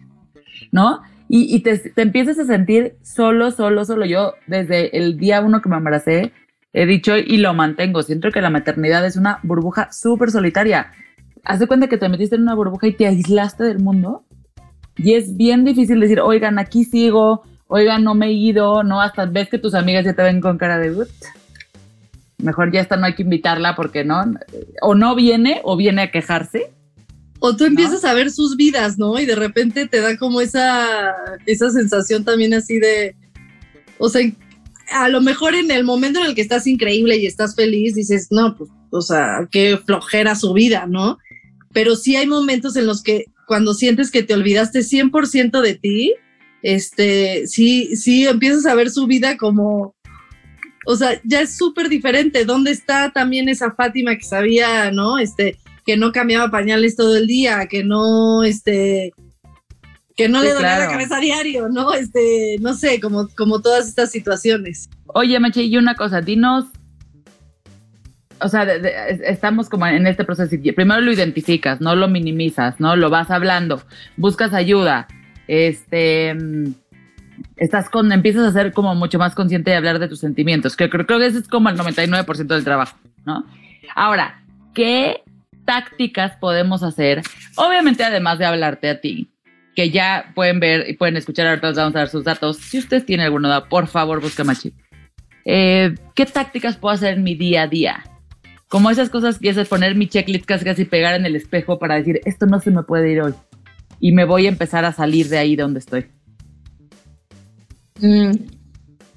¿no? 0.72 1.02
Y, 1.30 1.62
te, 1.62 1.78
te, 1.80 2.02
empiezas 2.04 2.38
a 2.38 2.46
sentir 2.46 2.96
solo, 3.02 3.50
solo, 3.50 3.86
solo. 3.86 4.06
Yo 4.06 4.34
desde 4.46 4.96
el 4.96 5.18
día 5.18 5.42
uno 5.42 5.62
que 5.62 5.70
me 5.70 5.78
embaracé 5.78 6.32
he 6.74 6.86
dicho 6.86 7.18
y 7.18 7.38
lo 7.38 7.54
mantengo. 7.54 8.04
Siento 8.04 8.30
que 8.30 8.42
la 8.42 8.52
maternidad 8.52 9.04
es 9.06 9.16
una 9.16 9.40
burbuja 9.42 9.92
súper 9.92 10.30
solitaria. 10.30 10.92
Haz 11.44 11.60
de 11.60 11.68
cuenta 11.68 11.88
que 11.88 11.98
te 11.98 12.10
metiste 12.10 12.36
en 12.36 12.44
una 12.44 12.54
burbuja 12.56 12.88
y 12.88 12.94
te 12.94 13.08
aislaste 13.08 13.64
del 13.64 13.80
mundo. 13.80 14.26
Y 14.96 15.14
es 15.14 15.36
bien 15.36 15.66
difícil 15.66 16.00
decir, 16.00 16.20
oigan, 16.20 16.60
aquí 16.60 16.84
sigo, 16.84 17.44
oigan, 17.68 18.04
no 18.04 18.14
me 18.14 18.28
he 18.28 18.34
ido, 18.34 18.84
no, 18.84 19.02
hasta 19.02 19.26
ves 19.26 19.50
que 19.50 19.58
tus 19.58 19.74
amigas 19.74 20.06
ya 20.06 20.14
te 20.14 20.22
ven 20.22 20.42
con 20.42 20.58
cara 20.58 20.78
de... 20.78 21.08
Mejor 22.44 22.72
ya 22.72 22.82
esta 22.82 22.98
no 22.98 23.06
hay 23.06 23.16
que 23.16 23.24
invitarla 23.24 23.76
porque 23.76 24.04
no, 24.04 24.22
o 24.82 24.96
no 24.96 25.16
viene 25.16 25.62
o 25.64 25.78
viene 25.78 26.04
a 26.04 26.12
quejarse. 26.12 26.72
O 27.40 27.56
tú 27.56 27.66
empiezas 27.66 28.06
a 28.06 28.14
ver 28.14 28.32
sus 28.32 28.56
vidas, 28.56 28.98
¿no? 28.98 29.20
Y 29.20 29.26
de 29.26 29.36
repente 29.36 29.88
te 29.88 30.00
da 30.02 30.18
como 30.18 30.42
esa, 30.42 31.14
esa 31.46 31.70
sensación 31.72 32.24
también 32.24 32.54
así 32.54 32.80
de, 32.80 33.16
o 33.98 34.10
sea, 34.10 34.22
a 34.92 35.10
lo 35.10 35.22
mejor 35.22 35.56
en 35.56 35.72
el 35.72 35.84
momento 35.84 36.20
en 36.20 36.26
el 36.26 36.36
que 36.36 36.42
estás 36.42 36.68
increíble 36.68 37.18
y 37.18 37.26
estás 37.26 37.56
feliz, 37.56 37.96
dices, 37.96 38.28
no, 38.32 38.56
pues, 38.56 38.70
o 38.92 39.02
sea, 39.02 39.48
qué 39.52 39.80
flojera 39.84 40.36
su 40.36 40.54
vida, 40.54 40.86
¿no? 40.88 41.18
Pero 41.74 41.96
sí 41.96 42.16
hay 42.16 42.28
momentos 42.28 42.76
en 42.76 42.86
los 42.86 43.02
que 43.02 43.26
cuando 43.48 43.74
sientes 43.74 44.12
que 44.12 44.24
te 44.24 44.34
olvidaste 44.34 44.80
100% 44.80 45.62
de 45.62 45.76
ti, 45.76 46.14
este, 46.62 47.48
sí, 47.48 47.96
sí 47.96 48.26
empiezas 48.26 48.66
a 48.66 48.76
ver 48.76 48.90
su 48.90 49.08
vida 49.08 49.38
como, 49.38 49.96
o 50.86 50.96
sea, 50.96 51.20
ya 51.24 51.42
es 51.42 51.56
súper 51.56 51.90
diferente. 51.90 52.46
¿Dónde 52.46 52.72
está 52.72 53.12
también 53.12 53.50
esa 53.50 53.72
Fátima 53.72 54.16
que 54.16 54.24
sabía, 54.24 54.92
no? 54.92 55.18
Este, 55.18 55.58
que 55.86 55.98
no 55.98 56.12
cambiaba 56.12 56.52
pañales 56.52 56.96
todo 56.96 57.18
el 57.18 57.28
día, 57.28 57.68
que 57.68 57.84
no, 57.84 58.44
este, 58.44 59.14
que 60.16 60.30
no 60.30 60.42
le 60.42 60.54
dolía 60.54 60.80
la 60.80 60.88
cabeza 60.88 61.18
a 61.18 61.22
diario, 61.22 61.70
¿no? 61.70 61.94
Este, 61.94 62.58
no 62.62 62.74
sé, 62.74 63.00
como, 63.00 63.28
como 63.36 63.62
todas 63.62 63.88
estas 63.88 64.12
situaciones. 64.12 64.90
Oye, 65.08 65.40
Meche, 65.40 65.64
y 65.64 65.78
una 65.78 65.96
cosa, 65.96 66.22
dinos, 66.22 66.66
o 68.40 68.50
sea, 68.50 68.64
estamos 68.64 69.70
como 69.70 69.88
en 69.88 70.06
este 70.08 70.24
proceso, 70.24 70.56
primero 70.76 71.02
lo 71.02 71.12
identificas, 71.12 71.82
no 71.82 71.96
lo 71.96 72.08
minimizas, 72.08 72.80
¿no? 72.80 72.96
Lo 72.96 73.10
vas 73.10 73.32
hablando, 73.32 73.82
buscas 74.18 74.54
ayuda, 74.54 75.08
este, 75.48 76.36
estás 77.56 77.90
con, 77.90 78.12
empiezas 78.12 78.48
a 78.48 78.52
ser 78.52 78.74
como 78.74 78.96
mucho 78.96 79.20
más 79.20 79.36
consciente 79.36 79.72
de 79.72 79.78
hablar 79.78 80.00
de 80.00 80.08
tus 80.08 80.20
sentimientos, 80.20 80.76
que 80.76 80.90
creo, 80.90 81.06
que 81.06 81.26
ese 81.26 81.40
es 81.40 81.48
como 81.48 81.70
el 81.70 81.78
99% 81.78 82.48
del 82.48 82.64
trabajo, 82.64 82.98
¿no? 83.26 83.46
Ahora, 83.96 84.44
¿qué 84.74 85.24
tácticas 85.66 86.36
podemos 86.38 86.84
hacer? 86.84 87.22
Obviamente, 87.56 88.04
además 88.04 88.40
de 88.40 88.46
hablarte 88.46 88.90
a 88.90 89.02
ti, 89.02 89.30
que 89.76 89.90
ya 89.90 90.32
pueden 90.36 90.60
ver 90.60 90.90
y 90.90 90.94
pueden 90.94 91.18
escuchar, 91.18 91.48
ahorita 91.48 91.70
les 91.70 91.78
vamos 91.78 91.96
a 91.96 92.00
dar 92.00 92.10
sus 92.10 92.24
datos. 92.24 92.58
Si 92.58 92.80
ustedes 92.80 93.06
tienen 93.06 93.26
alguna 93.26 93.50
duda, 93.50 93.70
por 93.70 93.88
favor, 93.88 94.22
busca 94.22 94.44
Machi. 94.44 94.74
Eh, 95.46 95.96
¿Qué 96.16 96.26
tácticas 96.26 96.78
puedo 96.78 96.94
hacer 96.94 97.16
en 97.16 97.24
mi 97.24 97.36
día 97.36 97.64
a 97.64 97.68
día? 97.68 98.04
Como 98.68 98.90
esas 98.90 99.10
cosas 99.10 99.38
que 99.40 99.50
es 99.50 99.68
poner 99.68 99.96
mi 99.96 100.08
checklist 100.08 100.46
casi 100.46 100.66
casi 100.66 100.86
pegar 100.86 101.16
en 101.16 101.26
el 101.26 101.36
espejo 101.36 101.78
para 101.78 101.96
decir, 101.96 102.22
esto 102.26 102.46
no 102.46 102.60
se 102.60 102.72
me 102.72 102.84
puede 102.84 103.12
ir 103.12 103.22
hoy. 103.22 103.34
Y 104.00 104.12
me 104.14 104.26
voy 104.26 104.48
a 104.48 104.50
empezar 104.50 104.86
a 104.86 104.92
salir 104.92 105.30
de 105.30 105.38
ahí 105.38 105.56
donde 105.56 105.80
estoy. 105.80 106.08
Mm, 108.04 108.32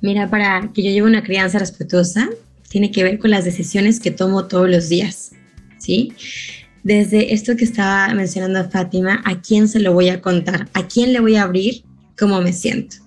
mira, 0.00 0.30
para 0.30 0.70
que 0.72 0.82
yo 0.82 0.90
lleve 0.90 1.06
una 1.06 1.22
crianza 1.22 1.58
respetuosa, 1.58 2.30
tiene 2.70 2.90
que 2.90 3.04
ver 3.04 3.18
con 3.18 3.30
las 3.30 3.44
decisiones 3.44 4.00
que 4.00 4.10
tomo 4.10 4.46
todos 4.46 4.70
los 4.70 4.88
días. 4.88 5.32
¿Sí? 5.78 6.14
desde 6.86 7.34
esto 7.34 7.56
que 7.56 7.64
estaba 7.64 8.14
mencionando 8.14 8.70
Fátima, 8.70 9.20
¿a 9.24 9.40
quién 9.40 9.66
se 9.66 9.80
lo 9.80 9.92
voy 9.92 10.08
a 10.08 10.20
contar? 10.20 10.68
¿A 10.72 10.86
quién 10.86 11.12
le 11.12 11.18
voy 11.18 11.34
a 11.34 11.42
abrir 11.42 11.82
cómo 12.16 12.40
me 12.40 12.52
siento? 12.52 12.98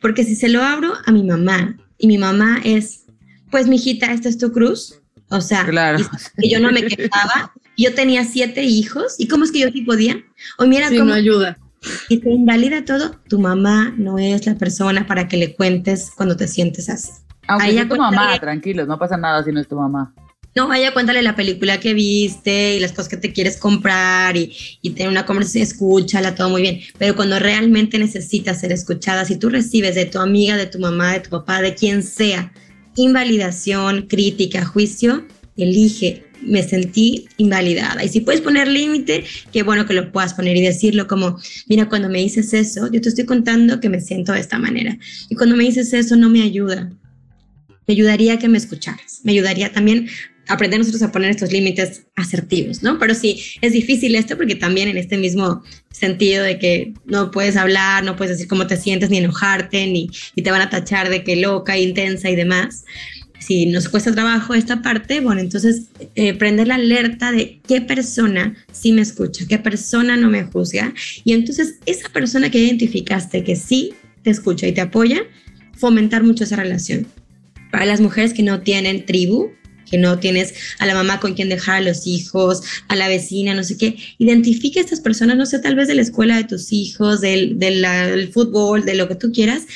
Porque 0.00 0.24
si 0.24 0.34
se 0.34 0.48
lo 0.48 0.62
abro 0.62 0.94
a 1.04 1.12
mi 1.12 1.22
mamá 1.22 1.76
y 1.98 2.06
mi 2.06 2.16
mamá 2.16 2.62
es, 2.64 3.04
pues 3.50 3.66
mijita, 3.66 4.14
esta 4.14 4.30
es 4.30 4.38
tu 4.38 4.50
cruz, 4.50 5.02
o 5.28 5.42
sea, 5.42 5.66
que 6.38 6.48
yo 6.48 6.58
no 6.58 6.72
me 6.72 6.82
quejaba, 6.86 7.52
yo 7.76 7.92
tenía 7.92 8.24
siete 8.24 8.62
hijos 8.62 9.16
y 9.18 9.28
cómo 9.28 9.44
es 9.44 9.52
que 9.52 9.58
yo 9.58 9.68
sí 9.74 9.82
podía, 9.82 10.24
o 10.56 10.64
mira 10.64 10.88
cómo 10.88 11.04
no 11.04 11.12
ayuda. 11.12 11.58
Y 12.08 12.18
te 12.18 12.30
invalida 12.30 12.84
todo, 12.84 13.12
tu 13.28 13.38
mamá 13.38 13.94
no 13.96 14.18
es 14.18 14.46
la 14.46 14.56
persona 14.56 15.06
para 15.06 15.28
que 15.28 15.36
le 15.36 15.54
cuentes 15.54 16.10
cuando 16.16 16.36
te 16.36 16.48
sientes 16.48 16.88
así. 16.88 17.10
Aunque 17.46 17.78
es 17.78 17.88
tu 17.88 17.96
mamá, 17.96 18.38
tranquilos, 18.38 18.86
no 18.86 18.98
pasa 18.98 19.16
nada 19.16 19.42
si 19.42 19.52
no 19.52 19.60
es 19.60 19.68
tu 19.68 19.76
mamá. 19.76 20.12
No, 20.54 20.66
vaya, 20.66 20.92
cuéntale 20.92 21.22
la 21.22 21.36
película 21.36 21.78
que 21.78 21.94
viste 21.94 22.74
y 22.74 22.80
las 22.80 22.90
cosas 22.90 23.08
que 23.08 23.16
te 23.16 23.32
quieres 23.32 23.58
comprar 23.58 24.36
y, 24.36 24.52
y 24.82 24.90
tener 24.90 25.08
una 25.08 25.24
conversación, 25.24 25.62
escúchala, 25.62 26.34
todo 26.34 26.50
muy 26.50 26.62
bien. 26.62 26.80
Pero 26.98 27.14
cuando 27.14 27.38
realmente 27.38 27.98
necesitas 27.98 28.60
ser 28.60 28.72
escuchada, 28.72 29.24
si 29.24 29.36
tú 29.36 29.50
recibes 29.50 29.94
de 29.94 30.06
tu 30.06 30.18
amiga, 30.18 30.56
de 30.56 30.66
tu 30.66 30.80
mamá, 30.80 31.12
de 31.12 31.20
tu 31.20 31.30
papá, 31.30 31.62
de 31.62 31.74
quien 31.74 32.02
sea, 32.02 32.52
invalidación, 32.96 34.08
crítica, 34.08 34.64
juicio, 34.64 35.26
elige, 35.56 36.24
me 36.42 36.62
sentí 36.62 37.26
invalidada. 37.36 38.04
Y 38.04 38.08
si 38.08 38.20
puedes 38.20 38.40
poner 38.40 38.68
límite, 38.68 39.24
qué 39.52 39.62
bueno 39.62 39.86
que 39.86 39.94
lo 39.94 40.12
puedas 40.12 40.34
poner 40.34 40.56
y 40.56 40.62
decirlo 40.62 41.06
como, 41.06 41.38
mira, 41.66 41.88
cuando 41.88 42.08
me 42.08 42.18
dices 42.18 42.52
eso, 42.54 42.90
yo 42.90 43.00
te 43.00 43.08
estoy 43.08 43.24
contando 43.24 43.80
que 43.80 43.88
me 43.88 44.00
siento 44.00 44.32
de 44.32 44.40
esta 44.40 44.58
manera. 44.58 44.98
Y 45.28 45.34
cuando 45.34 45.56
me 45.56 45.64
dices 45.64 45.92
eso, 45.92 46.16
no 46.16 46.30
me 46.30 46.42
ayuda. 46.42 46.90
Me 47.86 47.94
ayudaría 47.94 48.38
que 48.38 48.48
me 48.48 48.58
escucharas. 48.58 49.20
Me 49.24 49.32
ayudaría 49.32 49.72
también 49.72 50.08
aprender 50.48 50.78
nosotros 50.78 51.02
a 51.02 51.12
poner 51.12 51.30
estos 51.30 51.52
límites 51.52 52.06
asertivos, 52.16 52.82
¿no? 52.82 52.98
Pero 52.98 53.14
sí, 53.14 53.42
es 53.60 53.72
difícil 53.72 54.14
esto 54.14 54.36
porque 54.36 54.54
también 54.54 54.88
en 54.88 54.96
este 54.96 55.18
mismo 55.18 55.62
sentido 55.90 56.42
de 56.42 56.58
que 56.58 56.94
no 57.04 57.30
puedes 57.30 57.56
hablar, 57.56 58.02
no 58.02 58.16
puedes 58.16 58.36
decir 58.36 58.48
cómo 58.48 58.66
te 58.66 58.76
sientes, 58.76 59.10
ni 59.10 59.18
enojarte, 59.18 59.86
ni, 59.86 60.10
te 60.42 60.50
van 60.50 60.62
a 60.62 60.70
tachar 60.70 61.10
de 61.10 61.22
que 61.22 61.36
loca, 61.36 61.76
intensa 61.78 62.30
y 62.30 62.36
demás. 62.36 62.84
Si 63.38 63.66
nos 63.66 63.88
cuesta 63.88 64.12
trabajo 64.12 64.54
esta 64.54 64.82
parte, 64.82 65.20
bueno, 65.20 65.40
entonces 65.40 65.86
eh, 66.16 66.34
prender 66.34 66.68
la 66.68 66.74
alerta 66.74 67.32
de 67.32 67.60
qué 67.66 67.80
persona 67.80 68.56
sí 68.72 68.92
me 68.92 69.02
escucha, 69.02 69.46
qué 69.48 69.58
persona 69.58 70.16
no 70.16 70.28
me 70.28 70.44
juzga. 70.44 70.92
Y 71.24 71.32
entonces 71.32 71.76
esa 71.86 72.08
persona 72.08 72.50
que 72.50 72.58
identificaste 72.58 73.44
que 73.44 73.56
sí 73.56 73.94
te 74.22 74.30
escucha 74.30 74.66
y 74.66 74.72
te 74.72 74.80
apoya, 74.80 75.22
fomentar 75.74 76.24
mucho 76.24 76.44
esa 76.44 76.56
relación. 76.56 77.06
Para 77.70 77.86
las 77.86 78.00
mujeres 78.00 78.34
que 78.34 78.42
no 78.42 78.60
tienen 78.60 79.06
tribu, 79.06 79.50
que 79.90 79.98
no 79.98 80.18
tienes 80.18 80.54
a 80.78 80.86
la 80.86 80.94
mamá 80.94 81.20
con 81.20 81.34
quien 81.34 81.48
dejar 81.48 81.76
a 81.76 81.80
los 81.80 82.06
hijos, 82.06 82.62
a 82.88 82.96
la 82.96 83.08
vecina, 83.08 83.54
no 83.54 83.64
sé 83.64 83.76
qué. 83.76 83.96
Identifique 84.18 84.80
a 84.80 84.82
estas 84.82 85.00
personas, 85.00 85.36
no 85.36 85.46
sé, 85.46 85.58
tal 85.58 85.74
vez 85.74 85.88
de 85.88 85.94
la 85.94 86.02
escuela 86.02 86.36
de 86.36 86.44
tus 86.44 86.72
hijos, 86.72 87.20
del, 87.20 87.58
del, 87.58 88.28
fútbol, 88.32 88.84
de 88.84 88.94
lo 88.94 89.08
que 89.08 89.14
tú 89.14 89.32
quieras. 89.32 89.66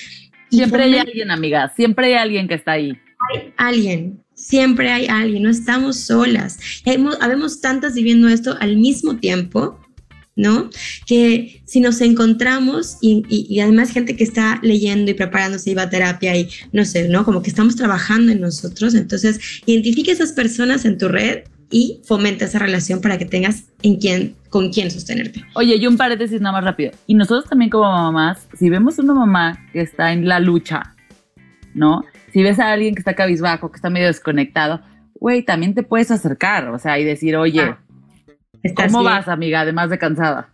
Siempre 0.51 0.85
hay 0.85 0.97
alguien, 0.97 1.31
amiga, 1.31 1.73
siempre 1.75 2.09
hay 2.09 2.15
alguien 2.15 2.49
que 2.49 2.55
está 2.55 2.73
ahí. 2.73 2.99
Hay 3.31 3.53
alguien, 3.57 4.23
siempre 4.35 4.91
hay 4.91 5.07
alguien, 5.07 5.43
no 5.43 5.51
estamos 5.51 5.97
solas. 5.97 6.59
habemos 7.21 7.61
tantas 7.61 7.95
viviendo 7.95 8.29
esto 8.29 8.57
al 8.61 8.77
mismo 8.77 9.17
tiempo 9.17 9.79
¿no? 10.37 10.71
Que 11.07 11.63
si 11.67 11.81
nos 11.81 12.01
encontramos 12.01 12.97
y, 13.01 13.61
además 13.61 13.91
gente 13.91 14.17
que 14.17 14.25
está 14.25 14.59
leyendo 14.63 15.11
y 15.11 15.15
preparándose 15.15 15.71
y 15.71 15.75
va 15.75 15.83
a 15.83 15.91
terapia 15.91 16.37
y 16.37 16.49
no 16.73 16.85
sé, 16.85 17.09
¿no? 17.09 17.25
Como 17.25 17.43
que 17.43 17.51
estamos 17.51 17.77
trabajando 17.77 18.33
en 18.33 18.41
nosotros, 18.41 18.95
entonces 18.95 19.63
identifique 19.67 20.11
esas 20.11 20.33
personas 20.33 20.85
en 20.85 20.99
tu 20.99 21.09
red 21.09 21.45
y 21.71 22.01
fomenta 22.05 22.45
esa 22.45 22.59
relación 22.59 23.01
para 23.01 23.19
que 23.19 23.25
tengas 23.25 23.65
en 23.83 23.97
quién, 23.97 24.37
con 24.51 24.71
quién 24.71 24.91
sostenerte. 24.91 25.43
Oye, 25.55 25.77
y 25.77 25.87
un 25.87 25.97
paréntesis 25.97 26.41
nada 26.41 26.53
más 26.53 26.65
rápido. 26.65 26.93
Y 27.07 27.15
nosotros 27.15 27.49
también 27.49 27.71
como 27.71 27.85
mamás, 27.85 28.47
si 28.59 28.69
vemos 28.69 28.99
una 28.99 29.15
mamá 29.15 29.59
que 29.73 29.81
está 29.81 30.13
en 30.13 30.29
la 30.29 30.39
lucha, 30.39 30.95
¿no? 31.75 32.05
Si 32.33 32.43
ves 32.43 32.59
a 32.59 32.73
alguien 32.73 32.95
que 32.95 33.01
está 33.01 33.15
cabizbajo, 33.15 33.71
que 33.71 33.77
está 33.77 33.91
medio 33.91 34.07
desconectado, 34.07 34.81
güey, 35.15 35.43
también 35.43 35.75
te 35.75 35.83
puedes 35.83 36.11
acercar, 36.11 36.69
o 36.69 36.79
sea, 36.79 36.99
y 36.99 37.05
decir, 37.05 37.37
oye, 37.37 37.61
ah. 37.61 37.79
¿Cómo 38.75 39.03
vas, 39.03 39.29
amiga, 39.29 39.61
además 39.61 39.91
de 39.91 39.99
cansada? 39.99 40.49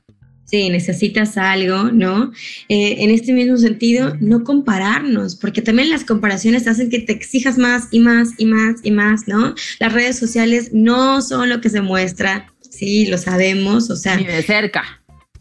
Sí, 0.45 0.71
necesitas 0.71 1.37
algo, 1.37 1.91
¿no? 1.93 2.33
Eh, 2.71 2.97
en 3.01 3.11
este 3.11 3.35
mismo 3.35 3.59
sentido, 3.59 4.17
no 4.21 4.45
compararnos, 4.45 5.37
porque 5.37 5.61
también 5.61 5.91
las 5.91 6.05
comparaciones 6.05 6.67
hacen 6.67 6.89
que 6.89 7.01
te 7.01 7.13
exijas 7.13 7.59
más 7.59 7.89
y 7.91 8.01
más 8.01 8.31
y 8.39 8.47
más 8.47 8.77
y 8.83 8.91
más, 8.91 9.29
¿no? 9.29 9.55
Las 9.79 9.93
redes 9.93 10.19
sociales 10.19 10.71
no 10.73 11.21
son 11.21 11.51
lo 11.51 11.61
que 11.61 11.69
se 11.69 11.83
muestra, 11.83 12.51
sí, 12.71 13.07
lo 13.07 13.19
sabemos, 13.19 13.91
o 13.91 13.97
sea. 13.97 14.17
Ni 14.17 14.25
de 14.25 14.43
cerca. 14.43 14.85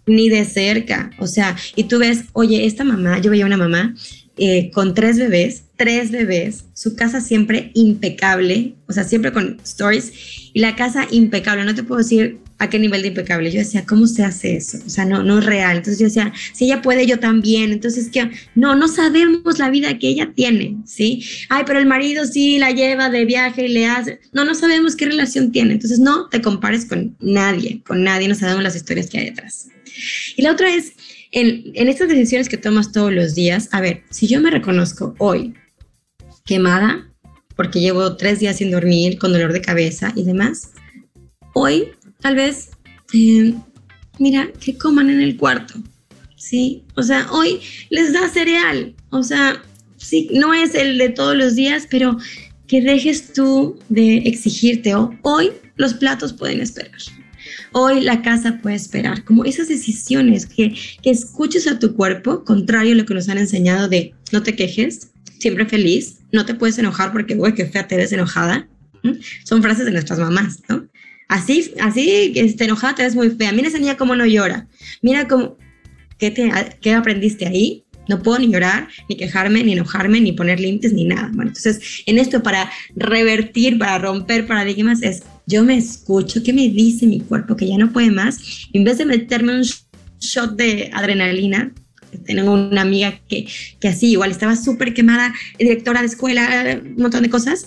Ni 0.05 0.29
de 0.29 0.43
cerca, 0.43 1.09
o 1.19 1.27
sea, 1.27 1.55
y 1.75 1.85
tú 1.85 1.99
ves, 1.99 2.25
oye, 2.33 2.65
esta 2.65 2.83
mamá, 2.83 3.19
yo 3.19 3.31
veía 3.31 3.45
una 3.45 3.57
mamá 3.57 3.93
eh, 4.37 4.71
con 4.71 4.93
tres 4.93 5.17
bebés, 5.17 5.63
tres 5.75 6.11
bebés, 6.11 6.65
su 6.73 6.95
casa 6.95 7.21
siempre 7.21 7.71
impecable, 7.73 8.75
o 8.87 8.93
sea, 8.93 9.03
siempre 9.03 9.31
con 9.31 9.59
stories, 9.63 10.11
y 10.53 10.59
la 10.59 10.75
casa 10.75 11.07
impecable, 11.11 11.65
no 11.65 11.75
te 11.75 11.83
puedo 11.83 11.99
decir 11.99 12.39
a 12.59 12.69
qué 12.69 12.79
nivel 12.79 13.01
de 13.01 13.09
impecable. 13.09 13.51
Yo 13.51 13.59
decía, 13.59 13.85
¿cómo 13.85 14.07
se 14.07 14.23
hace 14.23 14.57
eso? 14.57 14.79
O 14.85 14.89
sea, 14.89 15.05
no, 15.05 15.23
no 15.23 15.39
es 15.39 15.45
real. 15.45 15.77
Entonces 15.77 15.99
yo 15.99 16.05
decía, 16.05 16.33
si 16.53 16.65
ella 16.65 16.81
puede, 16.81 17.05
yo 17.05 17.19
también. 17.19 17.71
Entonces, 17.71 18.09
que 18.09 18.31
no, 18.55 18.75
no 18.75 18.87
sabemos 18.87 19.59
la 19.59 19.69
vida 19.69 19.97
que 19.99 20.09
ella 20.09 20.31
tiene, 20.35 20.77
¿sí? 20.85 21.23
Ay, 21.49 21.63
pero 21.65 21.79
el 21.79 21.85
marido 21.85 22.25
sí 22.25 22.57
la 22.57 22.71
lleva 22.71 23.09
de 23.09 23.25
viaje 23.25 23.65
y 23.65 23.69
le 23.69 23.85
hace. 23.85 24.19
No, 24.31 24.43
no 24.45 24.55
sabemos 24.55 24.95
qué 24.95 25.05
relación 25.05 25.51
tiene. 25.51 25.73
Entonces, 25.73 25.99
no 25.99 26.29
te 26.29 26.41
compares 26.41 26.85
con 26.85 27.15
nadie, 27.19 27.81
con 27.85 28.03
nadie, 28.03 28.27
no 28.27 28.35
sabemos 28.35 28.63
las 28.63 28.75
historias 28.75 29.07
que 29.07 29.19
hay 29.19 29.25
detrás. 29.25 29.67
Y 30.35 30.41
la 30.41 30.51
otra 30.51 30.73
es, 30.73 30.93
en, 31.31 31.87
estas 31.87 32.09
decisiones 32.09 32.49
que 32.49 32.57
tomas 32.57 32.91
todos 32.91 33.11
los 33.11 33.35
días, 33.35 33.69
a 33.71 33.81
ver, 33.81 34.03
si 34.09 34.27
yo 34.27 34.41
me 34.41 34.51
reconozco 34.51 35.15
hoy 35.17 35.53
quemada, 36.45 37.11
porque 37.55 37.79
llevo 37.79 38.15
tres 38.15 38.39
días 38.39 38.57
sin 38.57 38.71
dormir, 38.71 39.17
con 39.17 39.33
dolor 39.33 39.53
de 39.53 39.61
cabeza 39.61 40.13
y 40.15 40.23
demás, 40.23 40.71
hoy 41.53 41.89
tal 42.21 42.35
vez, 42.35 42.69
eh, 43.13 43.53
mira, 44.19 44.49
que 44.59 44.77
coman 44.77 45.09
en 45.09 45.21
el 45.21 45.37
cuarto, 45.37 45.75
¿sí? 46.35 46.83
O 46.95 47.03
sea, 47.03 47.29
hoy 47.31 47.59
les 47.89 48.13
da 48.13 48.29
cereal, 48.29 48.95
o 49.09 49.23
sea, 49.23 49.61
sí, 49.97 50.29
no 50.33 50.53
es 50.53 50.75
el 50.75 50.97
de 50.97 51.09
todos 51.09 51.35
los 51.35 51.55
días, 51.55 51.87
pero 51.89 52.17
que 52.67 52.81
dejes 52.81 53.33
tú 53.33 53.79
de 53.89 54.17
exigirte, 54.17 54.93
o 54.95 55.13
hoy 55.23 55.51
los 55.75 55.93
platos 55.93 56.33
pueden 56.33 56.61
esperar. 56.61 56.91
Hoy 57.73 58.01
la 58.01 58.21
casa 58.21 58.59
puede 58.61 58.75
esperar, 58.75 59.23
como 59.23 59.45
esas 59.45 59.67
decisiones 59.67 60.45
que, 60.45 60.75
que 61.01 61.09
escuches 61.09 61.67
a 61.67 61.79
tu 61.79 61.95
cuerpo, 61.95 62.43
contrario 62.43 62.93
a 62.93 62.97
lo 62.97 63.05
que 63.05 63.13
nos 63.13 63.29
han 63.29 63.37
enseñado 63.37 63.87
de 63.87 64.13
no 64.31 64.43
te 64.43 64.55
quejes, 64.55 65.11
siempre 65.39 65.65
feliz, 65.65 66.19
no 66.31 66.45
te 66.45 66.55
puedes 66.55 66.77
enojar 66.77 67.11
porque, 67.11 67.35
uy, 67.35 67.53
qué 67.53 67.65
fea 67.65 67.87
te 67.87 67.97
ves 67.97 68.11
enojada. 68.11 68.67
Son 69.43 69.61
frases 69.61 69.85
de 69.85 69.91
nuestras 69.91 70.19
mamás, 70.19 70.61
¿no? 70.67 70.87
Así, 71.27 71.73
así, 71.81 72.33
este, 72.35 72.65
enojada 72.65 72.95
te 72.95 73.03
ves 73.03 73.15
muy 73.15 73.29
fea. 73.29 73.51
Mira 73.51 73.67
esa 73.67 73.79
niña 73.79 73.97
cómo 73.97 74.15
no 74.15 74.25
llora. 74.25 74.67
Mira 75.01 75.27
cómo, 75.27 75.57
¿qué, 76.17 76.33
¿qué 76.81 76.93
aprendiste 76.93 77.47
ahí? 77.47 77.85
No 78.07 78.21
puedo 78.21 78.39
ni 78.39 78.51
llorar, 78.51 78.87
ni 79.09 79.17
quejarme, 79.17 79.63
ni 79.63 79.73
enojarme, 79.73 80.21
ni 80.21 80.31
poner 80.31 80.59
límites, 80.59 80.93
ni 80.93 81.05
nada. 81.05 81.29
Bueno, 81.33 81.49
entonces, 81.49 82.03
en 82.05 82.17
esto 82.17 82.43
para 82.43 82.69
revertir, 82.95 83.77
para 83.77 83.97
romper 83.97 84.47
paradigmas, 84.47 85.01
es 85.01 85.23
yo 85.45 85.63
me 85.63 85.77
escucho, 85.77 86.43
¿qué 86.43 86.51
me 86.51 86.69
dice 86.69 87.07
mi 87.07 87.21
cuerpo 87.21 87.55
que 87.55 87.67
ya 87.67 87.77
no 87.77 87.91
puede 87.91 88.11
más? 88.11 88.67
en 88.73 88.83
vez 88.83 88.97
de 88.97 89.05
meterme 89.05 89.55
un 89.55 89.65
shot 90.19 90.55
de 90.57 90.89
adrenalina, 90.93 91.71
tengo 92.25 92.51
una 92.51 92.81
amiga 92.81 93.19
que, 93.27 93.47
que 93.79 93.87
así, 93.87 94.11
igual 94.11 94.31
estaba 94.31 94.55
súper 94.55 94.93
quemada, 94.93 95.33
directora 95.57 96.01
de 96.01 96.07
escuela, 96.07 96.81
un 96.83 97.01
montón 97.01 97.23
de 97.23 97.29
cosas, 97.29 97.65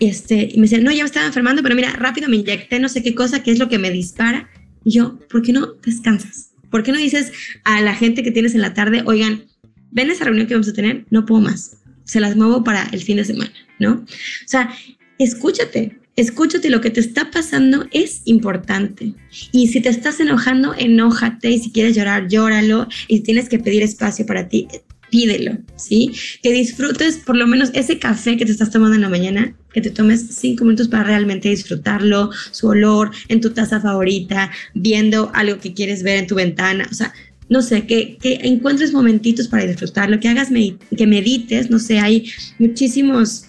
este, 0.00 0.48
y 0.52 0.56
me 0.56 0.62
decía, 0.62 0.80
no, 0.80 0.90
ya 0.90 1.02
me 1.02 1.06
estaba 1.06 1.26
enfermando, 1.26 1.62
pero 1.62 1.74
mira, 1.74 1.92
rápido 1.92 2.28
me 2.28 2.36
inyecté 2.36 2.80
no 2.80 2.88
sé 2.88 3.02
qué 3.02 3.14
cosa, 3.14 3.42
qué 3.42 3.52
es 3.52 3.58
lo 3.58 3.68
que 3.68 3.78
me 3.78 3.90
dispara. 3.90 4.48
Y 4.82 4.92
yo, 4.92 5.18
¿por 5.28 5.42
qué 5.42 5.52
no 5.52 5.74
descansas? 5.84 6.52
¿Por 6.70 6.82
qué 6.82 6.92
no 6.92 6.98
dices 6.98 7.32
a 7.64 7.80
la 7.82 7.94
gente 7.94 8.22
que 8.22 8.30
tienes 8.30 8.54
en 8.54 8.62
la 8.62 8.72
tarde, 8.72 9.02
oigan, 9.04 9.44
ven 9.90 10.10
esa 10.10 10.24
reunión 10.24 10.46
que 10.46 10.54
vamos 10.54 10.68
a 10.68 10.72
tener, 10.72 11.04
no 11.10 11.26
puedo 11.26 11.40
más, 11.40 11.76
se 12.04 12.20
las 12.20 12.36
muevo 12.36 12.64
para 12.64 12.88
el 12.92 13.02
fin 13.02 13.16
de 13.16 13.24
semana, 13.24 13.52
¿no? 13.78 13.92
O 13.92 14.48
sea, 14.48 14.74
escúchate, 15.18 15.98
escúchate, 16.16 16.70
lo 16.70 16.80
que 16.80 16.90
te 16.90 17.00
está 17.00 17.30
pasando 17.30 17.86
es 17.92 18.22
importante. 18.24 19.14
Y 19.52 19.68
si 19.68 19.80
te 19.80 19.88
estás 19.88 20.20
enojando, 20.20 20.74
enójate, 20.76 21.50
y 21.50 21.58
si 21.58 21.70
quieres 21.70 21.94
llorar, 21.96 22.28
llóralo, 22.28 22.88
y 23.08 23.18
si 23.18 23.22
tienes 23.22 23.48
que 23.48 23.58
pedir 23.58 23.82
espacio 23.82 24.26
para 24.26 24.48
ti, 24.48 24.68
pídelo, 25.10 25.58
¿sí? 25.76 26.12
Que 26.42 26.52
disfrutes 26.52 27.18
por 27.18 27.36
lo 27.36 27.46
menos 27.46 27.70
ese 27.74 27.98
café 27.98 28.36
que 28.36 28.46
te 28.46 28.52
estás 28.52 28.70
tomando 28.70 28.94
en 28.94 29.02
la 29.02 29.08
mañana, 29.08 29.54
que 29.72 29.80
te 29.80 29.90
tomes 29.90 30.26
cinco 30.30 30.64
minutos 30.64 30.88
para 30.88 31.04
realmente 31.04 31.48
disfrutarlo, 31.48 32.30
su 32.50 32.68
olor 32.68 33.10
en 33.28 33.40
tu 33.40 33.50
taza 33.50 33.80
favorita, 33.80 34.50
viendo 34.74 35.30
algo 35.34 35.58
que 35.58 35.74
quieres 35.74 36.02
ver 36.02 36.18
en 36.18 36.26
tu 36.26 36.36
ventana, 36.36 36.88
o 36.90 36.94
sea, 36.94 37.12
no 37.50 37.60
sé, 37.62 37.84
que, 37.84 38.16
encuentres 38.22 38.92
momentitos 38.92 39.48
para 39.48 39.66
disfrutarlo, 39.66 40.20
que 40.20 40.28
hagas, 40.28 40.48
que 40.96 41.06
medites, 41.06 41.68
no 41.68 41.80
sé, 41.80 41.98
hay 41.98 42.30
muchísimos 42.58 43.46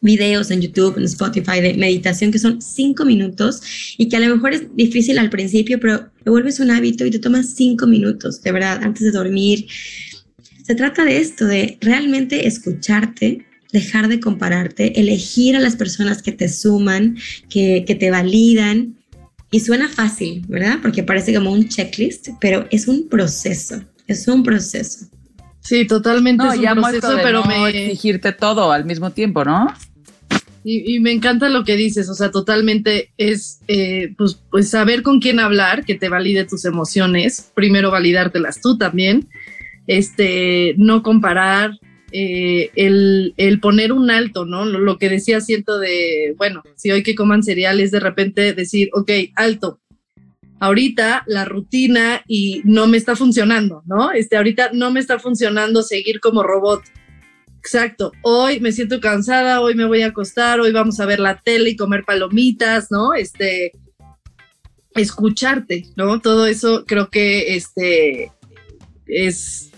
videos 0.00 0.50
en 0.50 0.60
YouTube, 0.60 0.98
en 0.98 1.04
Spotify 1.04 1.60
de 1.60 1.74
meditación 1.74 2.32
que 2.32 2.38
son 2.40 2.60
cinco 2.60 3.04
minutos 3.04 3.94
y 3.96 4.08
que 4.08 4.16
a 4.16 4.20
lo 4.20 4.34
mejor 4.34 4.54
es 4.54 4.76
difícil 4.76 5.18
al 5.18 5.30
principio, 5.30 5.78
pero 5.78 6.10
te 6.22 6.30
vuelves 6.30 6.58
un 6.58 6.72
hábito 6.72 7.06
y 7.06 7.10
te 7.12 7.20
tomas 7.20 7.54
cinco 7.54 7.86
minutos, 7.86 8.42
de 8.42 8.52
verdad, 8.52 8.80
antes 8.82 9.04
de 9.04 9.12
dormir. 9.12 9.66
Se 10.64 10.74
trata 10.74 11.04
de 11.04 11.18
esto, 11.18 11.46
de 11.46 11.78
realmente 11.80 12.48
escucharte, 12.48 13.46
dejar 13.72 14.08
de 14.08 14.18
compararte, 14.18 14.98
elegir 15.00 15.54
a 15.54 15.60
las 15.60 15.76
personas 15.76 16.22
que 16.22 16.32
te 16.32 16.48
suman, 16.48 17.16
que 17.48 17.96
te 17.98 18.10
validan. 18.10 18.97
Y 19.50 19.60
suena 19.60 19.88
fácil, 19.88 20.44
¿verdad? 20.48 20.78
Porque 20.82 21.02
parece 21.02 21.34
como 21.34 21.52
un 21.52 21.68
checklist, 21.68 22.28
pero 22.40 22.66
es 22.70 22.86
un 22.86 23.08
proceso, 23.08 23.82
es 24.06 24.28
un 24.28 24.42
proceso. 24.42 25.06
Sí, 25.60 25.86
totalmente. 25.86 26.44
No, 26.44 26.52
es 26.52 26.58
un 26.58 26.64
ya 26.64 26.74
proceso, 26.74 27.16
pero 27.22 27.40
no 27.40 27.46
me 27.46 27.68
exigirte 27.68 28.32
todo 28.32 28.72
al 28.72 28.84
mismo 28.84 29.10
tiempo, 29.10 29.44
¿no? 29.44 29.72
Y, 30.64 31.00
me 31.00 31.12
encanta 31.12 31.48
lo 31.48 31.64
que 31.64 31.76
dices, 31.76 32.10
o 32.10 32.14
sea, 32.14 32.30
totalmente 32.30 33.10
es 33.16 33.60
eh, 33.68 34.12
pues, 34.18 34.38
pues 34.50 34.68
saber 34.68 35.02
con 35.02 35.18
quién 35.18 35.40
hablar, 35.40 35.84
que 35.86 35.94
te 35.94 36.10
valide 36.10 36.44
tus 36.44 36.66
emociones, 36.66 37.50
primero 37.54 37.90
validártelas 37.90 38.60
tú 38.60 38.76
también, 38.76 39.28
este, 39.86 40.74
no 40.76 41.02
comparar, 41.02 41.78
eh, 42.10 42.70
el, 42.74 43.60
poner 43.60 43.92
un 43.92 44.10
alto, 44.10 44.46
¿no? 44.46 44.64
Lo, 44.64 44.98
que 44.98 45.08
decía 45.08 45.40
siento 45.40 45.78
de, 45.78 46.34
bueno, 46.38 46.62
si 46.76 46.90
hoy 46.90 47.02
que 47.02 47.14
coman 47.14 47.42
cereales, 47.42 47.90
de 47.90 48.00
repente 48.00 48.54
decir, 48.54 48.88
ok, 48.94 49.10
alto, 49.34 49.80
ahorita 50.60 51.24
la 51.26 51.44
rutina 51.44 52.22
y 52.26 52.62
no 52.64 52.86
me 52.86 52.96
está 52.96 53.14
funcionando, 53.14 53.82
¿no? 53.86 54.12
Este, 54.12 54.36
ahorita 54.36 54.70
no 54.72 54.90
me 54.90 55.00
está 55.00 55.18
funcionando 55.18 55.82
seguir 55.82 56.20
como 56.20 56.42
robot. 56.42 56.82
Exacto, 57.58 58.12
hoy 58.22 58.60
me 58.60 58.72
siento 58.72 59.00
cansada, 59.00 59.60
hoy 59.60 59.74
me 59.74 59.84
voy 59.84 60.02
a 60.02 60.06
acostar, 60.06 60.60
hoy 60.60 60.72
vamos 60.72 61.00
a 61.00 61.06
ver 61.06 61.20
la 61.20 61.40
tele 61.40 61.70
y 61.70 61.76
comer 61.76 62.04
palomitas, 62.04 62.90
¿no? 62.90 63.12
Este, 63.12 63.72
escucharte, 64.94 65.86
¿no? 65.96 66.20
Todo 66.20 66.46
eso 66.46 66.84
creo 66.86 67.10
que 67.10 67.54
este 67.56 68.32
es 69.06 69.70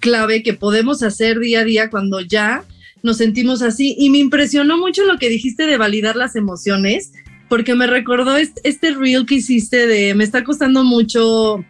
clave 0.00 0.42
que 0.42 0.54
podemos 0.54 1.02
hacer 1.02 1.38
día 1.38 1.60
a 1.60 1.64
día 1.64 1.90
cuando 1.90 2.20
ya 2.20 2.64
nos 3.02 3.18
sentimos 3.18 3.62
así. 3.62 3.94
Y 3.98 4.10
me 4.10 4.18
impresionó 4.18 4.78
mucho 4.78 5.04
lo 5.04 5.18
que 5.18 5.28
dijiste 5.28 5.66
de 5.66 5.76
validar 5.76 6.16
las 6.16 6.36
emociones, 6.36 7.12
porque 7.48 7.74
me 7.74 7.86
recordó 7.86 8.36
este, 8.36 8.90
reel 8.92 9.26
que 9.26 9.36
hiciste 9.36 9.86
de 9.86 10.14
me 10.14 10.24
está 10.24 10.44
costando 10.44 10.84
mucho 10.84 11.64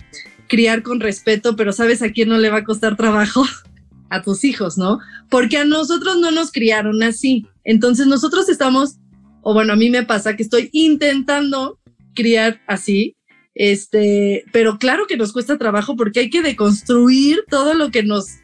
criar 0.49 0.83
con 0.83 1.01
respeto, 1.01 1.57
pero 1.57 1.73
sabes 1.73 2.03
a 2.03 2.11
quién 2.11 2.29
no 2.29 2.39
le 2.39 2.51
va 2.51 2.59
a 2.59 2.65
costar 2.65 2.97
trabajo 2.97 3.45
a 4.11 4.23
tus 4.23 4.45
hijos, 4.45 4.79
¿no? 4.79 4.99
Porque 5.29 5.59
a 5.59 5.65
nosotros 5.65 6.19
no 6.19 6.31
nos 6.31 6.51
criaron 6.51 7.03
así. 7.03 7.47
Entonces 7.65 8.07
nosotros 8.07 8.49
estamos, 8.49 8.97
o 9.43 9.53
bueno, 9.53 9.75
a 9.75 9.77
mí 9.77 9.91
me 9.91 10.05
pasa 10.05 10.37
que 10.37 10.43
estoy 10.43 10.71
intentando 10.73 11.79
criar 12.15 12.61
así, 12.67 13.15
este, 13.59 14.45
pero 14.53 14.79
claro 14.79 15.09
que 15.09 15.17
nos 15.17 15.33
cuesta 15.33 15.59
trabajo 15.59 15.97
porque 15.97 16.21
hay 16.21 16.31
que 16.31 16.43
deconstruir 16.43 17.45
todo 17.51 17.75
lo 17.75 17.91
que 17.91 18.05
nos, 18.05 18.37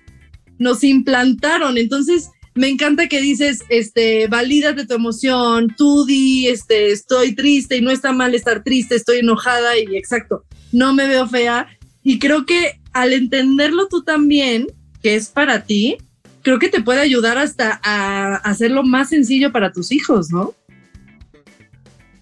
nos 0.59 0.83
implantaron. 0.83 1.79
Entonces, 1.79 2.31
me 2.57 2.69
encanta 2.69 3.07
que 3.07 3.21
dices, 3.21 3.63
este, 3.69 4.27
valídate 4.27 4.87
tu 4.87 4.95
emoción, 4.95 5.73
tú 5.79 6.05
di, 6.05 6.49
este, 6.49 6.91
estoy 6.91 7.33
triste 7.37 7.77
y 7.77 7.81
no 7.81 7.93
está 7.93 8.13
mal 8.13 8.35
estar 8.35 8.65
triste, 8.65 8.97
estoy 8.97 9.19
enojada 9.19 9.79
y 9.79 9.97
exacto, 9.97 10.45
no 10.73 10.93
me 10.93 11.07
veo 11.07 11.29
fea. 11.29 11.69
Y 12.03 12.19
creo 12.19 12.45
que 12.45 12.81
al 12.93 13.13
entenderlo 13.13 13.87
tú 13.87 14.03
también, 14.03 14.67
que 15.01 15.15
es 15.15 15.29
para 15.29 15.65
ti, 15.65 15.97
creo 16.43 16.59
que 16.59 16.69
te 16.69 16.83
puede 16.83 17.01
ayudar 17.01 17.39
hasta 17.39 17.81
a 17.85 18.35
hacerlo 18.37 18.83
más 18.83 19.11
sencillo 19.11 19.53
para 19.53 19.71
tus 19.71 19.93
hijos, 19.93 20.31
¿no? 20.31 20.55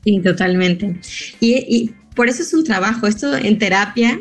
Sí, 0.05 0.21
totalmente. 0.21 1.01
Y, 1.41 1.55
y 1.55 1.95
por 2.15 2.29
eso 2.29 2.43
es 2.43 2.53
un 2.55 2.65
trabajo. 2.65 3.07
Esto 3.07 3.37
en 3.37 3.59
terapia 3.59 4.19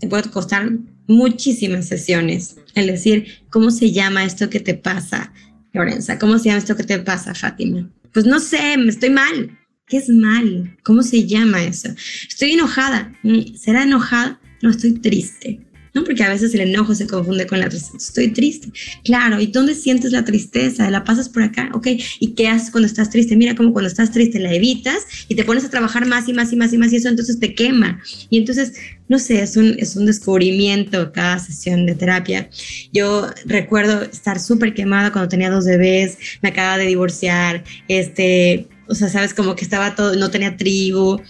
te 0.00 0.08
puede 0.08 0.30
costar 0.30 0.70
muchísimas 1.06 1.86
sesiones. 1.86 2.56
El 2.74 2.86
decir, 2.86 3.44
¿cómo 3.50 3.70
se 3.70 3.92
llama 3.92 4.24
esto 4.24 4.50
que 4.50 4.60
te 4.60 4.74
pasa, 4.74 5.32
Lorenza? 5.72 6.18
¿Cómo 6.18 6.38
se 6.38 6.46
llama 6.46 6.58
esto 6.58 6.76
que 6.76 6.84
te 6.84 6.98
pasa, 6.98 7.34
Fátima? 7.34 7.90
Pues 8.12 8.26
no 8.26 8.40
sé, 8.40 8.76
me 8.76 8.90
estoy 8.90 9.10
mal. 9.10 9.58
¿Qué 9.86 9.98
es 9.98 10.08
mal? 10.08 10.76
¿Cómo 10.84 11.02
se 11.02 11.26
llama 11.26 11.62
eso? 11.62 11.88
Estoy 12.28 12.52
enojada. 12.52 13.12
Mm, 13.22 13.54
¿Será 13.56 13.82
enojada? 13.82 14.40
No, 14.62 14.70
estoy 14.70 14.92
triste. 14.92 15.60
¿No? 15.94 16.04
Porque 16.04 16.22
a 16.22 16.28
veces 16.28 16.54
el 16.54 16.60
enojo 16.62 16.94
se 16.94 17.06
confunde 17.06 17.46
con 17.46 17.60
la 17.60 17.68
tristeza. 17.68 17.96
Estoy 17.96 18.28
triste. 18.28 18.72
Claro, 19.04 19.40
¿y 19.40 19.46
dónde 19.46 19.74
sientes 19.74 20.12
la 20.12 20.24
tristeza? 20.24 20.90
¿La 20.90 21.04
pasas 21.04 21.28
por 21.28 21.42
acá? 21.42 21.70
Ok, 21.74 21.88
¿y 22.20 22.34
qué 22.34 22.48
haces 22.48 22.70
cuando 22.70 22.86
estás 22.86 23.10
triste? 23.10 23.36
Mira 23.36 23.54
cómo 23.54 23.72
cuando 23.72 23.88
estás 23.88 24.10
triste 24.10 24.38
la 24.38 24.52
evitas 24.54 25.06
y 25.28 25.34
te 25.34 25.44
pones 25.44 25.64
a 25.64 25.70
trabajar 25.70 26.06
más 26.06 26.28
y 26.28 26.32
más 26.32 26.52
y 26.52 26.56
más 26.56 26.72
y 26.72 26.78
más 26.78 26.92
y 26.92 26.96
eso 26.96 27.08
entonces 27.08 27.38
te 27.38 27.54
quema. 27.54 28.00
Y 28.30 28.38
entonces, 28.38 28.72
no 29.08 29.18
sé, 29.18 29.42
es 29.42 29.56
un, 29.56 29.76
es 29.78 29.96
un 29.96 30.06
descubrimiento 30.06 31.12
cada 31.12 31.38
sesión 31.38 31.86
de 31.86 31.94
terapia. 31.94 32.48
Yo 32.92 33.28
recuerdo 33.44 34.02
estar 34.02 34.40
súper 34.40 34.74
quemada 34.74 35.12
cuando 35.12 35.28
tenía 35.28 35.50
dos 35.50 35.66
bebés, 35.66 36.16
me 36.40 36.50
acababa 36.50 36.78
de 36.78 36.86
divorciar, 36.86 37.64
este, 37.88 38.68
o 38.88 38.94
sea, 38.94 39.08
sabes, 39.08 39.34
como 39.34 39.56
que 39.56 39.64
estaba 39.64 39.94
todo, 39.94 40.16
no 40.16 40.30
tenía 40.30 40.56
tribu. 40.56 41.20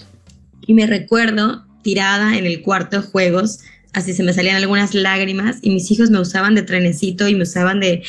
Y 0.65 0.75
me 0.75 0.87
recuerdo 0.87 1.67
tirada 1.83 2.39
en 2.39 2.47
el 2.47 2.63
cuarto 2.63 3.01
de 3.01 3.09
juegos 3.09 3.59
así 3.93 4.13
se 4.13 4.23
me 4.23 4.33
salían 4.33 4.57
algunas 4.57 4.95
lágrimas 4.95 5.59
y 5.63 5.71
mis 5.71 5.91
hijos 5.91 6.11
me 6.11 6.21
usaban 6.21 6.55
de 6.55 6.63
trenecito 6.63 7.29
y 7.29 7.35
me 7.35 7.43
usaban 7.43 7.81
de, 7.81 8.03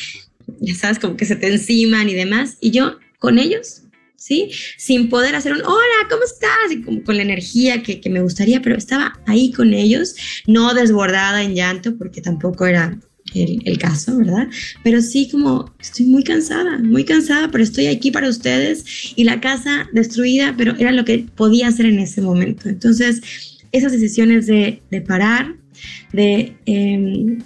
ya 0.60 0.74
sabes, 0.74 0.98
como 0.98 1.16
que 1.16 1.24
se 1.24 1.36
te 1.36 1.48
enciman 1.52 2.08
y 2.08 2.14
demás. 2.14 2.56
Y 2.60 2.70
yo 2.70 2.98
con 3.18 3.38
ellos 3.38 3.84
¿sí? 4.24 4.50
Sin 4.78 5.10
poder 5.10 5.34
hacer 5.34 5.52
un, 5.52 5.60
hola, 5.60 6.08
¿cómo 6.08 6.22
estás? 6.24 6.72
Y 6.72 6.80
como 6.80 7.04
con 7.04 7.18
la 7.18 7.22
energía 7.22 7.82
que, 7.82 8.00
que 8.00 8.08
me 8.08 8.22
gustaría, 8.22 8.62
pero 8.62 8.76
estaba 8.76 9.20
ahí 9.26 9.52
con 9.52 9.74
ellos, 9.74 10.16
no 10.46 10.72
desbordada 10.72 11.42
en 11.42 11.54
llanto, 11.54 11.98
porque 11.98 12.22
tampoco 12.22 12.64
era 12.64 12.98
el, 13.34 13.60
el, 13.66 13.76
caso, 13.76 14.16
¿verdad? 14.16 14.48
Pero 14.82 15.02
sí 15.02 15.28
como 15.30 15.74
estoy 15.78 16.06
muy 16.06 16.24
cansada, 16.24 16.78
muy 16.78 17.04
cansada, 17.04 17.50
pero 17.50 17.64
estoy 17.64 17.88
aquí 17.88 18.10
para 18.10 18.30
ustedes 18.30 19.12
y 19.14 19.24
la 19.24 19.42
casa 19.42 19.90
destruida, 19.92 20.54
pero 20.56 20.74
era 20.78 20.92
lo 20.92 21.04
que 21.04 21.26
podía 21.34 21.68
hacer 21.68 21.84
en 21.84 21.98
ese 21.98 22.22
momento. 22.22 22.70
Entonces, 22.70 23.20
esas 23.72 23.92
decisiones 23.92 24.46
de, 24.46 24.80
de 24.90 25.00
parar, 25.02 25.54
de... 26.12 26.56
Eh, 26.66 27.38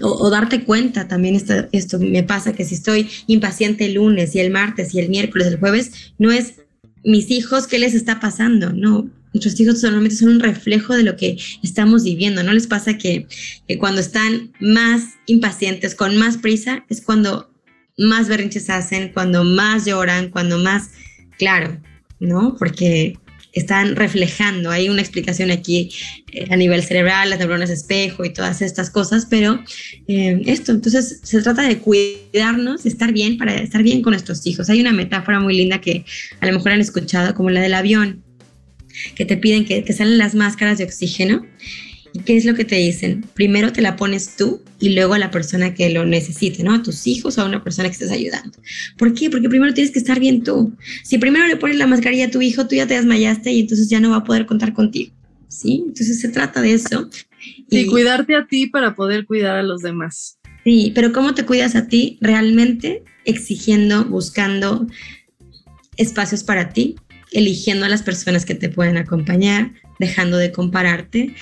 o, 0.00 0.30
darte 0.30 0.64
cuenta 0.64 1.06
también 1.06 1.36
esto, 1.36 1.54
esto 1.72 1.98
me 1.98 2.22
pasa 2.24 2.52
que 2.52 2.64
si 2.64 2.74
estoy 2.74 3.08
impaciente 3.26 3.84
el 3.84 3.94
lunes 3.94 4.34
y 4.34 4.40
el 4.40 4.50
martes 4.50 4.94
y 4.94 4.98
el 4.98 5.08
miércoles, 5.08 5.46
el 5.46 5.58
jueves, 5.58 6.12
no 6.18 6.32
es 6.32 6.54
mis 7.04 7.30
hijos, 7.30 7.66
¿qué 7.66 7.78
les 7.78 7.94
está 7.94 8.18
pasando? 8.18 8.72
No, 8.72 9.08
nuestros 9.32 9.58
hijos 9.60 9.80
solamente 9.80 10.16
son 10.16 10.30
un 10.30 10.40
reflejo 10.40 10.94
de 10.94 11.02
lo 11.02 11.16
que 11.16 11.36
estamos 11.62 12.04
viviendo. 12.04 12.42
¿No 12.42 12.52
les 12.52 12.66
pasa 12.66 12.96
que, 12.96 13.26
que, 13.68 13.78
cuando 13.78 14.00
están 14.00 14.52
más 14.60 15.02
impacientes, 15.26 15.94
con 15.94 16.16
más 16.16 16.38
prisa, 16.38 16.84
es 16.88 17.00
cuando 17.02 17.50
más 17.98 18.28
berrinches 18.28 18.70
hacen, 18.70 19.12
cuando 19.12 19.44
más 19.44 19.84
lloran, 19.84 20.30
cuando 20.30 20.58
más, 20.58 20.90
claro, 21.38 21.80
¿no? 22.20 22.56
Porque 22.58 23.18
están 23.54 23.96
reflejando. 23.96 24.70
Hay 24.70 24.88
una 24.88 25.00
explicación 25.00 25.50
aquí 25.50 25.90
eh, 26.32 26.46
a 26.50 26.56
nivel 26.56 26.82
cerebral, 26.82 27.30
las 27.30 27.38
neuronas 27.38 27.70
espejo 27.70 28.24
y 28.24 28.32
todas 28.32 28.60
estas 28.62 28.90
cosas, 28.90 29.26
pero 29.30 29.62
eh, 30.08 30.42
esto, 30.46 30.72
entonces 30.72 31.20
se 31.22 31.40
trata 31.40 31.62
de 31.62 31.78
cuidarnos, 31.78 32.84
estar 32.84 33.12
bien 33.12 33.38
para 33.38 33.54
estar 33.54 33.82
bien 33.82 34.02
con 34.02 34.10
nuestros 34.12 34.46
hijos. 34.46 34.68
Hay 34.70 34.80
una 34.80 34.92
metáfora 34.92 35.40
muy 35.40 35.56
linda 35.56 35.80
que 35.80 36.04
a 36.40 36.46
lo 36.46 36.52
mejor 36.52 36.72
han 36.72 36.80
escuchado, 36.80 37.34
como 37.34 37.50
la 37.50 37.60
del 37.60 37.74
avión, 37.74 38.22
que 39.14 39.24
te 39.24 39.36
piden 39.36 39.64
que, 39.64 39.84
que 39.84 39.92
salen 39.92 40.18
las 40.18 40.34
máscaras 40.34 40.78
de 40.78 40.84
oxígeno. 40.84 41.46
¿Y 42.14 42.20
qué 42.20 42.36
es 42.36 42.44
lo 42.44 42.54
que 42.54 42.64
te 42.64 42.76
dicen? 42.76 43.24
Primero 43.34 43.72
te 43.72 43.82
la 43.82 43.96
pones 43.96 44.36
tú 44.36 44.62
y 44.78 44.90
luego 44.90 45.14
a 45.14 45.18
la 45.18 45.32
persona 45.32 45.74
que 45.74 45.90
lo 45.90 46.06
necesite, 46.06 46.62
¿no? 46.62 46.72
A 46.72 46.80
tus 46.80 47.08
hijos 47.08 47.36
o 47.36 47.42
a 47.42 47.44
una 47.44 47.64
persona 47.64 47.88
que 47.88 47.94
estés 47.94 48.12
ayudando. 48.12 48.56
¿Por 48.96 49.14
qué? 49.14 49.30
Porque 49.30 49.48
primero 49.48 49.74
tienes 49.74 49.92
que 49.92 49.98
estar 49.98 50.20
bien 50.20 50.44
tú. 50.44 50.72
Si 51.02 51.18
primero 51.18 51.48
le 51.48 51.56
pones 51.56 51.76
la 51.76 51.88
mascarilla 51.88 52.26
a 52.26 52.30
tu 52.30 52.40
hijo, 52.40 52.68
tú 52.68 52.76
ya 52.76 52.86
te 52.86 52.94
desmayaste 52.94 53.50
y 53.50 53.60
entonces 53.62 53.88
ya 53.88 53.98
no 53.98 54.10
va 54.10 54.18
a 54.18 54.24
poder 54.24 54.46
contar 54.46 54.72
contigo. 54.72 55.12
¿Sí? 55.48 55.82
Entonces 55.88 56.20
se 56.20 56.28
trata 56.28 56.62
de 56.62 56.74
eso. 56.74 57.10
Y, 57.68 57.80
y 57.80 57.86
cuidarte 57.86 58.36
a 58.36 58.46
ti 58.46 58.68
para 58.68 58.94
poder 58.94 59.26
cuidar 59.26 59.56
a 59.56 59.64
los 59.64 59.82
demás. 59.82 60.38
Sí, 60.62 60.92
pero 60.94 61.12
¿cómo 61.12 61.34
te 61.34 61.44
cuidas 61.44 61.74
a 61.74 61.88
ti? 61.88 62.16
Realmente 62.20 63.02
exigiendo, 63.24 64.04
buscando 64.04 64.86
espacios 65.96 66.44
para 66.44 66.68
ti, 66.68 66.94
eligiendo 67.32 67.86
a 67.86 67.88
las 67.88 68.04
personas 68.04 68.44
que 68.44 68.54
te 68.54 68.68
pueden 68.68 68.98
acompañar, 68.98 69.72
dejando 69.98 70.36
de 70.36 70.52
compararte, 70.52 71.34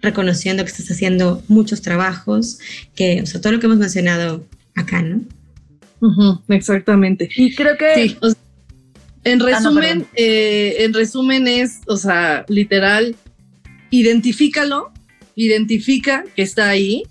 reconociendo 0.00 0.64
que 0.64 0.70
estás 0.70 0.90
haciendo 0.90 1.42
muchos 1.48 1.82
trabajos, 1.82 2.58
que, 2.94 3.22
o 3.22 3.26
sea, 3.26 3.40
todo 3.40 3.52
lo 3.52 3.60
que 3.60 3.66
hemos 3.66 3.78
mencionado 3.78 4.46
acá, 4.74 5.02
¿no? 5.02 5.22
Uh 6.00 6.08
-huh, 6.08 6.42
exactamente. 6.48 7.28
Y 7.36 7.54
creo 7.54 7.76
que... 7.76 7.94
Sí, 7.94 8.16
o 8.20 8.30
sea, 8.30 8.38
en 9.24 9.40
resumen, 9.40 10.02
ah, 10.02 10.04
no, 10.04 10.06
eh, 10.14 10.76
en 10.84 10.94
resumen 10.94 11.46
es, 11.46 11.80
o 11.86 11.96
sea, 11.96 12.46
literal, 12.48 13.14
identifícalo, 13.90 14.92
identifica 15.34 16.24
que 16.34 16.42
está 16.42 16.70
ahí 16.70 17.02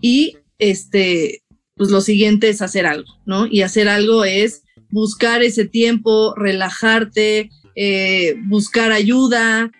y 0.00 0.36
este, 0.58 1.42
pues 1.74 1.90
lo 1.90 2.00
siguiente 2.00 2.48
es 2.50 2.60
hacer 2.60 2.86
algo, 2.86 3.10
¿no? 3.24 3.46
Y 3.46 3.62
hacer 3.62 3.88
algo 3.88 4.24
es 4.24 4.62
buscar 4.90 5.42
ese 5.42 5.64
tiempo, 5.64 6.34
relajarte, 6.36 7.50
eh, 7.74 8.34
buscar 8.44 8.92
ayuda, 8.92 9.70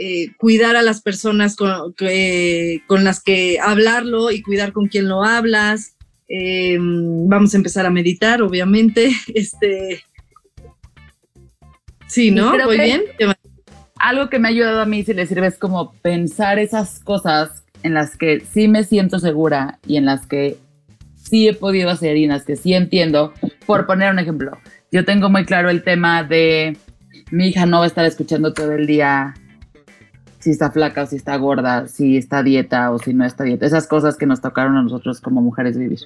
eh, 0.00 0.28
cuidar 0.38 0.76
a 0.76 0.82
las 0.82 1.02
personas 1.02 1.56
con, 1.56 1.92
eh, 2.00 2.82
con, 2.86 3.02
las 3.02 3.20
que 3.20 3.58
hablarlo 3.60 4.30
y 4.30 4.42
cuidar 4.42 4.72
con 4.72 4.86
quien 4.86 5.08
lo 5.08 5.24
hablas. 5.24 5.96
Eh, 6.28 6.78
vamos 6.80 7.52
a 7.52 7.56
empezar 7.56 7.84
a 7.84 7.90
meditar, 7.90 8.40
obviamente. 8.40 9.10
Este, 9.34 10.04
sí, 12.06 12.30
¿no? 12.30 12.56
Muy 12.64 12.78
bien. 12.78 13.02
Algo 13.96 14.30
que 14.30 14.38
me 14.38 14.46
ha 14.46 14.50
ayudado 14.52 14.80
a 14.80 14.86
mí, 14.86 15.02
si 15.02 15.14
le 15.14 15.26
sirve, 15.26 15.48
es 15.48 15.58
como 15.58 15.92
pensar 15.94 16.60
esas 16.60 17.00
cosas 17.00 17.64
en 17.82 17.94
las 17.94 18.16
que 18.16 18.38
sí 18.40 18.68
me 18.68 18.84
siento 18.84 19.18
segura 19.18 19.80
y 19.84 19.96
en 19.96 20.04
las 20.04 20.26
que 20.26 20.58
sí 21.16 21.48
he 21.48 21.54
podido 21.54 21.90
hacer 21.90 22.16
y 22.16 22.22
en 22.22 22.30
las 22.30 22.44
que 22.44 22.54
sí 22.54 22.72
entiendo. 22.72 23.34
Por 23.66 23.86
poner 23.86 24.12
un 24.12 24.20
ejemplo, 24.20 24.52
yo 24.92 25.04
tengo 25.04 25.28
muy 25.28 25.44
claro 25.44 25.70
el 25.70 25.82
tema 25.82 26.22
de 26.22 26.76
mi 27.32 27.48
hija 27.48 27.66
no 27.66 27.78
va 27.78 27.84
a 27.84 27.88
estar 27.88 28.04
escuchando 28.04 28.54
todo 28.54 28.72
el 28.72 28.86
día 28.86 29.34
si 30.38 30.50
está 30.50 30.70
flaca 30.70 31.06
si 31.06 31.16
está 31.16 31.36
gorda, 31.36 31.88
si 31.88 32.16
está 32.16 32.42
dieta 32.42 32.90
o 32.90 32.98
si 32.98 33.14
no 33.14 33.24
está 33.24 33.44
dieta. 33.44 33.66
Esas 33.66 33.86
cosas 33.86 34.16
que 34.16 34.26
nos 34.26 34.40
tocaron 34.40 34.76
a 34.76 34.82
nosotros 34.82 35.20
como 35.20 35.40
mujeres 35.40 35.76
vivir. 35.76 36.00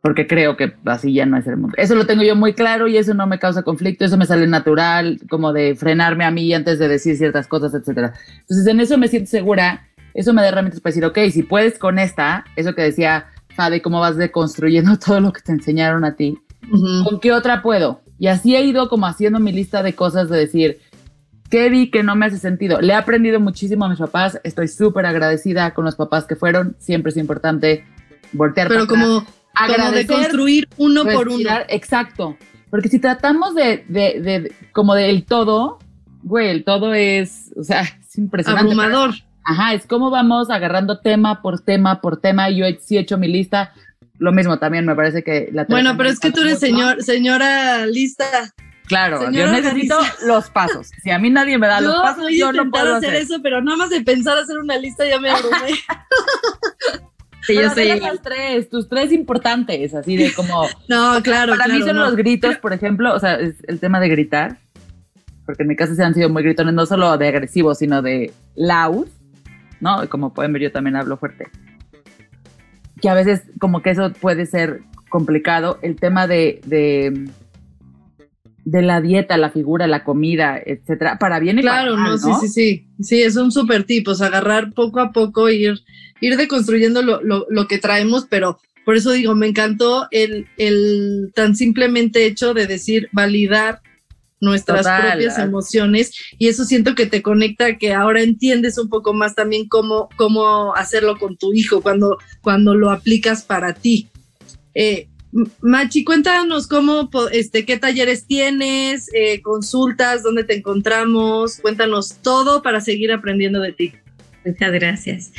Porque 0.00 0.28
creo 0.28 0.56
que 0.56 0.74
así 0.84 1.12
ya 1.12 1.26
no 1.26 1.36
es 1.36 1.46
el 1.48 1.56
mundo. 1.56 1.74
Eso 1.78 1.96
lo 1.96 2.06
tengo 2.06 2.22
yo 2.22 2.36
muy 2.36 2.54
claro 2.54 2.86
y 2.86 2.96
eso 2.96 3.12
no 3.14 3.26
me 3.26 3.40
causa 3.40 3.62
conflicto, 3.62 4.04
eso 4.04 4.16
me 4.16 4.26
sale 4.26 4.46
natural, 4.46 5.20
como 5.28 5.52
de 5.52 5.74
frenarme 5.74 6.24
a 6.24 6.30
mí 6.30 6.52
antes 6.54 6.78
de 6.78 6.86
decir 6.86 7.16
ciertas 7.16 7.48
cosas, 7.48 7.74
etc. 7.74 8.12
Entonces 8.40 8.66
en 8.68 8.78
eso 8.78 8.98
me 8.98 9.08
siento 9.08 9.28
segura, 9.28 9.88
eso 10.14 10.32
me 10.32 10.42
da 10.42 10.48
herramientas 10.48 10.80
para 10.80 10.92
decir, 10.92 11.04
ok, 11.04 11.18
si 11.32 11.42
puedes 11.42 11.78
con 11.78 11.98
esta, 11.98 12.44
eso 12.54 12.74
que 12.74 12.82
decía 12.82 13.26
Fade, 13.56 13.82
cómo 13.82 13.98
vas 13.98 14.16
deconstruyendo 14.16 14.96
todo 15.04 15.20
lo 15.20 15.32
que 15.32 15.40
te 15.40 15.52
enseñaron 15.52 16.04
a 16.04 16.14
ti, 16.14 16.38
uh 16.70 16.76
-huh. 16.76 17.08
¿con 17.08 17.18
qué 17.18 17.32
otra 17.32 17.62
puedo? 17.62 18.00
Y 18.18 18.28
así 18.28 18.54
he 18.54 18.64
ido 18.64 18.88
como 18.88 19.06
haciendo 19.06 19.40
mi 19.40 19.52
lista 19.52 19.82
de 19.82 19.94
cosas 19.94 20.30
de 20.30 20.38
decir, 20.38 20.78
¿Qué 21.50 21.68
vi 21.68 21.90
que 21.90 22.02
no 22.02 22.16
me 22.16 22.26
hace 22.26 22.38
sentido? 22.38 22.80
Le 22.80 22.92
he 22.92 22.96
aprendido 22.96 23.40
muchísimo 23.40 23.84
a 23.84 23.88
mis 23.88 23.98
papás. 23.98 24.40
Estoy 24.42 24.68
súper 24.68 25.06
agradecida 25.06 25.72
con 25.74 25.84
los 25.84 25.96
papás 25.96 26.24
que 26.24 26.36
fueron. 26.36 26.76
Siempre 26.78 27.10
es 27.10 27.16
importante 27.16 27.84
voltear. 28.32 28.68
Pero 28.68 28.86
como, 28.86 29.24
como 29.54 29.90
de 29.92 30.06
construir 30.06 30.68
uno 30.76 31.04
respirar, 31.04 31.24
por 31.24 31.28
uno. 31.28 31.50
Exacto. 31.68 32.36
Porque 32.70 32.88
si 32.88 32.98
tratamos 32.98 33.54
de, 33.54 33.84
de, 33.88 34.20
de, 34.20 34.52
como 34.72 34.94
del 34.94 35.24
todo, 35.24 35.78
güey, 36.22 36.48
el 36.48 36.64
todo 36.64 36.94
es, 36.94 37.52
o 37.56 37.62
sea, 37.62 37.82
es 38.00 38.18
impresionante. 38.18 38.72
Abrumador. 38.72 39.14
Ajá, 39.44 39.74
es 39.74 39.86
como 39.86 40.10
vamos 40.10 40.50
agarrando 40.50 40.98
tema 40.98 41.40
por 41.40 41.60
tema 41.60 42.00
por 42.00 42.20
tema. 42.20 42.50
Y 42.50 42.56
yo 42.56 42.64
he, 42.66 42.78
sí 42.80 42.96
he 42.96 43.00
hecho 43.00 43.16
mi 43.16 43.28
lista. 43.28 43.72
Lo 44.18 44.32
mismo 44.32 44.58
también 44.58 44.84
me 44.84 44.96
parece 44.96 45.22
que 45.22 45.50
la 45.52 45.64
Bueno, 45.64 45.96
pero 45.96 46.08
es 46.08 46.18
que 46.18 46.32
tú 46.32 46.40
eres 46.40 46.58
señor, 46.58 47.02
señora 47.02 47.86
lista. 47.86 48.26
Claro, 48.86 49.20
Señora 49.20 49.46
yo 49.46 49.52
necesito 49.52 49.98
los 50.26 50.50
pasos. 50.50 50.90
Si 51.02 51.10
a 51.10 51.18
mí 51.18 51.30
nadie 51.30 51.58
me 51.58 51.66
da 51.66 51.80
yo 51.80 51.88
los 51.88 52.02
pasos, 52.02 52.26
yo 52.32 52.52
no 52.52 52.70
puedo 52.70 52.96
hacer, 52.96 53.10
hacer 53.10 53.22
eso, 53.22 53.42
pero 53.42 53.60
nada 53.60 53.76
más 53.76 53.90
de 53.90 54.00
pensar 54.00 54.38
hacer 54.38 54.58
una 54.58 54.78
lista 54.78 55.06
ya 55.06 55.18
me 55.18 55.30
abrumé. 55.30 55.56
sí, 57.42 57.54
yo 57.54 57.70
soy 57.70 57.98
las 58.00 58.22
tres, 58.22 58.68
tus 58.70 58.88
tres 58.88 59.12
importantes, 59.12 59.94
así 59.94 60.16
de 60.16 60.32
como. 60.32 60.66
no, 60.88 61.20
claro. 61.22 61.52
Para 61.52 61.64
claro, 61.64 61.74
mí 61.74 61.82
son 61.82 61.96
no. 61.96 62.04
los 62.04 62.16
gritos, 62.16 62.56
por 62.58 62.72
ejemplo, 62.72 63.14
o 63.14 63.18
sea, 63.18 63.34
es 63.34 63.56
el 63.66 63.80
tema 63.80 63.98
de 63.98 64.08
gritar, 64.08 64.58
porque 65.44 65.64
en 65.64 65.68
mi 65.68 65.76
caso 65.76 65.94
se 65.94 66.04
han 66.04 66.14
sido 66.14 66.28
muy 66.28 66.42
gritones, 66.42 66.74
no 66.74 66.86
solo 66.86 67.16
de 67.18 67.28
agresivos, 67.28 67.78
sino 67.78 68.02
de 68.02 68.32
loud, 68.54 69.08
¿no? 69.80 70.08
Como 70.08 70.32
pueden 70.32 70.52
ver, 70.52 70.62
yo 70.62 70.72
también 70.72 70.96
hablo 70.96 71.16
fuerte. 71.16 71.48
Que 73.00 73.08
a 73.08 73.14
veces, 73.14 73.42
como 73.58 73.82
que 73.82 73.90
eso 73.90 74.12
puede 74.12 74.46
ser 74.46 74.82
complicado. 75.08 75.78
El 75.82 75.96
tema 75.96 76.26
de, 76.26 76.60
de 76.64 77.28
de 78.66 78.82
la 78.82 79.00
dieta, 79.00 79.38
la 79.38 79.50
figura, 79.50 79.86
la 79.86 80.02
comida, 80.02 80.60
etcétera, 80.62 81.18
para 81.20 81.38
bien 81.38 81.60
y 81.60 81.62
claro, 81.62 81.92
para 81.92 82.02
mal, 82.02 82.20
no, 82.20 82.28
¿no? 82.28 82.40
sí, 82.40 82.48
sí, 82.48 82.52
sí, 82.52 82.86
sí, 83.00 83.22
es 83.22 83.36
un 83.36 83.52
súper 83.52 83.84
tip, 83.84 84.08
o 84.08 84.14
sea, 84.16 84.26
agarrar 84.26 84.72
poco 84.72 84.98
a 84.98 85.12
poco, 85.12 85.48
ir, 85.48 85.78
ir 86.20 86.36
deconstruyendo 86.36 87.00
lo, 87.00 87.22
lo, 87.22 87.46
lo, 87.48 87.68
que 87.68 87.78
traemos, 87.78 88.26
pero 88.28 88.58
por 88.84 88.96
eso 88.96 89.12
digo, 89.12 89.36
me 89.36 89.46
encantó 89.46 90.08
el, 90.10 90.48
el 90.58 91.30
tan 91.32 91.54
simplemente 91.54 92.26
hecho 92.26 92.54
de 92.54 92.66
decir, 92.66 93.08
validar 93.12 93.82
nuestras 94.40 94.80
Total. 94.80 95.12
propias 95.12 95.38
emociones 95.38 96.12
y 96.36 96.48
eso 96.48 96.64
siento 96.64 96.96
que 96.96 97.06
te 97.06 97.22
conecta, 97.22 97.78
que 97.78 97.94
ahora 97.94 98.20
entiendes 98.20 98.78
un 98.78 98.88
poco 98.88 99.14
más 99.14 99.36
también 99.36 99.68
cómo, 99.68 100.08
cómo 100.16 100.74
hacerlo 100.74 101.18
con 101.18 101.36
tu 101.36 101.54
hijo 101.54 101.82
cuando, 101.82 102.18
cuando 102.42 102.74
lo 102.74 102.90
aplicas 102.90 103.44
para 103.44 103.74
ti. 103.74 104.08
Eh, 104.74 105.06
Machi, 105.60 106.04
cuéntanos 106.04 106.66
cómo, 106.66 107.10
este, 107.32 107.64
qué 107.64 107.76
talleres 107.76 108.26
tienes, 108.26 109.10
eh, 109.12 109.42
consultas, 109.42 110.22
dónde 110.22 110.44
te 110.44 110.56
encontramos, 110.56 111.58
cuéntanos 111.60 112.16
todo 112.22 112.62
para 112.62 112.80
seguir 112.80 113.12
aprendiendo 113.12 113.60
de 113.60 113.72
ti. 113.72 113.92
Muchas 114.44 114.72
gracias. 114.72 115.32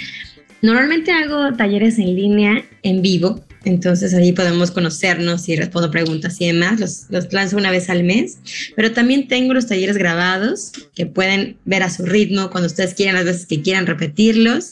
Normalmente 0.62 1.12
hago 1.12 1.56
talleres 1.56 1.98
en 2.00 2.16
línea, 2.16 2.66
en 2.84 3.02
vivo, 3.02 3.44
entonces 3.64 4.14
ahí 4.14 4.32
podemos 4.32 4.72
conocernos 4.72 5.48
y 5.50 5.56
respondo 5.56 5.92
preguntas 5.92 6.40
y 6.42 6.48
demás. 6.48 6.80
Los, 6.80 7.06
los 7.10 7.32
lanzo 7.34 7.58
una 7.58 7.72
vez 7.72 7.90
al 7.90 8.04
mes, 8.04 8.40
pero 8.76 8.92
también 8.92 9.28
tengo 9.28 9.54
los 9.54 9.68
talleres 9.68 9.98
grabados 9.98 10.72
que 10.96 11.06
pueden 11.06 11.58
ver 11.66 11.84
a 11.84 11.90
su 11.90 12.06
ritmo 12.06 12.50
cuando 12.50 12.68
ustedes 12.68 12.94
quieran, 12.94 13.16
las 13.16 13.26
veces 13.26 13.46
que 13.46 13.62
quieran 13.62 13.86
repetirlos. 13.86 14.72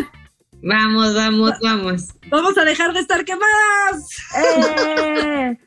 Vamos, 0.61 1.15
vamos, 1.15 1.53
vamos. 1.61 2.07
Vamos 2.29 2.57
a 2.57 2.65
dejar 2.65 2.93
de 2.93 2.99
estar 2.99 3.23
quemadas. 3.23 4.07
¡Eh! 4.37 5.57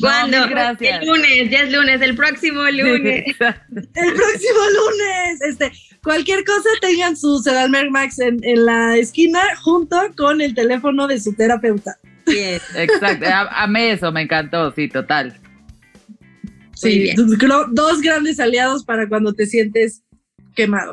¿Cuándo? 0.00 0.36
No, 0.38 0.46
mil 0.46 0.54
gracias. 0.54 1.00
El 1.02 1.08
lunes, 1.08 1.50
ya 1.50 1.60
es 1.60 1.72
lunes, 1.72 2.00
el 2.02 2.16
próximo 2.16 2.62
lunes. 2.70 3.24
El 3.26 3.34
próximo 4.14 4.60
lunes. 4.76 5.40
Este, 5.48 5.72
cualquier 6.02 6.44
cosa 6.44 6.68
tengan 6.80 7.16
su 7.16 7.38
Sedalmer 7.38 7.90
Max 7.90 8.18
en, 8.18 8.38
en 8.42 8.66
la 8.66 8.96
esquina 8.96 9.40
junto 9.62 9.96
con 10.16 10.40
el 10.40 10.54
teléfono 10.54 11.06
de 11.06 11.20
su 11.20 11.34
terapeuta. 11.34 11.96
Bien. 12.26 12.60
Exacto, 12.74 13.26
a- 13.26 13.62
amé 13.62 13.92
eso, 13.92 14.10
me 14.12 14.22
encantó, 14.22 14.72
sí, 14.74 14.88
total. 14.88 15.38
Sí, 16.74 16.98
bien. 16.98 17.16
dos 17.72 18.02
grandes 18.02 18.38
aliados 18.38 18.84
para 18.84 19.08
cuando 19.08 19.32
te 19.32 19.46
sientes 19.46 20.02
quemado. 20.56 20.90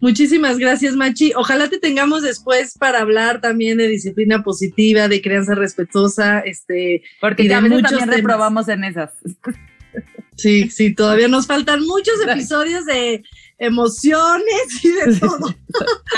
Muchísimas 0.00 0.56
gracias, 0.56 0.96
Machi. 0.96 1.32
Ojalá 1.36 1.68
te 1.68 1.78
tengamos 1.78 2.22
después 2.22 2.78
para 2.78 3.00
hablar 3.00 3.42
también 3.42 3.76
de 3.76 3.88
disciplina 3.88 4.42
positiva, 4.42 5.08
de 5.08 5.20
crianza 5.20 5.54
respetuosa, 5.54 6.40
este, 6.40 7.02
Porque 7.20 7.42
Y 7.42 7.48
de 7.48 7.50
ya 7.50 7.58
a 7.58 7.60
veces 7.60 7.76
muchos 7.76 7.90
también 7.90 8.08
temas. 8.08 8.22
reprobamos 8.22 8.68
en 8.68 8.84
esas. 8.84 9.10
Sí, 10.36 10.70
sí, 10.70 10.94
todavía 10.94 11.28
nos 11.28 11.46
faltan 11.46 11.84
muchos 11.84 12.14
episodios 12.26 12.86
de 12.86 13.22
emociones 13.58 14.82
y 14.82 14.88
de 14.88 15.16
todo. 15.20 15.54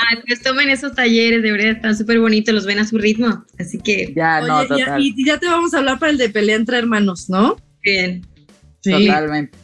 Ay, 0.08 0.18
pues 0.26 0.40
tomen 0.42 0.68
esos 0.70 0.94
talleres, 0.94 1.42
de 1.42 1.50
verdad, 1.52 1.70
están 1.72 1.96
súper 1.96 2.20
bonitos, 2.20 2.54
los 2.54 2.64
ven 2.64 2.78
a 2.78 2.86
su 2.86 2.96
ritmo. 2.98 3.44
Así 3.58 3.78
que, 3.78 4.12
Ya, 4.16 4.40
no, 4.40 4.58
Oye, 4.58 4.68
ya- 4.78 4.84
total. 4.84 5.02
y, 5.02 5.14
y 5.16 5.26
ya 5.26 5.38
te 5.38 5.46
vamos 5.46 5.74
a 5.74 5.78
hablar 5.78 5.98
para 5.98 6.12
el 6.12 6.18
de 6.18 6.28
pelea 6.30 6.56
entre 6.56 6.78
hermanos, 6.78 7.28
¿no? 7.28 7.56
bien. 7.82 8.24
Sí, 8.80 8.90
Totalmente. 8.92 9.58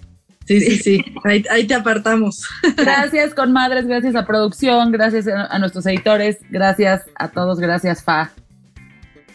Sí, 0.59 0.61
sí, 0.61 0.79
sí. 0.79 1.05
Ahí, 1.25 1.45
ahí 1.51 1.67
te 1.67 1.75
apartamos. 1.75 2.45
Gracias, 2.77 3.35
conmadres, 3.35 3.87
gracias 3.87 4.15
a 4.17 4.27
producción, 4.27 4.91
gracias 4.93 5.29
a, 5.29 5.47
a 5.47 5.59
nuestros 5.59 5.87
editores, 5.87 6.39
gracias 6.51 7.03
a 7.17 7.29
todos, 7.29 7.61
gracias, 7.61 8.03
Fa. 8.03 8.31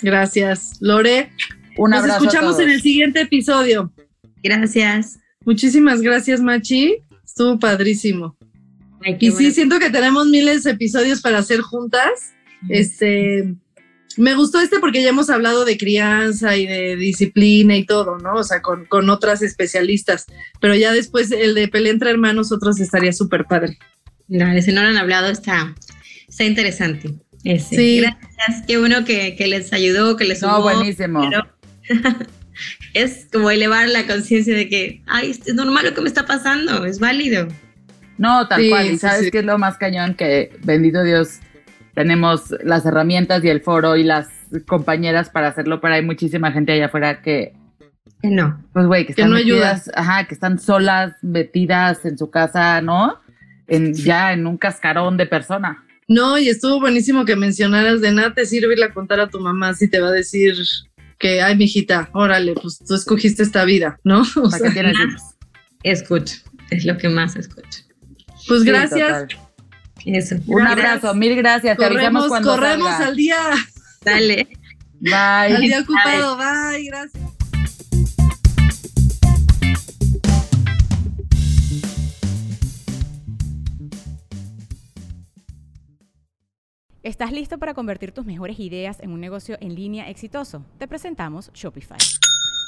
Gracias, 0.02 0.78
Lore. 0.82 1.32
Un 1.78 1.92
Nos 1.92 2.00
abrazo. 2.02 2.20
a 2.20 2.24
escuchamos 2.26 2.52
todos. 2.58 2.64
en 2.68 2.70
el 2.72 2.82
siguiente 2.82 3.22
episodio. 3.22 3.92
Gracias. 4.44 5.20
Muchísimas 5.46 6.02
gracias, 6.02 6.42
Machi. 6.42 6.98
Estuvo 7.24 7.60
padrísimo. 7.60 8.36
Ay, 9.04 9.18
Y 9.20 9.28
sí, 9.28 9.32
bueno. 9.34 9.52
siento 9.52 9.80
que 9.80 9.90
tenemos 9.90 10.28
miles 10.28 10.64
de 10.64 10.72
episodios 10.72 11.22
para 11.22 11.40
hacer 11.40 11.62
juntas. 11.62 12.34
Este, 12.70 13.56
me 14.18 14.34
gustó 14.36 14.60
este 14.60 14.80
porque 14.80 15.02
ya 15.04 15.10
hemos 15.10 15.30
hablado 15.30 15.66
de 15.66 15.78
crianza 15.78 16.56
y 16.58 16.66
de 16.68 16.96
disciplina 16.96 17.76
y 17.76 17.86
todo, 17.86 18.18
¿no? 18.20 18.34
O 18.36 18.44
sea, 18.44 18.62
con, 18.62 18.86
con 18.86 19.10
otras 19.10 19.42
especialistas. 19.42 20.26
Pero 20.62 20.76
ya 20.76 20.92
después 20.94 21.32
el 21.32 21.54
de 21.56 21.68
pelea 21.68 21.92
entre 21.92 22.10
hermanos, 22.12 22.52
otros 22.52 22.80
estaría 22.80 23.12
súper 23.14 23.46
padre. 23.46 23.78
Dale, 24.28 24.62
si 24.62 24.72
no 24.72 24.82
lo 24.82 24.90
han 24.90 24.98
hablado, 24.98 25.30
está, 25.30 25.76
está 26.28 26.44
interesante. 26.44 27.14
Ese. 27.44 27.76
Sí. 27.76 28.02
Gracias. 28.02 28.66
Qué 28.68 28.78
bueno 28.78 29.06
que, 29.06 29.36
que 29.36 29.48
les 29.48 29.72
ayudó, 29.74 30.16
que 30.18 30.26
les 30.26 30.42
No, 30.42 30.50
sumó. 30.58 30.62
buenísimo. 30.64 31.30
pero- 31.30 31.48
es 32.94 33.28
como 33.32 33.52
elevar 33.52 33.88
la 33.90 34.08
conciencia 34.08 34.56
de 34.56 34.70
que, 34.70 35.02
ay, 35.06 35.32
es 35.32 35.54
normal 35.54 35.86
lo 35.86 35.94
que 35.94 36.02
me 36.02 36.08
está 36.08 36.26
pasando, 36.26 36.86
es 36.86 37.00
válido. 37.00 37.48
No, 38.18 38.48
tal 38.48 38.62
Sí, 38.62 38.70
cual. 38.70 38.92
Y 38.92 38.98
sabes 38.98 39.26
sí. 39.26 39.32
qué 39.32 39.40
es 39.40 39.46
lo 39.46 39.58
más 39.58 39.78
cañón 39.78 40.14
que, 40.16 40.52
bendito 40.64 41.04
Dios, 41.04 41.40
tenemos 41.96 42.54
las 42.64 42.86
herramientas 42.86 43.44
y 43.44 43.50
el 43.50 43.62
foro 43.62 43.96
y 43.96 44.04
las 44.04 44.28
compañeras 44.68 45.30
para 45.30 45.48
hacerlo, 45.48 45.82
pero 45.82 45.96
hay 45.96 46.04
muchísima 46.06 46.52
gente 46.52 46.74
allá 46.74 46.86
afuera 46.88 47.22
que, 47.22 47.54
Que 48.22 48.30
no. 48.30 48.64
pues, 48.74 48.86
güey, 48.86 49.06
que 49.06 49.14
Que 49.14 49.22
están 49.24 49.32
no 49.32 49.38
metidas, 49.38 49.90
ajá, 49.96 50.26
que 50.28 50.34
están 50.36 50.60
solas, 50.60 51.14
metidas 51.24 52.06
en 52.06 52.18
su 52.18 52.30
casa, 52.30 52.82
¿no? 52.82 53.20
En, 53.68 53.94
ya 53.96 54.34
en 54.34 54.46
un 54.46 54.58
cascarón 54.58 55.18
de 55.18 55.26
persona. 55.26 55.84
No, 56.08 56.38
y 56.38 56.50
estuvo 56.50 56.80
buenísimo 56.80 57.26
que 57.26 57.36
mencionaras 57.36 58.00
de 58.02 58.12
nada 58.12 58.34
te 58.36 58.46
sirve 58.46 58.74
irle 58.74 58.86
a 58.86 58.94
contar 58.94 59.20
a 59.20 59.28
tu 59.28 59.40
mamá 59.40 59.74
si 59.74 59.90
te 59.90 60.00
va 60.00 60.10
a 60.10 60.12
decir 60.12 60.54
que, 61.18 61.42
ay, 61.42 61.56
mijita, 61.58 62.10
órale, 62.14 62.54
pues 62.54 62.78
tú 62.86 62.94
escogiste 62.94 63.42
esta 63.42 63.66
vida, 63.66 64.00
¿no? 64.04 64.22
O 64.36 64.44
¿Para 64.44 64.58
sea, 64.58 64.68
qué 64.68 64.74
tienes? 64.82 64.96
Escucho, 65.82 66.36
es 66.70 66.86
lo 66.86 66.98
que 66.98 67.10
más 67.10 67.36
escucho. 67.36 67.82
pues 68.48 68.62
Sí, 68.62 68.68
gracias. 68.68 69.28
total. 69.28 69.45
Eso. 70.06 70.36
Un 70.48 70.58
Gracias. 70.64 70.86
abrazo, 70.86 71.16
mil 71.16 71.36
gracias. 71.36 71.78
Te 71.78 71.86
avisamos 71.86 72.24
Corremos, 72.24 72.28
cuando 72.30 72.50
corremos 72.52 72.90
salga. 72.92 73.08
al 73.08 73.16
día, 73.16 73.38
Dale. 74.02 74.48
al 75.12 75.52
Bye. 75.54 75.62
día 75.68 75.80
ocupado. 75.82 76.38
Bye, 76.38 76.84
gracias. 76.86 77.24
¿Estás 87.04 87.32
listo 87.32 87.60
para 87.60 87.74
convertir 87.76 88.12
tus 88.12 88.26
mejores 88.26 88.60
ideas 88.60 89.00
en 89.00 89.12
un 89.12 89.20
negocio 89.22 89.58
en 89.62 89.76
línea 89.76 90.10
exitoso? 90.10 90.66
Te 90.80 90.88
presentamos 90.88 91.52
Shopify. 91.54 91.98